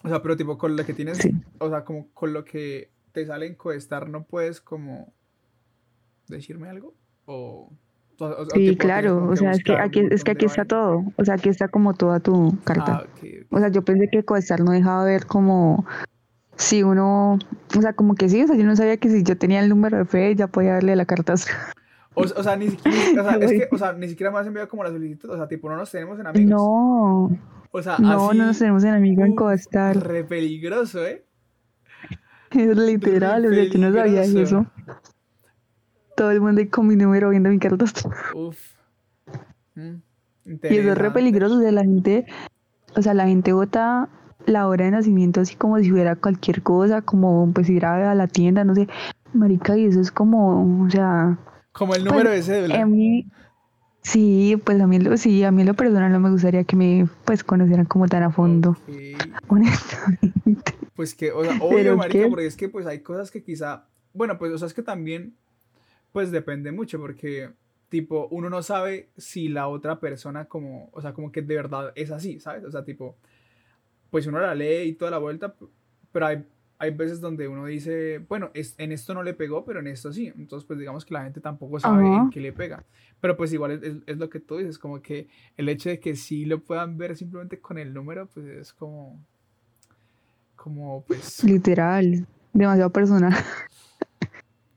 O 0.04 0.08
sea, 0.08 0.22
pero 0.22 0.38
tipo 0.38 0.58
con 0.58 0.76
lo 0.76 0.86
que 0.86 0.94
tienes, 0.94 1.20
o 1.58 1.70
sea, 1.70 1.84
como 1.84 2.10
con 2.14 2.32
lo 2.32 2.46
que 2.46 2.92
te 3.16 3.26
sale 3.26 3.48
en 3.48 3.56
Coestar, 3.56 4.10
¿no 4.10 4.26
puedes 4.26 4.62
como 4.62 5.12
decirme 6.28 6.70
algo? 6.70 6.94
O 7.26 7.72
sí, 8.54 8.76
claro, 8.76 9.28
o 9.28 9.36
sea, 9.36 9.52
es 9.52 9.64
que 9.64 9.74
aquí, 9.74 10.02
es 10.12 10.24
que 10.24 10.32
aquí 10.32 10.46
está 10.46 10.66
todo, 10.66 11.06
o 11.16 11.26
sea, 11.26 11.36
aquí 11.36 11.50
está 11.50 11.70
como 11.70 11.94
toda 11.94 12.20
tu 12.20 12.58
carta. 12.64 13.04
Ah, 13.04 13.08
o 13.50 13.60
sea, 13.60 13.70
yo 13.70 13.84
pensé 13.84 14.10
que 14.10 14.24
Coestar 14.24 14.60
no 14.62 14.72
dejaba 14.72 15.06
ver 15.06 15.26
como 15.26 15.86
si 16.58 16.84
uno, 16.84 17.40
o 17.78 17.82
sea, 17.82 17.94
como 17.94 18.16
que 18.16 18.28
sí, 18.28 18.44
o 18.44 18.48
sea, 18.48 18.58
yo 18.58 18.66
no 18.66 18.76
sabía 18.76 18.98
que 18.98 19.10
si 19.10 19.24
yo 19.24 19.38
tenía 19.38 19.62
el 19.62 19.70
número 19.70 19.98
de 19.98 20.06
fe 20.06 20.36
ya 20.36 20.48
podía 20.48 20.74
darle 20.74 20.96
la 20.96 21.06
carta. 21.06 21.36
O, 22.14 22.28
sea, 22.28 22.56
ni 22.58 22.70
siquiera, 22.70 23.22
o 23.22 23.26
sea, 23.26 23.36
es 23.42 23.52
que, 23.52 23.68
o 23.72 23.78
sea, 23.78 23.94
ni 23.94 24.10
siquiera 24.10 24.32
me 24.32 24.40
has 24.40 24.48
enviado 24.48 24.68
como 24.68 24.84
la 24.84 24.92
solicitud, 24.92 25.30
o 25.30 25.38
sea, 25.38 25.48
tipo, 25.48 25.70
no 25.70 25.78
nos 25.78 25.90
tenemos 25.90 26.20
en 26.20 26.28
amigos. 26.28 26.50
No. 26.50 27.38
O 27.72 27.82
sea, 27.82 27.98
no, 27.98 28.34
no 28.34 28.46
nos 28.46 28.60
tenemos 28.60 28.84
en 28.84 28.94
amigos 28.94 29.26
en 29.26 29.36
Coestar. 29.36 29.98
Re 29.98 30.24
peligroso, 30.24 31.06
¿eh? 31.06 31.26
Es 32.56 32.78
literal, 32.78 33.46
o 33.46 33.54
sea, 33.54 33.70
tú 33.70 33.78
no 33.78 33.94
sabías 33.94 34.30
eso 34.30 34.66
todo 36.16 36.32
el 36.32 36.42
mundo 36.42 36.62
con 36.72 36.88
mi 36.88 36.96
número 36.96 37.30
viendo 37.30 37.50
mi 37.50 37.60
carta. 37.60 37.86
Uf. 38.34 38.58
Mm, 39.76 39.96
y 40.46 40.78
eso 40.78 40.92
es 40.92 40.98
re 40.98 41.12
peligroso, 41.12 41.60
de 41.60 41.72
la 41.72 41.82
gente, 41.82 42.26
o 42.96 43.02
sea, 43.02 43.14
la 43.14 43.28
gente 43.28 43.52
vota 43.52 44.10
la 44.46 44.68
hora 44.68 44.86
de 44.86 44.92
nacimiento 44.92 45.42
así 45.42 45.56
como 45.56 45.80
si 45.80 45.90
fuera 45.92 46.16
cualquier 46.16 46.62
cosa, 46.64 47.02
como 47.02 47.52
pues 47.54 47.70
ir 47.70 47.86
a 47.86 48.16
la 48.16 48.28
tienda, 48.28 48.64
no 48.64 48.76
sé, 48.76 48.88
marica, 49.34 49.76
y 49.78 49.86
eso 49.86 50.00
es 50.00 50.12
como, 50.12 50.84
o 50.86 50.90
sea... 50.90 51.38
Como 51.74 51.96
el 51.96 52.06
número 52.06 52.30
pues, 52.30 52.48
de 52.48 52.54
cédula. 52.54 52.80
Sí, 54.06 54.62
pues 54.64 54.80
a 54.80 54.88
mí, 54.88 55.00
lo, 55.00 55.18
sí, 55.18 55.44
a 55.44 55.52
mí 55.52 55.64
lo 55.64 55.74
personal 55.74 56.12
no 56.12 56.20
me 56.20 56.30
gustaría 56.30 56.64
que 56.64 56.76
me, 56.76 57.08
pues, 57.26 57.44
conocieran 57.44 57.86
como 57.86 58.08
tan 58.08 58.24
a 58.24 58.32
fondo, 58.32 58.78
honestamente. 59.48 60.74
Pues 60.96 61.16
que, 61.16 61.32
o 61.32 61.44
sea, 61.44 61.58
obvio, 61.60 61.98
marica, 61.98 62.28
porque 62.30 62.46
es 62.46 62.56
que 62.56 62.70
pues 62.70 62.86
hay 62.86 63.00
cosas 63.00 63.32
que 63.32 63.44
quizá, 63.44 63.86
bueno, 64.14 64.38
pues, 64.38 64.54
o 64.54 64.58
sea, 64.58 64.68
es 64.68 64.74
que 64.74 64.84
también 64.84 65.36
pues 66.14 66.32
depende 66.32 66.72
mucho 66.72 66.98
porque, 66.98 67.50
tipo, 67.90 68.30
uno 68.32 68.50
no 68.50 68.64
sabe 68.64 69.10
si 69.18 69.50
la 69.50 69.68
otra 69.68 70.00
persona 70.00 70.46
como, 70.46 70.90
o 70.94 71.02
sea, 71.02 71.12
como 71.12 71.30
que 71.30 71.42
de 71.42 71.56
verdad 71.56 71.92
es 71.96 72.10
así, 72.12 72.40
¿sabes? 72.40 72.64
O 72.64 72.72
sea, 72.72 72.86
tipo, 72.86 73.18
pues 74.12 74.26
uno 74.26 74.40
la 74.40 74.56
lee 74.56 74.84
y 74.84 74.94
toda 74.94 75.12
la 75.12 75.18
vuelta, 75.18 75.56
pero 76.14 76.28
hay, 76.28 76.46
hay 76.78 76.92
veces 76.92 77.22
donde 77.22 77.48
uno 77.48 77.66
dice, 77.66 78.20
bueno, 78.28 78.52
es, 78.54 78.76
en 78.78 78.92
esto 78.92 79.14
no 79.14 79.24
le 79.24 79.34
pegó, 79.34 79.64
pero 79.64 79.80
en 79.80 79.88
esto 79.88 80.12
sí. 80.12 80.32
Entonces, 80.36 80.66
pues 80.68 80.78
digamos 80.80 81.06
que 81.06 81.14
la 81.14 81.24
gente 81.24 81.40
tampoco 81.40 81.80
sabe 81.80 82.06
en 82.06 82.30
qué 82.30 82.42
le 82.42 82.52
pega. 82.52 82.84
Pero 83.22 83.38
pues 83.38 83.54
igual 83.54 83.72
es, 83.72 83.96
es, 84.06 84.18
lo 84.18 84.30
que 84.30 84.40
tú 84.40 84.58
dices, 84.58 84.78
como 84.78 85.02
que 85.02 85.28
el 85.58 85.70
hecho 85.70 85.90
de 85.90 86.00
que 86.00 86.16
sí 86.16 86.46
lo 86.46 86.60
puedan 86.60 86.98
ver 86.98 87.16
simplemente 87.16 87.60
con 87.60 87.78
el 87.78 87.94
número, 87.94 88.28
pues 88.28 88.46
es 88.46 88.74
como, 88.74 89.20
como 90.56 91.04
pues... 91.08 91.44
Literal, 91.44 92.28
demasiado 92.54 92.90
personal. 92.90 93.34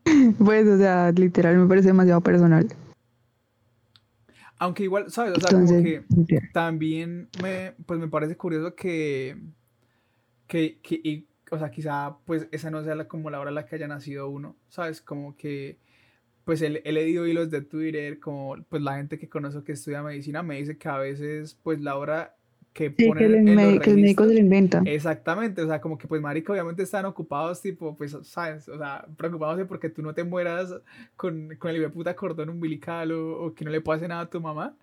pues, 0.38 0.68
o 0.68 0.78
sea, 0.78 1.10
literal 1.12 1.56
me 1.58 1.66
parece 1.66 1.88
demasiado 1.88 2.20
personal. 2.20 2.68
Aunque 4.60 4.84
igual, 4.84 5.10
¿sabes? 5.10 5.36
O 5.36 5.40
sea, 5.40 5.50
como 5.50 5.82
que 5.82 6.04
también 6.52 7.28
me, 7.42 7.74
pues 7.86 8.00
me 8.00 8.08
parece 8.08 8.36
curioso 8.36 8.74
que, 8.74 9.36
que, 10.48 10.80
que 10.82 11.00
y, 11.02 11.28
o 11.50 11.58
sea, 11.58 11.70
quizá 11.70 12.18
pues 12.24 12.48
esa 12.52 12.70
no 12.70 12.82
sea 12.82 12.94
la, 12.94 13.08
como 13.08 13.30
la 13.30 13.40
hora 13.40 13.50
en 13.50 13.56
la 13.56 13.66
que 13.66 13.76
haya 13.76 13.88
nacido 13.88 14.28
uno, 14.28 14.56
¿sabes? 14.68 15.00
Como 15.00 15.36
que, 15.36 15.78
pues 16.44 16.62
he, 16.62 16.82
he 16.84 16.92
leído 16.92 17.26
hilos 17.26 17.50
de 17.50 17.62
Twitter, 17.62 18.20
como 18.20 18.56
pues 18.68 18.82
la 18.82 18.96
gente 18.96 19.18
que 19.18 19.28
conozco 19.28 19.64
que 19.64 19.72
estudia 19.72 20.02
medicina 20.02 20.42
me 20.42 20.56
dice 20.56 20.78
que 20.78 20.88
a 20.88 20.98
veces 20.98 21.58
pues 21.62 21.80
la 21.80 21.96
hora 21.96 22.34
que 22.72 22.94
sí, 22.96 23.12
que, 23.12 23.24
el, 23.24 23.34
en 23.34 23.44
que 23.80 23.90
el 23.90 23.96
médico 23.96 24.24
se 24.24 24.34
lo 24.34 24.38
inventa. 24.38 24.82
Exactamente, 24.84 25.62
o 25.62 25.66
sea, 25.66 25.80
como 25.80 25.98
que 25.98 26.06
pues 26.06 26.22
marica 26.22 26.52
obviamente 26.52 26.84
están 26.84 27.06
ocupados, 27.06 27.60
tipo, 27.60 27.96
pues, 27.96 28.16
¿sabes? 28.22 28.68
O 28.68 28.78
sea, 28.78 29.04
preocupados 29.16 29.58
de 29.58 29.64
porque 29.64 29.88
tú 29.88 30.00
no 30.00 30.14
te 30.14 30.22
mueras 30.22 30.72
con, 31.16 31.56
con 31.58 31.70
el 31.72 31.90
puta 31.90 32.14
cordón 32.14 32.50
umbilical 32.50 33.10
o, 33.12 33.46
o, 33.46 33.54
que 33.54 33.64
no 33.64 33.70
le 33.72 33.80
pase 33.80 34.06
nada 34.06 34.22
a 34.22 34.30
tu 34.30 34.40
mamá. 34.40 34.76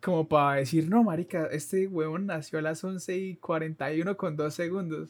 Como 0.00 0.28
para 0.28 0.56
decir, 0.56 0.88
no, 0.88 1.02
marica, 1.02 1.46
este 1.46 1.86
huevón 1.86 2.26
nació 2.26 2.58
a 2.58 2.62
las 2.62 2.82
11 2.82 3.16
y 3.16 3.36
41 3.36 4.16
con 4.16 4.36
2 4.36 4.54
segundos. 4.54 5.08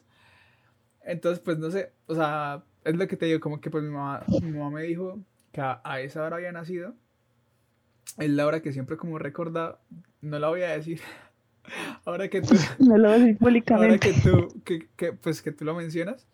Entonces, 1.04 1.40
pues, 1.40 1.58
no 1.58 1.70
sé, 1.70 1.92
o 2.06 2.14
sea, 2.14 2.64
es 2.84 2.96
lo 2.96 3.06
que 3.06 3.16
te 3.16 3.26
digo, 3.26 3.40
como 3.40 3.60
que 3.60 3.70
pues 3.70 3.84
mi 3.84 3.90
mamá, 3.90 4.24
mi 4.42 4.50
mamá 4.50 4.70
me 4.70 4.82
dijo 4.82 5.20
que 5.52 5.60
a, 5.60 5.80
a 5.84 6.00
esa 6.00 6.22
hora 6.22 6.36
había 6.36 6.52
nacido. 6.52 6.94
Es 8.18 8.30
la 8.30 8.46
hora 8.46 8.60
que 8.62 8.72
siempre 8.72 8.96
como 8.96 9.18
recuerda, 9.18 9.80
no 10.20 10.38
la 10.38 10.48
voy 10.48 10.62
a 10.62 10.70
decir. 10.70 11.00
ahora 12.04 12.28
que 12.28 12.42
tú. 12.42 12.54
No 12.78 12.98
lo 12.98 13.10
voy 13.10 13.30
a 13.30 13.36
públicamente. 13.36 13.84
Ahora 13.86 13.98
que 13.98 14.12
tú, 14.20 14.62
que, 14.64 14.88
que, 14.96 15.12
pues 15.12 15.42
que 15.42 15.52
tú 15.52 15.64
lo 15.64 15.74
mencionas. 15.74 16.26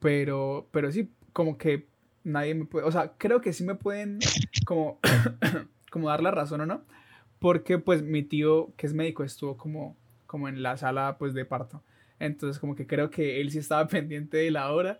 Pero, 0.00 0.68
pero 0.70 0.90
sí, 0.92 1.10
como 1.32 1.56
que 1.56 1.86
nadie 2.24 2.54
me 2.54 2.64
puede. 2.64 2.86
O 2.86 2.92
sea, 2.92 3.12
creo 3.16 3.40
que 3.40 3.52
sí 3.52 3.64
me 3.64 3.74
pueden 3.74 4.18
como, 4.66 4.98
como 5.90 6.08
dar 6.08 6.22
la 6.22 6.30
razón 6.30 6.60
o 6.62 6.66
no. 6.66 6.82
Porque 7.38 7.78
pues 7.78 8.02
mi 8.02 8.22
tío, 8.22 8.72
que 8.76 8.86
es 8.86 8.94
médico, 8.94 9.22
estuvo 9.22 9.56
como, 9.56 9.96
como 10.34 10.48
en 10.48 10.64
la 10.64 10.76
sala 10.76 11.14
pues 11.16 11.32
de 11.32 11.44
parto. 11.44 11.80
Entonces 12.18 12.58
como 12.58 12.74
que 12.74 12.88
creo 12.88 13.08
que 13.08 13.40
él 13.40 13.52
sí 13.52 13.58
estaba 13.58 13.86
pendiente 13.96 14.38
de 14.38 14.50
la 14.50 14.72
hora. 14.72 14.98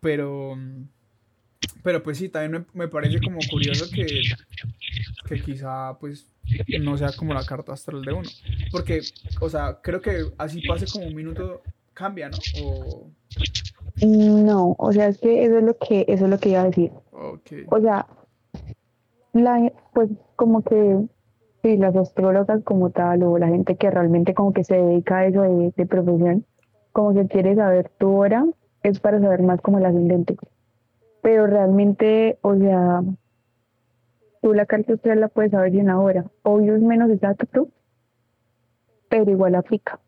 Pero. 0.00 0.58
Pero 1.84 2.02
pues 2.02 2.18
sí, 2.18 2.28
también 2.28 2.66
me, 2.74 2.84
me 2.84 2.88
parece 2.88 3.20
como 3.20 3.38
curioso 3.48 3.88
que, 3.94 4.22
que 5.28 5.40
quizá 5.40 5.96
pues 6.00 6.26
no 6.80 6.98
sea 6.98 7.12
como 7.12 7.32
la 7.32 7.44
carta 7.44 7.74
astral 7.74 8.02
de 8.02 8.12
uno. 8.12 8.28
Porque, 8.72 9.02
o 9.40 9.48
sea, 9.48 9.78
creo 9.80 10.00
que 10.00 10.24
así 10.36 10.60
pase 10.66 10.86
como 10.90 11.06
un 11.06 11.14
minuto, 11.14 11.62
cambia, 11.94 12.28
¿no? 12.28 12.38
O... 12.64 13.08
No, 14.04 14.74
o 14.78 14.92
sea, 14.92 15.06
es 15.06 15.18
que 15.18 15.44
eso 15.44 15.58
es 15.58 15.64
lo 15.64 15.78
que, 15.78 16.04
eso 16.08 16.24
es 16.24 16.30
lo 16.30 16.38
que 16.38 16.48
iba 16.48 16.62
a 16.62 16.64
decir. 16.64 16.90
Okay. 17.12 17.64
O 17.68 17.80
sea, 17.80 18.06
la, 19.32 19.72
pues 19.94 20.10
como 20.34 20.64
que 20.64 21.06
sí, 21.62 21.76
las 21.76 21.96
astrólogas 21.96 22.62
como 22.64 22.90
tal, 22.90 23.22
o 23.22 23.38
la 23.38 23.48
gente 23.48 23.76
que 23.76 23.90
realmente 23.90 24.34
como 24.34 24.52
que 24.52 24.64
se 24.64 24.76
dedica 24.76 25.18
a 25.18 25.26
eso 25.26 25.42
de, 25.42 25.72
de 25.76 25.86
profesión, 25.86 26.44
como 26.92 27.14
que 27.14 27.26
quiere 27.26 27.54
saber 27.54 27.90
tu 27.98 28.16
hora, 28.16 28.46
es 28.82 29.00
para 29.00 29.20
saber 29.20 29.42
más 29.42 29.60
como 29.60 29.78
el 29.78 29.86
ascendente. 29.86 30.36
Pero 31.22 31.46
realmente, 31.46 32.38
o 32.42 32.56
sea, 32.56 33.02
tú 34.42 34.54
la 34.54 34.66
carta 34.66 34.94
astral 34.94 35.20
la 35.20 35.28
puedes 35.28 35.52
saber 35.52 35.74
en 35.74 35.82
una 35.82 36.00
hora. 36.00 36.24
Obvio 36.42 36.76
es 36.76 36.82
menos 36.82 37.10
exacto, 37.10 37.68
pero 39.08 39.30
igual 39.30 39.54
aplica. 39.54 40.00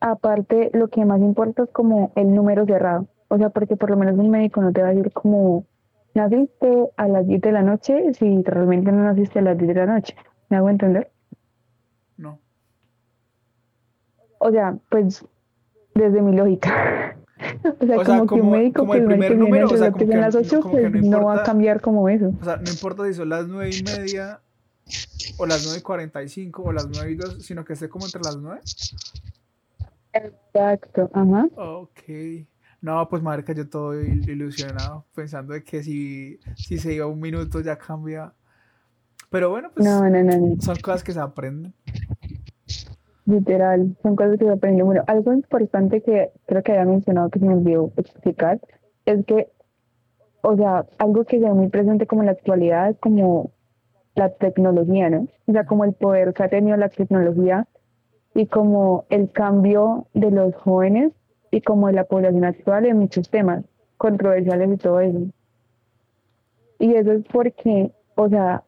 Aparte, 0.00 0.70
lo 0.72 0.88
que 0.88 1.04
más 1.04 1.20
importa 1.20 1.64
es 1.64 1.70
como 1.70 2.12
el 2.16 2.34
número 2.34 2.64
cerrado. 2.64 3.06
O 3.28 3.38
sea, 3.38 3.50
porque 3.50 3.76
por 3.76 3.90
lo 3.90 3.96
menos 3.96 4.18
un 4.18 4.30
médico 4.30 4.60
no 4.60 4.72
te 4.72 4.82
va 4.82 4.88
a 4.88 4.94
decir 4.94 5.12
como 5.12 5.64
naciste 6.14 6.90
a 6.96 7.08
las 7.08 7.26
10 7.26 7.40
de 7.40 7.52
la 7.52 7.62
noche 7.62 8.12
si 8.14 8.42
realmente 8.42 8.92
no 8.92 9.02
naciste 9.04 9.38
a 9.38 9.42
las 9.42 9.56
10 9.58 9.68
de 9.68 9.74
la 9.74 9.86
noche. 9.94 10.14
¿Me 10.48 10.56
hago 10.58 10.68
entender? 10.70 11.10
No. 12.16 12.38
O 14.38 14.50
sea, 14.50 14.76
pues 14.90 15.24
desde 15.94 16.20
mi 16.22 16.36
lógica. 16.36 17.16
O 17.80 17.86
sea, 17.86 17.98
O 17.98 18.04
sea, 18.04 18.18
como, 18.18 18.26
que 18.28 18.34
un 18.34 18.40
como- 18.42 18.50
médico 18.52 18.80
como 18.82 18.92
que 18.92 18.98
el 19.00 19.06
primer 19.06 19.36
número, 19.36 19.66
o 19.66 19.70
sea, 19.70 19.78
las 19.78 19.92
como 19.94 20.04
10 20.04 20.08
y 20.08 20.12
que- 20.12 20.16
las 20.20 20.34
8, 20.36 20.60
como 20.60 20.76
que 20.76 20.90
pues 20.90 21.02
no 21.04 21.10
no 21.10 21.24
va 21.24 21.32
a 21.32 21.34
importa- 21.34 21.42
cambiar 21.42 21.80
como 21.80 22.08
eso. 22.08 22.32
O 22.40 22.44
sea, 22.44 22.56
no 22.58 22.70
importa 22.70 23.04
si 23.06 23.14
son 23.14 23.28
las 23.30 23.48
nueve 23.48 23.70
y 23.76 23.82
media 23.82 24.40
o 25.38 25.46
las 25.46 25.64
9 25.64 25.78
y 25.80 25.82
45 25.82 26.62
o 26.62 26.72
las 26.72 26.88
9 26.88 27.10
y 27.10 27.14
2, 27.16 27.42
sino 27.44 27.64
que 27.64 27.72
esté 27.72 27.88
como 27.88 28.04
entre 28.06 28.20
las 28.22 28.36
9. 28.36 28.60
Exacto, 30.12 31.10
ajá. 31.12 31.48
Ok. 31.56 32.00
No, 32.82 33.08
pues 33.08 33.22
marica, 33.22 33.52
yo 33.54 33.68
todo 33.68 33.94
il- 33.94 34.28
ilusionado, 34.28 35.06
pensando 35.14 35.54
de 35.54 35.62
que 35.62 35.82
si, 35.82 36.38
si 36.56 36.78
se 36.78 36.92
iba 36.94 37.06
un 37.06 37.20
minuto 37.20 37.60
ya 37.60 37.76
cambia. 37.78 38.32
Pero 39.30 39.50
bueno, 39.50 39.70
pues 39.74 39.86
No, 39.86 40.08
no, 40.10 40.22
no, 40.22 40.60
son 40.60 40.76
cosas 40.80 41.02
que 41.04 41.12
se 41.12 41.20
aprenden. 41.20 41.72
Literal, 43.24 43.96
son 44.02 44.16
cosas 44.16 44.36
que 44.38 44.44
se 44.44 44.50
aprenden. 44.50 44.84
Bueno, 44.84 45.04
algo 45.06 45.32
importante 45.32 46.02
que 46.02 46.32
creo 46.46 46.62
que 46.62 46.72
había 46.72 46.84
mencionado 46.84 47.30
que 47.30 47.38
se 47.38 47.46
me 47.46 47.54
olvidó 47.54 47.92
explicar 47.96 48.60
es 49.06 49.24
que, 49.26 49.48
o 50.42 50.56
sea, 50.56 50.84
algo 50.98 51.24
que 51.24 51.38
se 51.38 51.44
ve 51.44 51.54
muy 51.54 51.68
presente 51.68 52.06
como 52.08 52.22
en 52.22 52.26
la 52.26 52.32
actualidad 52.32 52.90
es 52.90 52.98
como 52.98 53.52
la 54.16 54.28
tecnología, 54.34 55.08
¿no? 55.08 55.28
O 55.46 55.52
sea, 55.52 55.64
como 55.66 55.84
el 55.84 55.92
poder 55.94 56.34
que 56.34 56.42
ha 56.42 56.48
tenido 56.48 56.76
la 56.76 56.88
tecnología 56.88 57.68
y 58.34 58.46
como 58.46 59.06
el 59.08 59.30
cambio 59.30 60.08
de 60.14 60.32
los 60.32 60.54
jóvenes 60.56 61.12
y 61.52 61.60
como 61.60 61.86
de 61.86 61.92
la 61.92 62.04
población 62.04 62.44
actual 62.44 62.86
en 62.86 62.98
muchos 62.98 63.30
temas 63.30 63.64
controversiales 63.98 64.72
y 64.72 64.76
todo 64.78 65.00
eso. 65.00 65.20
Y 66.80 66.94
eso 66.94 67.12
es 67.12 67.24
porque, 67.30 67.92
o 68.16 68.28
sea, 68.28 68.64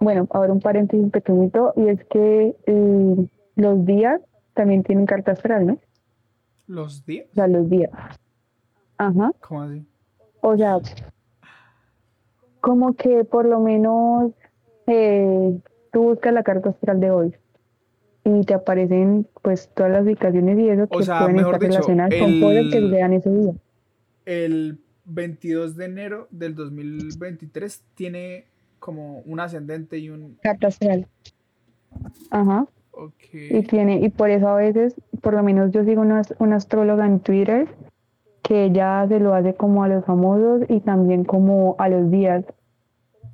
bueno, 0.00 0.26
ahora 0.32 0.52
un 0.52 0.60
paréntesis 0.60 1.10
pequeñito, 1.10 1.72
y 1.76 1.88
es 1.88 2.04
que 2.06 2.54
eh, 2.66 3.28
los 3.54 3.86
días 3.86 4.20
también 4.52 4.82
tienen 4.82 5.06
carta 5.06 5.32
astral, 5.32 5.66
¿no? 5.66 5.78
¿Los 6.66 7.06
días? 7.06 7.28
O 7.30 7.34
sea, 7.34 7.46
los 7.46 7.70
días. 7.70 7.90
Ajá. 8.98 9.32
¿Cómo 9.40 9.62
así? 9.62 9.86
O 10.42 10.56
sea, 10.56 10.78
como 12.60 12.94
que 12.94 13.24
por 13.24 13.46
lo 13.46 13.60
menos 13.60 14.32
eh, 14.88 15.58
tú 15.92 16.02
buscas 16.02 16.32
la 16.32 16.42
carta 16.42 16.70
astral 16.70 16.98
de 17.00 17.10
hoy 17.12 17.34
y 18.36 18.44
te 18.44 18.54
aparecen 18.54 19.26
pues 19.42 19.70
todas 19.74 19.92
las 19.92 20.04
ubicaciones 20.04 20.58
y 20.58 20.68
eso 20.68 20.84
O 20.90 20.98
que 20.98 21.04
sea, 21.04 21.20
pueden 21.20 21.38
estar 21.38 21.58
dicho, 21.58 21.72
relacionadas 21.72 22.14
con 22.14 22.40
cosas 22.40 22.64
que 22.70 22.80
vean 22.80 23.12
ese 23.12 23.30
día. 23.30 23.52
El 24.24 24.78
22 25.06 25.76
de 25.76 25.84
enero 25.84 26.28
del 26.30 26.54
2023 26.54 27.82
tiene 27.94 28.44
como 28.78 29.20
un 29.20 29.40
ascendente 29.40 29.98
y 29.98 30.10
un... 30.10 30.38
Carta 30.42 30.68
astral. 30.68 31.06
Ajá. 32.30 32.66
Ok. 32.92 33.12
Y 33.32 33.62
tiene, 33.62 34.00
y 34.00 34.08
por 34.10 34.30
eso 34.30 34.48
a 34.48 34.56
veces, 34.56 34.94
por 35.22 35.34
lo 35.34 35.42
menos 35.42 35.70
yo 35.72 35.84
sigo 35.84 36.02
una, 36.02 36.22
una 36.38 36.56
astróloga 36.56 37.06
en 37.06 37.20
Twitter 37.20 37.68
que 38.42 38.64
ella 38.64 39.06
se 39.08 39.20
lo 39.20 39.34
hace 39.34 39.54
como 39.54 39.84
a 39.84 39.88
los 39.88 40.04
famosos 40.04 40.62
y 40.68 40.80
también 40.80 41.24
como 41.24 41.76
a 41.78 41.88
los 41.88 42.10
días. 42.10 42.44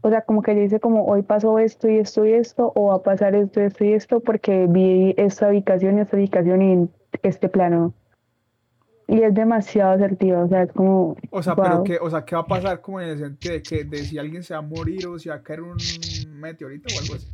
O 0.06 0.10
sea, 0.10 0.20
como 0.20 0.42
que 0.42 0.52
ella 0.52 0.60
dice 0.60 0.80
como 0.80 1.06
hoy 1.06 1.22
pasó 1.22 1.58
esto 1.58 1.88
y 1.88 1.96
esto 1.96 2.26
y 2.26 2.34
esto, 2.34 2.70
o 2.74 2.88
va 2.88 2.96
a 2.96 3.02
pasar 3.02 3.34
esto, 3.34 3.62
esto 3.62 3.84
y 3.86 3.94
esto, 3.94 4.20
porque 4.20 4.66
vi 4.68 5.14
esta 5.16 5.48
ubicación 5.48 5.96
y 5.96 6.02
esta 6.02 6.18
ubicación 6.18 6.60
en 6.60 6.90
este 7.22 7.48
plano. 7.48 7.94
Y 9.08 9.22
es 9.22 9.32
demasiado 9.32 9.92
asertiva, 9.92 10.44
o 10.44 10.48
sea, 10.48 10.64
es 10.64 10.72
como, 10.72 11.16
O 11.30 11.42
sea, 11.42 11.56
pero 11.56 11.76
wow. 11.76 11.84
qué, 11.84 11.98
o 12.02 12.10
sea, 12.10 12.22
¿qué 12.22 12.34
va 12.34 12.42
a 12.42 12.46
pasar 12.46 12.82
como 12.82 13.00
en 13.00 13.08
el 13.08 13.18
sentido 13.18 13.54
de 13.54 13.62
que 13.62 13.84
de 13.84 13.96
si 14.04 14.18
alguien 14.18 14.42
se 14.42 14.52
va 14.52 14.58
a 14.58 14.62
morir 14.62 15.06
o 15.06 15.18
si 15.18 15.30
va 15.30 15.36
a 15.36 15.42
caer 15.42 15.62
un 15.62 15.78
meteorito 16.34 16.94
o 16.94 17.00
algo 17.00 17.14
así? 17.14 17.26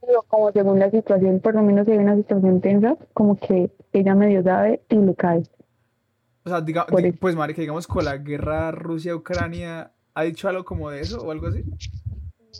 Pero 0.00 0.22
como 0.28 0.52
según 0.52 0.78
la 0.78 0.90
situación, 0.90 1.40
por 1.40 1.54
lo 1.54 1.62
menos 1.62 1.84
si 1.84 1.92
hay 1.92 1.98
una 1.98 2.16
situación 2.16 2.62
tensa, 2.62 2.96
como 3.12 3.36
que 3.36 3.70
ella 3.92 4.14
medio 4.14 4.42
sabe 4.42 4.80
y 4.88 4.96
le 4.96 5.14
cae. 5.14 5.42
O 6.44 6.48
sea, 6.48 6.62
diga, 6.62 6.86
pues 7.20 7.36
marica, 7.36 7.60
digamos 7.60 7.86
con 7.86 8.06
la 8.06 8.16
guerra 8.16 8.70
Rusia-Ucrania, 8.72 9.91
¿ha 10.14 10.22
dicho 10.22 10.48
algo 10.48 10.64
como 10.64 10.90
de 10.90 11.00
eso 11.00 11.20
o 11.20 11.30
algo 11.30 11.48
así? 11.48 11.64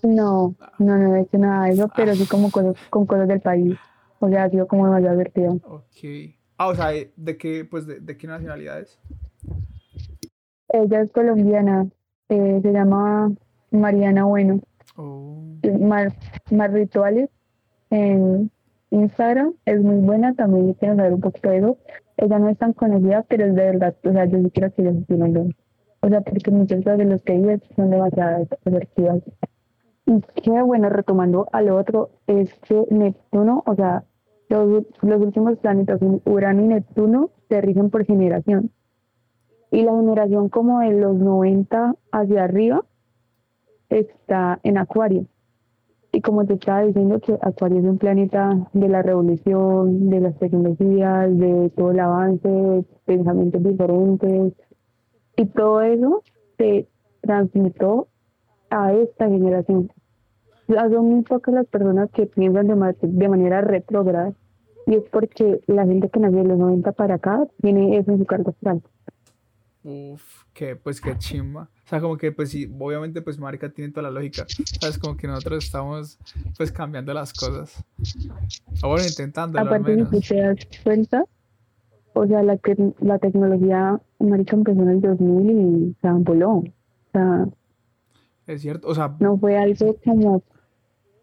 No, 0.03 0.55
no, 0.79 0.99
no 0.99 1.17
he 1.17 1.21
hecho 1.23 1.39
nada 1.39 1.67
de 1.67 1.73
eso, 1.73 1.91
pero 1.95 2.15
sí 2.15 2.27
como 2.27 2.51
cosas, 2.51 2.75
con 2.91 3.07
cosas 3.07 3.29
del 3.29 3.41
país. 3.41 3.77
O 4.21 4.29
sea, 4.29 4.45
ha 4.45 4.51
sido 4.51 4.67
como 4.67 4.87
demasiado 4.87 5.17
divertido. 5.17 5.53
Ok. 5.65 6.37
Ah, 6.57 6.69
o 6.69 6.75
sea, 6.75 6.91
¿de 6.91 7.37
qué, 7.37 7.65
pues, 7.65 7.87
de, 7.87 8.01
de 8.01 8.17
qué 8.17 8.27
nacionalidad 8.27 8.81
es? 8.81 8.99
Ella 10.69 11.03
es 11.03 11.11
colombiana, 11.13 11.89
eh, 12.29 12.61
se 12.63 12.73
llama 12.73 13.33
Mariana 13.71 14.25
Bueno. 14.25 14.61
Oh. 14.97 15.43
Más, 15.81 16.13
más 16.51 16.73
rituales 16.73 17.31
en 17.91 18.51
Instagram 18.91 19.55
es 19.65 19.81
muy 19.81 19.97
buena, 19.97 20.35
también 20.35 20.75
quiero 20.75 20.97
saber 20.97 21.15
un 21.15 21.21
poquito 21.21 21.51
de 21.51 21.59
eso. 21.59 21.79
Ella 22.17 22.39
no 22.39 22.49
es 22.49 22.59
tan 22.59 22.73
conocida, 22.73 23.23
pero 23.29 23.47
es 23.47 23.55
de 23.55 23.65
verdad, 23.65 23.97
o 24.05 24.13
sea, 24.13 24.25
yo 24.27 24.39
sí 24.39 24.51
quiero 24.51 24.73
que 24.73 24.83
se 24.83 25.17
lo 25.17 25.29
O 26.03 26.09
sea, 26.09 26.21
porque 26.21 26.51
muchos 26.51 26.85
de 26.85 27.05
los 27.05 27.23
que 27.23 27.35
viven 27.35 27.63
son 27.77 27.91
demasiado 27.91 28.47
asertivas. 28.67 29.23
Y 30.05 30.21
qué 30.43 30.63
bueno, 30.63 30.89
retomando 30.89 31.47
al 31.53 31.71
otro, 31.71 32.11
es 32.27 32.53
que 32.67 32.87
Neptuno, 32.91 33.63
o 33.67 33.75
sea, 33.77 34.05
los, 34.49 34.85
los 35.01 35.23
últimos 35.23 35.59
planetas, 35.59 36.01
Urano 36.25 36.63
y 36.63 36.69
Neptuno, 36.69 37.31
se 37.49 37.61
rigen 37.61 37.89
por 37.91 38.05
generación. 38.05 38.73
Y 39.71 39.83
la 39.85 39.93
generación 39.93 40.49
como 40.49 40.81
de 40.81 40.93
los 40.93 41.17
90 41.17 41.95
hacia 42.11 42.45
arriba 42.45 42.85
está 43.89 44.59
en 44.65 44.79
Acuario. 44.79 45.27
Y 46.11 46.21
como 46.21 46.45
te 46.45 46.55
estaba 46.55 46.83
diciendo, 46.83 47.21
que 47.21 47.39
Acuario 47.41 47.79
es 47.79 47.85
un 47.85 47.99
planeta 47.99 48.69
de 48.73 48.89
la 48.89 49.03
revolución, 49.03 50.11
de 50.11 50.21
las 50.21 50.39
tecnologías, 50.39 51.39
de 51.39 51.71
todo 51.77 51.93
el 51.93 52.01
avance, 52.01 52.85
pensamientos 53.07 53.63
diferentes. 53.63 54.53
Y 55.37 55.47
todo 55.47 55.83
eso 55.83 56.23
se 56.59 56.89
transmitió 57.21 58.09
a 58.71 58.93
esta 58.93 59.29
generación. 59.29 59.91
son 60.67 61.05
muy 61.05 61.23
pocas 61.23 61.55
las 61.55 61.67
personas 61.67 62.11
que 62.11 62.27
piensan 62.27 62.67
de, 62.67 62.97
de 63.01 63.29
manera 63.29 63.61
retrógrada. 63.61 64.33
Y 64.87 64.97
es 64.97 65.05
porque 65.11 65.61
la 65.67 65.87
gente 65.87 66.11
que 66.11 66.21
nació 66.21 66.41
en 66.41 66.49
los 66.49 66.59
90 66.59 66.93
para 66.93 67.15
acá 67.15 67.47
tiene 67.61 67.97
eso 67.99 68.11
en 68.11 68.19
su 68.19 68.27
cargo 68.27 68.51
astral. 68.51 68.83
Uf, 69.85 70.45
que 70.53 70.77
pues 70.77 71.01
qué 71.01 71.19
chimba. 71.19 71.63
O 71.63 71.89
sea, 71.89 72.01
como 72.01 72.17
que 72.17 72.31
pues 72.31 72.51
sí, 72.51 72.73
obviamente 72.79 73.21
pues 73.21 73.39
marica 73.39 73.69
tiene 73.71 73.93
toda 73.93 74.05
la 74.05 74.11
lógica. 74.11 74.47
Sabes, 74.81 74.99
como 74.99 75.17
que 75.17 75.27
nosotros 75.27 75.65
estamos 75.65 76.19
pues 76.57 76.71
cambiando 76.71 77.13
las 77.13 77.33
cosas. 77.33 77.85
O 78.83 78.89
bueno, 78.89 79.05
intentando 79.07 79.59
Aparte, 79.59 80.07
si 80.07 80.29
te 80.29 80.41
das 80.41 80.57
cuenta, 80.85 81.25
o 82.15 82.27
sea, 82.27 82.43
la, 82.43 82.59
la 83.01 83.19
tecnología 83.19 84.01
marica 84.19 84.57
empezó 84.57 84.83
en 84.83 84.89
el 84.89 85.01
2000 85.01 85.51
y 85.51 85.97
se 86.01 86.09
voló. 86.13 86.51
O 86.51 86.65
sea... 87.13 87.49
Es 88.47 88.63
cierto, 88.63 88.89
o 88.89 88.95
sea... 88.95 89.17
No 89.21 89.39
fue 89.39 89.57
algo 89.57 89.97
como 90.05 90.43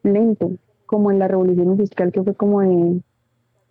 lento, 0.03 0.51
como 0.85 1.11
en 1.11 1.19
la 1.19 1.27
revolución 1.27 1.77
fiscal 1.77 2.11
que 2.11 2.23
fue 2.23 2.33
como 2.35 2.61
de 2.61 3.01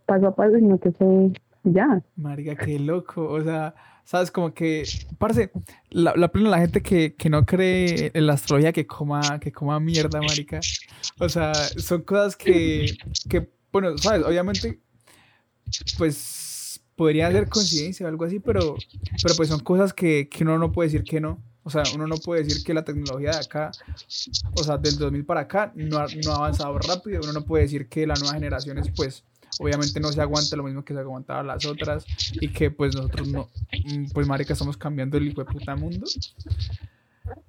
paso 0.07 0.29
a 0.29 0.35
paso, 0.35 0.57
sino 0.57 0.79
que 0.79 0.93
fue 0.93 1.33
ya. 1.65 2.03
Marica, 2.17 2.55
qué 2.55 2.79
loco. 2.79 3.29
O 3.29 3.43
sea, 3.43 3.75
sabes, 4.05 4.31
como 4.31 4.55
que, 4.55 4.85
parece, 5.19 5.51
la, 5.91 6.15
la 6.17 6.29
plena 6.29 6.51
la 6.51 6.59
gente 6.59 6.83
que, 6.83 7.15
que, 7.15 7.29
no 7.31 7.45
cree 7.45 8.11
en 8.15 8.27
la 8.27 8.35
astrología 8.35 8.73
que 8.73 8.87
coma, 8.87 9.39
que 9.41 9.53
coma 9.53 9.81
mierda, 9.81 10.21
marica. 10.21 10.61
O 11.21 11.29
sea, 11.29 11.53
son 11.55 12.03
cosas 12.03 12.37
que, 12.37 12.87
que, 13.29 13.51
bueno, 13.73 13.97
sabes, 13.99 14.25
obviamente, 14.25 14.81
pues 15.99 16.48
podría 16.99 17.31
ser 17.31 17.49
coincidencia 17.49 18.05
o 18.05 18.09
algo 18.11 18.25
así, 18.25 18.41
pero, 18.41 18.77
pero 19.23 19.35
pues 19.37 19.49
son 19.49 19.61
cosas 19.61 19.95
que, 19.95 20.29
que 20.29 20.43
uno 20.43 20.59
no 20.59 20.73
puede 20.73 20.89
decir 20.91 21.05
que 21.05 21.21
no. 21.21 21.39
O 21.63 21.71
sea, 21.71 21.85
uno 21.95 22.07
no 22.07 22.17
puede 22.17 22.43
decir 22.43 22.65
que 22.65 22.75
la 22.75 22.83
tecnología 22.83 23.31
de 23.31 23.39
acá, 23.39 23.71
o 24.55 24.65
sea, 24.65 24.79
del 24.79 24.99
2000 24.99 25.25
para 25.25 25.43
acá, 25.43 25.73
no 25.75 25.99
ha, 25.99 26.07
no 26.25 26.33
ha 26.33 26.37
avanzado 26.37 26.79
rápido. 26.79 27.21
Uno 27.23 27.33
no 27.33 27.45
puede 27.45 27.65
decir 27.65 27.89
que 27.89 28.07
las 28.07 28.21
nuevas 28.21 28.35
generaciones, 28.35 28.91
pues, 28.97 29.23
obviamente 29.61 30.01
no 30.01 30.11
se 30.11 30.21
aguanta 30.21 30.57
lo 30.57 30.65
mismo 30.65 30.85
que 30.85 30.95
se 30.95 31.01
aguantaba 31.01 31.43
las 31.43 31.65
otras 31.67 32.05
y 32.33 32.49
que 32.49 32.71
pues 32.71 32.95
nosotros 32.95 33.29
no, 33.29 33.49
mm, 33.73 34.11
pues 34.13 34.27
marica, 34.27 34.53
estamos 34.53 34.77
cambiando 34.77 35.19
el 35.19 35.29
hijo 35.29 35.45
de 35.45 35.53
puta 35.53 35.77
mundo. 35.77 36.07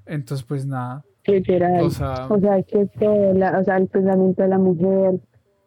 Entonces 0.06 0.46
pues 0.46 0.66
nada. 0.66 1.04
Literal. 1.26 1.82
O 1.82 1.90
sea, 1.90 2.28
o 2.28 2.40
sea, 2.40 2.58
es 2.58 2.66
que 2.68 3.34
la, 3.36 3.60
o 3.60 3.64
sea, 3.64 3.78
el 3.78 3.88
pensamiento 3.88 4.42
de 4.42 4.48
la 4.48 4.58
mujer, 4.58 5.20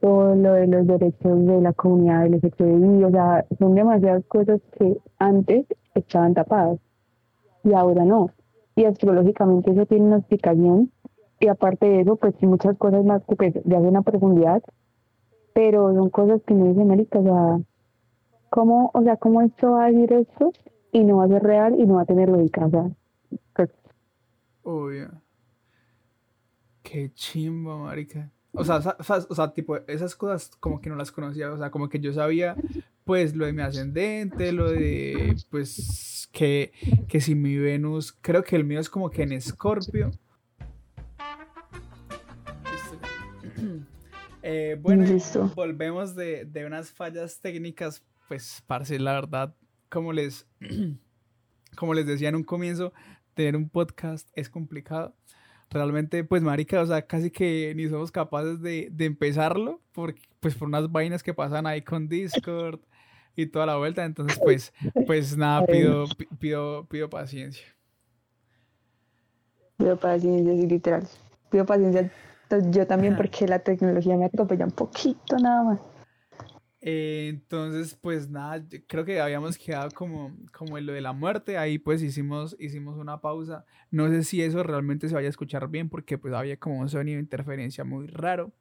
todo 0.03 0.35
lo 0.35 0.53
de 0.53 0.67
los 0.67 0.87
derechos 0.87 1.47
de 1.47 1.61
la 1.63 1.73
comunidad 1.73 2.27
LGTBI, 2.27 3.05
o 3.05 3.11
sea, 3.11 3.47
son 3.59 3.75
demasiadas 3.75 4.25
cosas 4.27 4.61
que 4.77 4.99
antes 5.19 5.65
estaban 5.95 6.35
tapadas 6.35 6.79
y 7.65 7.73
ahora 7.73 8.05
no. 8.05 8.31
Y 8.77 8.85
astrológicamente 8.85 9.71
eso 9.71 9.87
tiene 9.87 10.07
una 10.07 10.19
explicación 10.19 10.91
y 11.41 11.47
aparte 11.47 11.87
de 11.87 12.01
eso, 12.01 12.17
pues 12.17 12.35
muchas 12.43 12.77
cosas 12.77 13.05
más 13.05 13.23
que 13.29 13.37
pues, 13.37 13.55
de 13.55 13.77
una 13.77 14.03
profundidad 14.03 14.63
pero 15.55 15.95
son 15.95 16.11
cosas 16.11 16.41
que 16.47 16.55
no 16.55 16.67
dicen 16.67 16.83
América, 16.83 17.19
o 17.19 17.23
sea, 17.23 17.61
¿cómo, 18.51 18.91
o 18.95 19.03
sea, 19.03 19.17
cómo 19.17 19.43
esto 19.43 19.73
va 19.73 19.85
a 19.85 19.91
decir 19.91 20.13
esto 20.13 20.53
y 20.93 21.05
no 21.05 21.19
va 21.19 21.25
a 21.25 21.29
ser 21.29 21.43
real 21.43 21.79
y 21.79 21.87
no 21.87 21.95
va 21.95 22.03
a 22.03 22.07
tener 22.07 22.29
lógica? 22.29 22.67
O 22.67 22.71
sea, 22.71 22.91
pues 23.55 23.71
Obvio. 24.65 25.11
Qué 26.83 27.13
chimbo, 27.13 27.79
marica. 27.79 28.31
O 28.53 28.65
sea, 28.65 28.97
o 29.29 29.35
sea, 29.35 29.53
tipo, 29.55 29.79
esas 29.89 30.15
cosas 30.15 30.51
como 30.61 30.81
que 30.81 30.91
no 30.91 30.97
las 30.97 31.11
conocía, 31.11 31.51
o 31.51 31.57
sea, 31.57 31.71
como 31.71 31.89
que 31.89 32.01
yo 32.01 32.13
sabía, 32.13 32.55
pues, 33.05 33.35
lo 33.35 33.47
de 33.47 33.53
mi 33.55 33.63
ascendente, 33.63 34.53
lo 34.53 34.71
de, 34.71 35.37
pues, 35.51 36.29
que, 36.33 36.73
que 37.09 37.21
si 37.21 37.35
mi 37.35 37.57
Venus, 37.57 38.13
creo 38.13 38.45
que 38.45 38.57
el 38.57 38.65
mío 38.65 38.79
es 38.79 38.91
como 38.91 39.11
que 39.11 39.23
en 39.23 39.33
Escorpio, 39.33 40.11
Eh, 44.45 44.77
bueno, 44.81 45.07
volvemos 45.55 46.17
de, 46.17 46.45
de, 46.45 46.67
unas 46.67 46.91
fallas 46.91 47.41
técnicas, 47.41 48.03
pues, 48.27 48.61
parce, 48.67 48.99
la 48.99 49.13
verdad, 49.13 49.55
como 49.89 50.13
les, 50.13 50.49
como 51.77 51.95
les 51.95 52.07
decía 52.07 52.29
en 52.29 52.35
un 52.35 52.43
comienzo, 52.43 52.93
tener 53.35 53.55
un 53.55 53.69
podcast 53.69 54.29
es 54.35 54.51
complicado. 54.51 55.15
Realmente, 55.73 56.23
pues, 56.25 56.43
marica, 56.43 56.81
o 56.81 56.87
sea, 56.87 57.03
casi 57.03 57.31
que 57.31 57.73
ni 57.75 57.89
somos 57.89 58.13
capaces 58.13 58.61
de, 58.61 58.89
de 58.93 59.05
empezarlo, 59.07 59.81
por, 59.93 60.15
pues, 60.41 60.55
por 60.55 60.69
unas 60.69 60.91
vainas 60.93 61.23
que 61.23 61.33
pasan 61.33 61.67
ahí 61.67 61.83
con 61.83 62.09
Discord 62.09 62.81
y 63.35 63.47
toda 63.47 63.67
la 63.67 63.77
vuelta. 63.77 64.05
Entonces, 64.05 64.39
pues, 64.43 64.73
pues 65.07 65.37
nada, 65.37 65.65
pido, 65.67 66.05
pido, 66.39 66.85
pido 66.87 67.09
paciencia. 67.09 67.65
Pido 69.79 69.97
paciencia, 69.97 70.53
sí, 70.53 70.67
literal. 70.67 71.09
Pido 71.51 71.65
paciencia 71.65 72.11
yo 72.71 72.87
también 72.87 73.17
porque 73.17 73.47
la 73.47 73.59
tecnología 73.59 74.17
me 74.17 74.27
atropella 74.27 74.67
un 74.67 74.73
poquito 74.73 75.37
nada 75.39 75.63
más. 75.63 75.81
Eh, 76.85 77.29
entonces, 77.29 77.95
pues 77.95 78.29
nada, 78.29 78.65
creo 78.89 79.05
que 79.05 79.21
habíamos 79.21 79.57
quedado 79.57 79.91
como, 79.93 80.37
como 80.53 80.77
en 80.77 80.87
lo 80.87 80.93
de 80.93 81.01
la 81.01 81.13
muerte, 81.13 81.57
ahí 81.57 81.79
pues 81.79 82.03
hicimos, 82.03 82.57
hicimos 82.59 82.99
una 82.99 83.21
pausa. 83.21 83.65
No 83.93 84.09
sé 84.09 84.25
si 84.25 84.43
eso 84.43 84.63
realmente 84.65 85.09
se 85.09 85.15
vaya 85.15 85.29
a 85.29 85.31
escuchar 85.31 85.69
bien 85.69 85.89
porque 85.89 86.19
pues 86.19 86.35
había 86.35 86.59
como 86.59 86.81
un 86.81 86.89
sonido 86.89 87.17
de 87.17 87.23
interferencia 87.23 87.85
muy 87.85 88.09
raro. 88.09 88.53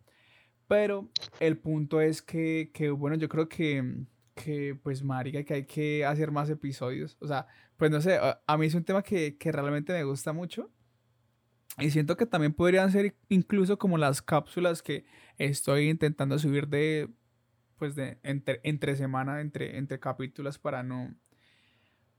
Pero 0.68 1.10
el 1.40 1.58
punto 1.58 2.00
es 2.00 2.22
que, 2.22 2.72
que 2.74 2.92
bueno, 2.92 3.18
yo 3.18 3.28
creo 3.28 3.50
que, 3.50 4.06
que 4.36 4.78
pues 4.84 5.04
marica, 5.04 5.44
que 5.44 5.54
hay 5.56 5.66
que 5.66 6.06
hacer 6.06 6.32
más 6.32 6.50
episodios. 6.50 7.18
O 7.22 7.28
sea, 7.28 7.48
pues 7.76 7.90
no 7.90 8.02
sé, 8.02 8.20
a, 8.22 8.58
mí 8.58 8.68
es 8.68 8.76
un 8.76 8.84
tema 8.84 9.02
que, 9.02 9.38
que 9.38 9.52
realmente 9.52 9.94
me 9.94 10.04
gusta 10.04 10.32
mucho 10.32 10.72
y 11.80 11.90
siento 11.90 12.18
que 12.18 12.26
también 12.26 12.54
podrían 12.54 12.92
ser 12.92 13.16
incluso 13.30 13.80
como 13.80 13.98
las 13.98 14.22
cápsulas 14.22 14.84
que 14.84 15.06
estoy 15.38 15.90
intentando 15.90 16.38
subir 16.38 16.68
de, 16.68 17.10
pues 17.82 17.96
de 17.96 18.20
entre, 18.22 18.62
entre 18.62 18.96
semana, 18.96 19.42
entre, 19.42 19.80
entre 19.80 20.00
capítulos 20.00 20.60
para 20.60 20.84
no, 20.84 21.16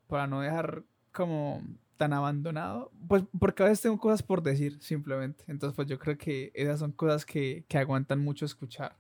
para 0.09 0.27
no 0.27 0.41
dejar 0.41 0.83
como 1.13 1.63
tan 1.97 2.13
abandonado. 2.13 2.91
Pues 3.07 3.23
porque 3.39 3.63
a 3.63 3.67
veces 3.67 3.83
tengo 3.83 3.97
cosas 3.97 4.25
por 4.25 4.43
decir 4.43 4.83
simplemente. 4.83 5.45
Entonces 5.47 5.77
pues 5.77 5.87
yo 5.87 6.01
creo 6.01 6.19
que 6.19 6.51
esas 6.53 6.81
son 6.81 6.91
cosas 6.91 7.25
que, 7.25 7.65
que 7.69 7.79
aguantan 7.79 8.19
mucho 8.19 8.45
escuchar. 8.45 8.99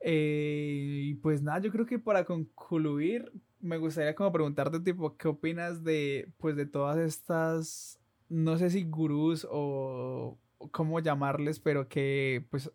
Eh, 0.00 1.02
y 1.04 1.14
pues 1.14 1.40
nada, 1.40 1.60
yo 1.60 1.70
creo 1.70 1.86
que 1.86 2.00
para 2.00 2.24
concluir 2.24 3.30
me 3.60 3.76
gustaría 3.76 4.16
como 4.16 4.32
preguntarte 4.32 4.80
tipo, 4.80 5.16
¿qué 5.16 5.28
opinas 5.28 5.84
de 5.84 6.32
pues 6.38 6.56
de 6.56 6.66
todas 6.66 6.98
estas 6.98 8.00
no 8.28 8.58
sé 8.58 8.70
si 8.70 8.82
gurús 8.82 9.46
o, 9.48 10.36
cómo 10.72 10.98
llamarles, 10.98 11.60
pero 11.60 11.88
que 11.88 12.44
pues 12.50 12.72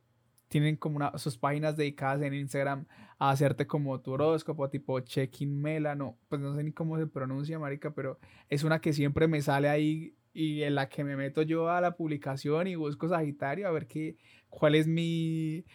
tienen 0.53 0.75
como 0.75 0.97
una, 0.97 1.17
sus 1.17 1.35
páginas 1.35 1.75
dedicadas 1.75 2.21
en 2.21 2.35
Instagram 2.35 2.85
a 3.17 3.31
hacerte 3.31 3.65
como 3.65 3.99
tu 4.01 4.11
horóscopo, 4.11 4.69
tipo 4.69 4.99
check-in 4.99 5.59
Mela, 5.59 5.95
no, 5.95 6.19
pues 6.29 6.39
no 6.39 6.55
sé 6.55 6.63
ni 6.63 6.71
cómo 6.71 6.99
se 6.99 7.07
pronuncia, 7.07 7.57
marica, 7.57 7.89
pero 7.95 8.19
es 8.49 8.63
una 8.63 8.79
que 8.79 8.93
siempre 8.93 9.27
me 9.27 9.41
sale 9.41 9.67
ahí 9.67 10.13
y 10.31 10.61
en 10.61 10.75
la 10.75 10.89
que 10.89 11.03
me 11.03 11.15
meto 11.15 11.41
yo 11.41 11.71
a 11.71 11.81
la 11.81 11.95
publicación 11.95 12.67
y 12.67 12.75
busco 12.75 13.09
Sagitario 13.09 13.67
a 13.67 13.71
ver 13.71 13.87
qué, 13.87 14.15
cuál 14.47 14.75
es 14.75 14.85
mi, 14.85 15.65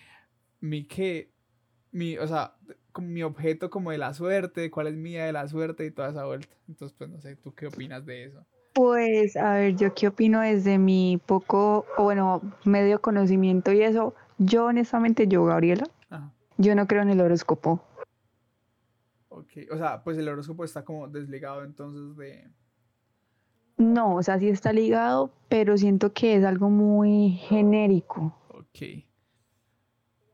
mi 0.61 0.85
qué, 0.85 1.33
mi, 1.91 2.17
o 2.17 2.29
sea, 2.29 2.55
mi 3.01 3.25
objeto 3.25 3.71
como 3.71 3.91
de 3.91 3.99
la 3.99 4.15
suerte, 4.15 4.71
cuál 4.71 4.87
es 4.87 4.95
mía 4.95 5.25
de 5.25 5.33
la 5.33 5.49
suerte 5.49 5.87
y 5.87 5.91
toda 5.91 6.11
esa 6.11 6.25
vuelta. 6.25 6.55
Entonces, 6.69 6.97
pues 6.97 7.11
no 7.11 7.21
sé, 7.21 7.35
¿tú 7.35 7.53
qué 7.53 7.67
opinas 7.67 8.07
de 8.07 8.27
eso? 8.27 8.47
Pues, 8.75 9.37
a 9.37 9.55
ver, 9.55 9.75
yo 9.75 9.93
qué 9.93 10.07
opino 10.07 10.41
desde 10.41 10.79
mi 10.79 11.21
poco, 11.27 11.85
o 11.97 12.05
bueno, 12.05 12.43
medio 12.65 13.01
conocimiento 13.01 13.73
y 13.73 13.83
eso. 13.83 14.15
Yo, 14.39 14.67
honestamente, 14.67 15.27
yo, 15.27 15.45
Gabriela, 15.45 15.89
yo 16.57 16.75
no 16.75 16.87
creo 16.87 17.03
en 17.03 17.11
el 17.11 17.21
horóscopo. 17.21 17.81
Ok, 19.29 19.71
o 19.71 19.77
sea, 19.77 20.03
pues 20.03 20.17
el 20.19 20.29
horóscopo 20.29 20.65
está 20.65 20.85
como 20.85 21.09
desligado 21.09 21.65
entonces 21.65 22.17
de... 22.17 22.49
No, 23.77 24.17
o 24.17 24.23
sea, 24.23 24.39
sí 24.39 24.49
está 24.49 24.73
ligado, 24.73 25.31
pero 25.49 25.77
siento 25.77 26.13
que 26.13 26.37
es 26.37 26.45
algo 26.45 26.69
muy 26.69 27.31
genérico. 27.31 28.35
Ok. 28.49 29.05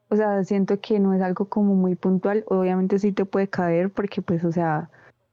O 0.09 0.17
sea, 0.17 0.45
siento 0.45 0.81
que 0.81 0.99
no 0.99 1.13
es 1.13 1.21
algo 1.21 1.47
como 1.47 1.75
muy 1.75 1.95
puntual. 1.95 2.45
Obviamente 2.49 2.99
sí 2.99 3.13
te 3.13 3.27
puede 3.27 3.49
caer 3.49 3.91
porque 3.91 4.23
pues, 4.23 4.45
o 4.45 4.53
sea, 4.53 4.89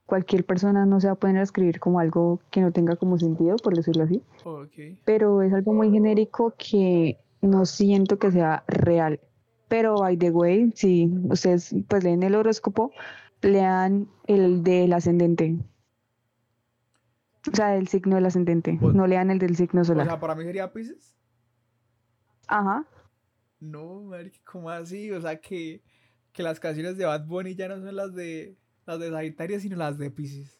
cualquier 0.06 0.46
persona 0.46 0.86
no 0.86 1.00
se 1.00 1.08
va 1.08 1.14
a 1.14 1.16
poner 1.16 1.38
a 1.38 1.44
escribir 1.44 1.80
como 1.80 2.00
algo 2.00 2.42
que 2.50 2.60
no 2.60 2.74
tenga 2.74 2.98
como 2.98 3.18
sentido, 3.18 3.56
por 3.58 3.76
decirlo 3.76 4.04
así. 4.04 4.22
Ok. 4.44 5.00
Pero 5.06 5.42
es 5.42 5.54
algo 5.54 5.72
muy 5.72 5.90
genérico 5.92 6.54
que 6.58 7.18
no 7.42 7.66
siento 7.66 8.18
que 8.20 8.32
sea 8.32 8.64
real. 8.68 9.20
Pero, 9.68 9.96
by 9.96 10.18
the 10.18 10.32
way, 10.32 10.72
si 10.76 11.10
ustedes 11.30 11.74
pues 11.88 12.04
leen 12.04 12.24
el 12.24 12.36
horóscopo, 12.36 12.92
lean 13.42 14.08
el 14.28 14.64
del 14.64 14.94
ascendente. 14.94 15.58
O 17.52 17.56
sea, 17.56 17.76
el 17.76 17.88
signo 17.88 18.16
del 18.16 18.26
ascendente. 18.26 18.78
O- 18.82 18.92
No 18.92 19.08
lean 19.08 19.32
el 19.32 19.40
del 19.40 19.56
signo 19.56 19.82
O 19.82 19.86
solar. 19.86 20.06
sea, 20.08 20.20
para 20.20 20.36
mí 20.36 20.44
sería 20.44 20.72
Pisces. 20.72 21.16
Ajá. 22.48 22.86
No, 23.60 24.02
marica, 24.02 24.38
¿cómo 24.44 24.70
así? 24.70 25.12
O 25.12 25.22
sea, 25.22 25.40
que, 25.40 25.82
que 26.34 26.44
las 26.44 26.60
canciones 26.60 26.98
de 26.98 27.06
Bad 27.06 27.26
Bunny 27.26 27.56
ya 27.56 27.68
no 27.68 27.76
son 27.80 27.96
las 27.96 28.14
de 28.14 28.58
las 28.86 29.00
de 29.00 29.10
Sagitario, 29.10 29.60
sino 29.60 29.78
las 29.78 29.98
de 29.98 30.12
Pisces. 30.12 30.60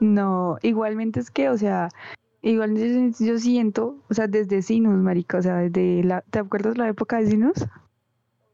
No, 0.00 0.56
igualmente 0.62 1.20
es 1.20 1.30
que, 1.30 1.48
o 1.48 1.58
sea, 1.58 1.88
igual 2.42 2.76
yo, 2.76 3.24
yo 3.24 3.38
siento, 3.38 3.98
o 4.10 4.14
sea, 4.14 4.26
desde 4.26 4.62
Sinus, 4.62 4.96
marica, 4.96 5.38
o 5.38 5.42
sea, 5.42 5.56
desde 5.56 6.04
la, 6.04 6.22
¿te 6.22 6.38
acuerdas 6.40 6.76
la 6.76 6.88
época 6.88 7.18
de 7.18 7.26
Sinus? 7.28 7.66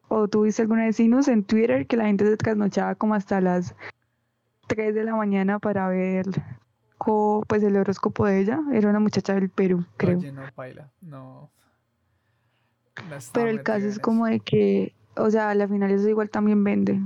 ¿O 0.08 0.28
tuviste 0.28 0.62
alguna 0.62 0.84
de 0.84 0.92
Sinus 0.92 1.28
en 1.28 1.44
Twitter 1.44 1.86
que 1.86 1.96
la 1.96 2.06
gente 2.06 2.24
se 2.26 2.36
trasnochaba 2.36 2.94
como 2.94 3.14
hasta 3.14 3.40
las 3.40 3.74
3 4.66 4.94
de 4.94 5.04
la 5.04 5.14
mañana 5.14 5.58
para 5.58 5.88
ver 5.88 6.26
co- 6.96 7.44
pues 7.46 7.62
el 7.62 7.76
horóscopo 7.76 8.24
de 8.26 8.40
ella? 8.40 8.60
Era 8.72 8.88
una 8.88 9.00
muchacha 9.00 9.34
del 9.34 9.50
Perú, 9.50 9.84
creo. 9.96 10.18
Oye, 10.18 10.32
no, 10.32 10.50
paila. 10.54 10.90
No. 11.02 11.50
Pero 13.32 13.48
el 13.50 13.62
caso 13.62 13.86
es 13.86 13.98
como 13.98 14.26
de 14.26 14.40
que, 14.40 14.94
o 15.16 15.30
sea, 15.30 15.50
a 15.50 15.54
la 15.54 15.68
final 15.68 15.90
eso 15.90 16.08
igual 16.08 16.30
también 16.30 16.62
vende. 16.64 17.00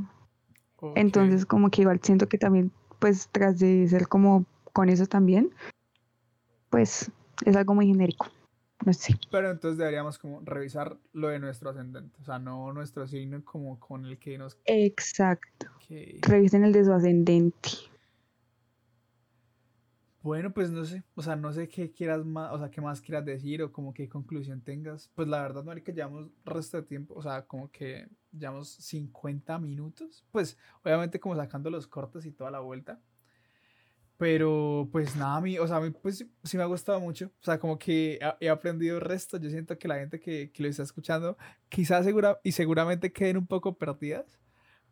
Entonces 0.95 1.47
como 1.47 1.70
que 1.70 1.83
igual 1.83 2.01
siento 2.03 2.28
que 2.28 2.39
también, 2.39 2.70
pues 2.99 3.28
tras 3.33 3.59
de 3.59 3.87
ser 3.89 4.09
como 4.09 4.45
con 4.72 4.89
eso 4.89 5.07
también, 5.07 5.51
pues 6.73 7.12
es 7.45 7.55
algo 7.55 7.75
muy 7.75 7.87
genérico. 7.87 8.27
No 8.85 8.93
sé. 8.95 9.14
Pero 9.31 9.51
entonces 9.51 9.79
deberíamos 9.79 10.18
como 10.18 10.41
revisar 10.41 10.97
lo 11.12 11.29
de 11.29 11.39
nuestro 11.39 11.70
ascendente. 11.70 12.18
O 12.20 12.25
sea, 12.25 12.39
no 12.39 12.73
nuestro 12.73 13.07
signo 13.07 13.45
como 13.45 13.79
con 13.79 14.07
el 14.07 14.18
que 14.18 14.39
nos... 14.39 14.59
Exacto. 14.64 15.66
Revisen 16.23 16.64
el 16.64 16.73
de 16.73 16.85
su 16.85 16.93
ascendente. 16.93 17.68
Bueno, 20.23 20.53
pues 20.55 20.70
no 20.70 20.85
sé. 20.85 21.05
O 21.14 21.23
sea, 21.23 21.37
no 21.37 21.53
sé 21.53 21.68
qué 21.68 21.93
quieras 21.93 22.25
más, 22.25 22.51
o 22.53 22.59
sea, 22.59 22.70
qué 22.70 22.81
más 22.81 23.03
quieras 23.03 23.27
decir 23.27 23.62
o 23.62 23.70
como 23.70 23.93
qué 23.93 24.09
conclusión 24.09 24.62
tengas. 24.62 25.11
Pues 25.14 25.29
la 25.29 25.43
verdad, 25.43 25.64
marica, 25.64 25.93
llevamos 25.93 26.31
resto 26.45 26.79
de 26.79 26.85
tiempo. 26.85 27.14
O 27.14 27.23
sea, 27.23 27.43
como 27.43 27.70
que 27.70 28.09
llevamos 28.33 28.70
50 28.70 29.59
minutos. 29.59 30.25
Pues 30.33 30.57
obviamente 30.83 31.20
como 31.20 31.37
sacando 31.37 31.68
los 31.68 31.87
cortes 31.87 32.25
y 32.25 32.33
toda 32.33 32.51
la 32.51 32.61
vuelta. 32.61 32.99
Pero 34.23 34.89
pues 34.93 35.16
nada, 35.16 35.39
a 35.39 35.41
mí, 35.41 35.59
o 35.59 35.66
sea, 35.66 35.79
a 35.79 35.81
mí 35.81 35.91
pues 35.91 36.18
sí- 36.18 36.31
sí 36.45 36.57
me 36.57 36.62
ha 36.62 36.66
gustado 36.66 37.01
mucho. 37.01 37.27
O 37.41 37.45
sea, 37.45 37.59
como 37.59 37.77
que 37.77 38.20
he, 38.39 38.49
aprendido 38.49 38.95
el 38.95 39.01
resto. 39.01 39.37
Yo 39.37 39.51
siento 39.51 39.77
que 39.77 39.89
la 39.89 39.97
gente 39.97 40.20
que, 40.20 40.53
que 40.53 40.62
lo 40.62 40.68
está 40.68 40.85
escuchando, 40.85 41.37
quizás 41.68 42.05
segura, 42.05 42.39
y 42.45 42.53
seguramente 42.53 43.11
queden 43.12 43.37
un 43.37 43.49
poco 43.49 43.75
perdidas, 43.77 44.39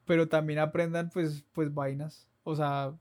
pero 0.05 0.27
también 0.29 0.59
aprendan 0.59 1.11
pues, 1.11 1.45
pues 1.53 1.73
vainas. 1.73 2.27
O 2.43 2.57
sea, 2.57 2.93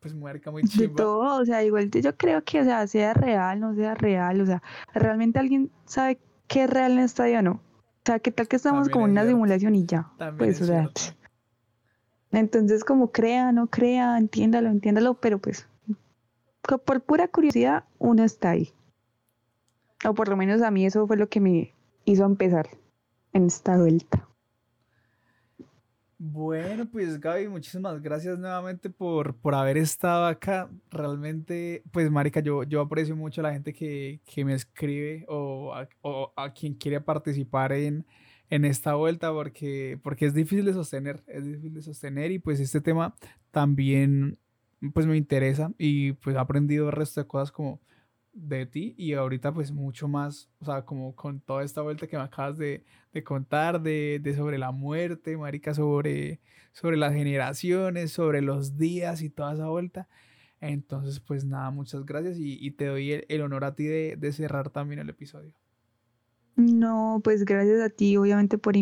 pues 0.00 0.12
muerca 0.14 0.50
muy 0.50 0.64
De 0.64 0.68
chimba. 0.68 0.96
todo, 0.96 1.40
o 1.40 1.44
sea, 1.46 1.64
igual 1.64 1.90
yo 1.90 2.14
creo 2.14 2.44
que, 2.44 2.60
o 2.60 2.64
sea, 2.64 2.86
sea 2.86 3.14
real, 3.14 3.58
no 3.58 3.74
sea 3.74 3.94
real, 3.94 4.38
o 4.38 4.44
sea, 4.44 4.62
realmente 4.92 5.38
alguien 5.38 5.70
sabe 5.86 6.20
qué 6.46 6.64
es 6.64 6.68
real 6.70 6.92
en 6.92 6.98
esta 6.98 7.24
vida 7.24 7.38
o 7.38 7.42
no. 7.42 7.52
O 7.52 8.04
sea, 8.04 8.18
qué 8.18 8.32
tal 8.32 8.48
que 8.48 8.56
estamos 8.56 8.80
También 8.80 8.92
como 8.92 9.04
en 9.06 9.12
una 9.12 9.22
cierto. 9.22 9.36
simulación 9.36 9.74
y 9.76 9.86
ya. 9.86 10.12
También 10.18 10.36
Pues, 10.36 10.56
es 10.56 10.62
o 10.62 10.66
sea, 10.66 10.80
cierto. 10.80 11.00
Entonces 12.32 12.84
como 12.84 13.12
crea, 13.12 13.52
no 13.52 13.66
crea, 13.68 14.18
entiéndalo, 14.18 14.68
entiéndalo, 14.68 15.14
pero 15.14 15.38
pues 15.38 15.66
por 16.84 17.02
pura 17.02 17.28
curiosidad 17.28 17.84
uno 17.98 18.24
está 18.24 18.50
ahí. 18.50 18.70
O 20.04 20.14
por 20.14 20.28
lo 20.28 20.36
menos 20.36 20.62
a 20.62 20.70
mí 20.70 20.86
eso 20.86 21.06
fue 21.06 21.16
lo 21.16 21.28
que 21.28 21.40
me 21.40 21.72
hizo 22.04 22.24
empezar 22.24 22.68
en 23.32 23.46
esta 23.46 23.76
vuelta. 23.76 24.28
Bueno, 26.24 26.88
pues 26.88 27.18
Gaby, 27.18 27.48
muchísimas 27.48 28.00
gracias 28.00 28.38
nuevamente 28.38 28.88
por, 28.88 29.34
por 29.34 29.56
haber 29.56 29.76
estado 29.76 30.26
acá. 30.26 30.70
Realmente, 30.88 31.82
pues 31.90 32.08
Marica, 32.12 32.38
yo, 32.38 32.62
yo 32.62 32.80
aprecio 32.80 33.16
mucho 33.16 33.40
a 33.40 33.44
la 33.44 33.52
gente 33.52 33.72
que, 33.72 34.20
que 34.24 34.44
me 34.44 34.54
escribe 34.54 35.24
o 35.28 35.74
a, 35.74 35.88
o 36.00 36.32
a 36.36 36.52
quien 36.52 36.74
quiere 36.74 37.00
participar 37.00 37.72
en, 37.72 38.06
en 38.52 38.66
esta 38.66 38.94
vuelta 38.96 39.32
porque, 39.32 39.98
porque 40.02 40.26
es 40.26 40.34
difícil 40.34 40.66
de 40.66 40.74
sostener, 40.74 41.22
es 41.26 41.46
difícil 41.46 41.72
de 41.72 41.80
sostener 41.80 42.32
y 42.32 42.38
pues 42.38 42.60
este 42.60 42.82
tema 42.82 43.14
también 43.50 44.38
pues 44.92 45.06
me 45.06 45.16
interesa 45.16 45.72
y 45.78 46.12
pues 46.12 46.36
he 46.36 46.38
aprendido 46.38 46.88
el 46.88 46.92
resto 46.92 47.22
de 47.22 47.26
cosas 47.26 47.50
como 47.50 47.80
de 48.34 48.66
ti 48.66 48.94
y 48.98 49.14
ahorita 49.14 49.54
pues 49.54 49.72
mucho 49.72 50.06
más, 50.06 50.50
o 50.58 50.66
sea, 50.66 50.84
como 50.84 51.16
con 51.16 51.40
toda 51.40 51.64
esta 51.64 51.80
vuelta 51.80 52.06
que 52.06 52.18
me 52.18 52.24
acabas 52.24 52.58
de, 52.58 52.84
de 53.14 53.24
contar 53.24 53.80
de, 53.80 54.20
de 54.22 54.34
sobre 54.34 54.58
la 54.58 54.70
muerte, 54.70 55.34
marica, 55.38 55.72
sobre, 55.72 56.42
sobre 56.72 56.98
las 56.98 57.14
generaciones, 57.14 58.12
sobre 58.12 58.42
los 58.42 58.76
días 58.76 59.22
y 59.22 59.30
toda 59.30 59.54
esa 59.54 59.68
vuelta. 59.68 60.08
Entonces, 60.60 61.20
pues 61.20 61.46
nada, 61.46 61.70
muchas 61.70 62.04
gracias 62.04 62.36
y, 62.38 62.70
te 62.72 62.84
doy 62.84 63.12
el, 63.12 63.24
el 63.30 63.40
honor 63.40 63.64
a 63.64 63.74
ti 63.74 63.84
de, 63.84 64.16
de 64.16 64.32
cerrar 64.32 64.68
también 64.68 65.00
el 65.00 65.08
episodio. 65.08 65.54
No, 66.56 67.20
pues 67.24 67.44
gracias 67.44 67.80
a 67.80 67.88
ti, 67.88 68.16
obviamente, 68.16 68.58
por 68.58 68.74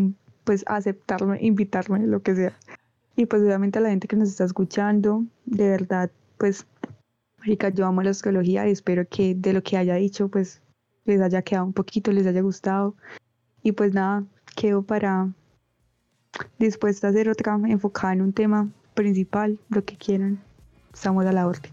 pues 0.45 0.65
aceptarme, 0.67 1.39
invitarme, 1.41 2.07
lo 2.07 2.23
que 2.23 2.35
sea. 2.35 2.59
Y 3.17 3.27
pues 3.27 3.43
obviamente 3.43 3.79
a 3.79 3.83
la 3.83 3.91
gente 3.91 4.09
que 4.09 4.17
nos 4.17 4.29
está 4.29 4.45
escuchando, 4.45 5.25
de 5.47 5.69
verdad, 5.69 6.11
pues, 6.39 6.67
marica, 7.39 7.69
yo 7.69 7.87
amo 7.87 8.03
la 8.03 8.11
astrología 8.11 8.67
y 8.67 8.73
espero 8.73 9.07
que 9.09 9.35
de 9.35 9.53
lo 9.53 9.63
que 9.63 9.77
haya 9.77 9.95
dicho, 9.97 10.29
pues, 10.29 10.61
les 11.05 11.21
haya 11.21 11.43
quedado 11.43 11.67
un 11.67 11.73
poquito, 11.73 12.13
les 12.13 12.27
haya 12.27 12.41
gustado. 12.41 12.95
Y 13.63 13.73
pues 13.73 13.93
nada, 13.93 14.25
quedo 14.57 14.83
para 14.83 15.29
dispuesta 16.59 17.09
a 17.09 17.11
hacer 17.11 17.29
otra 17.29 17.59
enfocada 17.67 18.15
en 18.15 18.23
un 18.23 18.33
tema 18.33 18.69
principal, 18.95 19.59
lo 19.69 19.85
que 19.85 19.97
quieran. 19.97 20.41
Estamos 20.93 21.27
a 21.27 21.33
la 21.33 21.47
orden. 21.47 21.73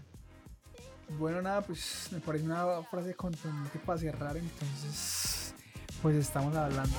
Bueno, 1.18 1.40
nada, 1.40 1.62
pues 1.62 2.08
me 2.12 2.20
parece 2.20 2.44
una 2.44 2.82
frase 2.82 3.14
contundente 3.14 3.78
para 3.78 3.98
cerrar, 3.98 4.36
entonces, 4.36 5.47
pues 6.02 6.16
estamos 6.16 6.54
hablando. 6.56 6.96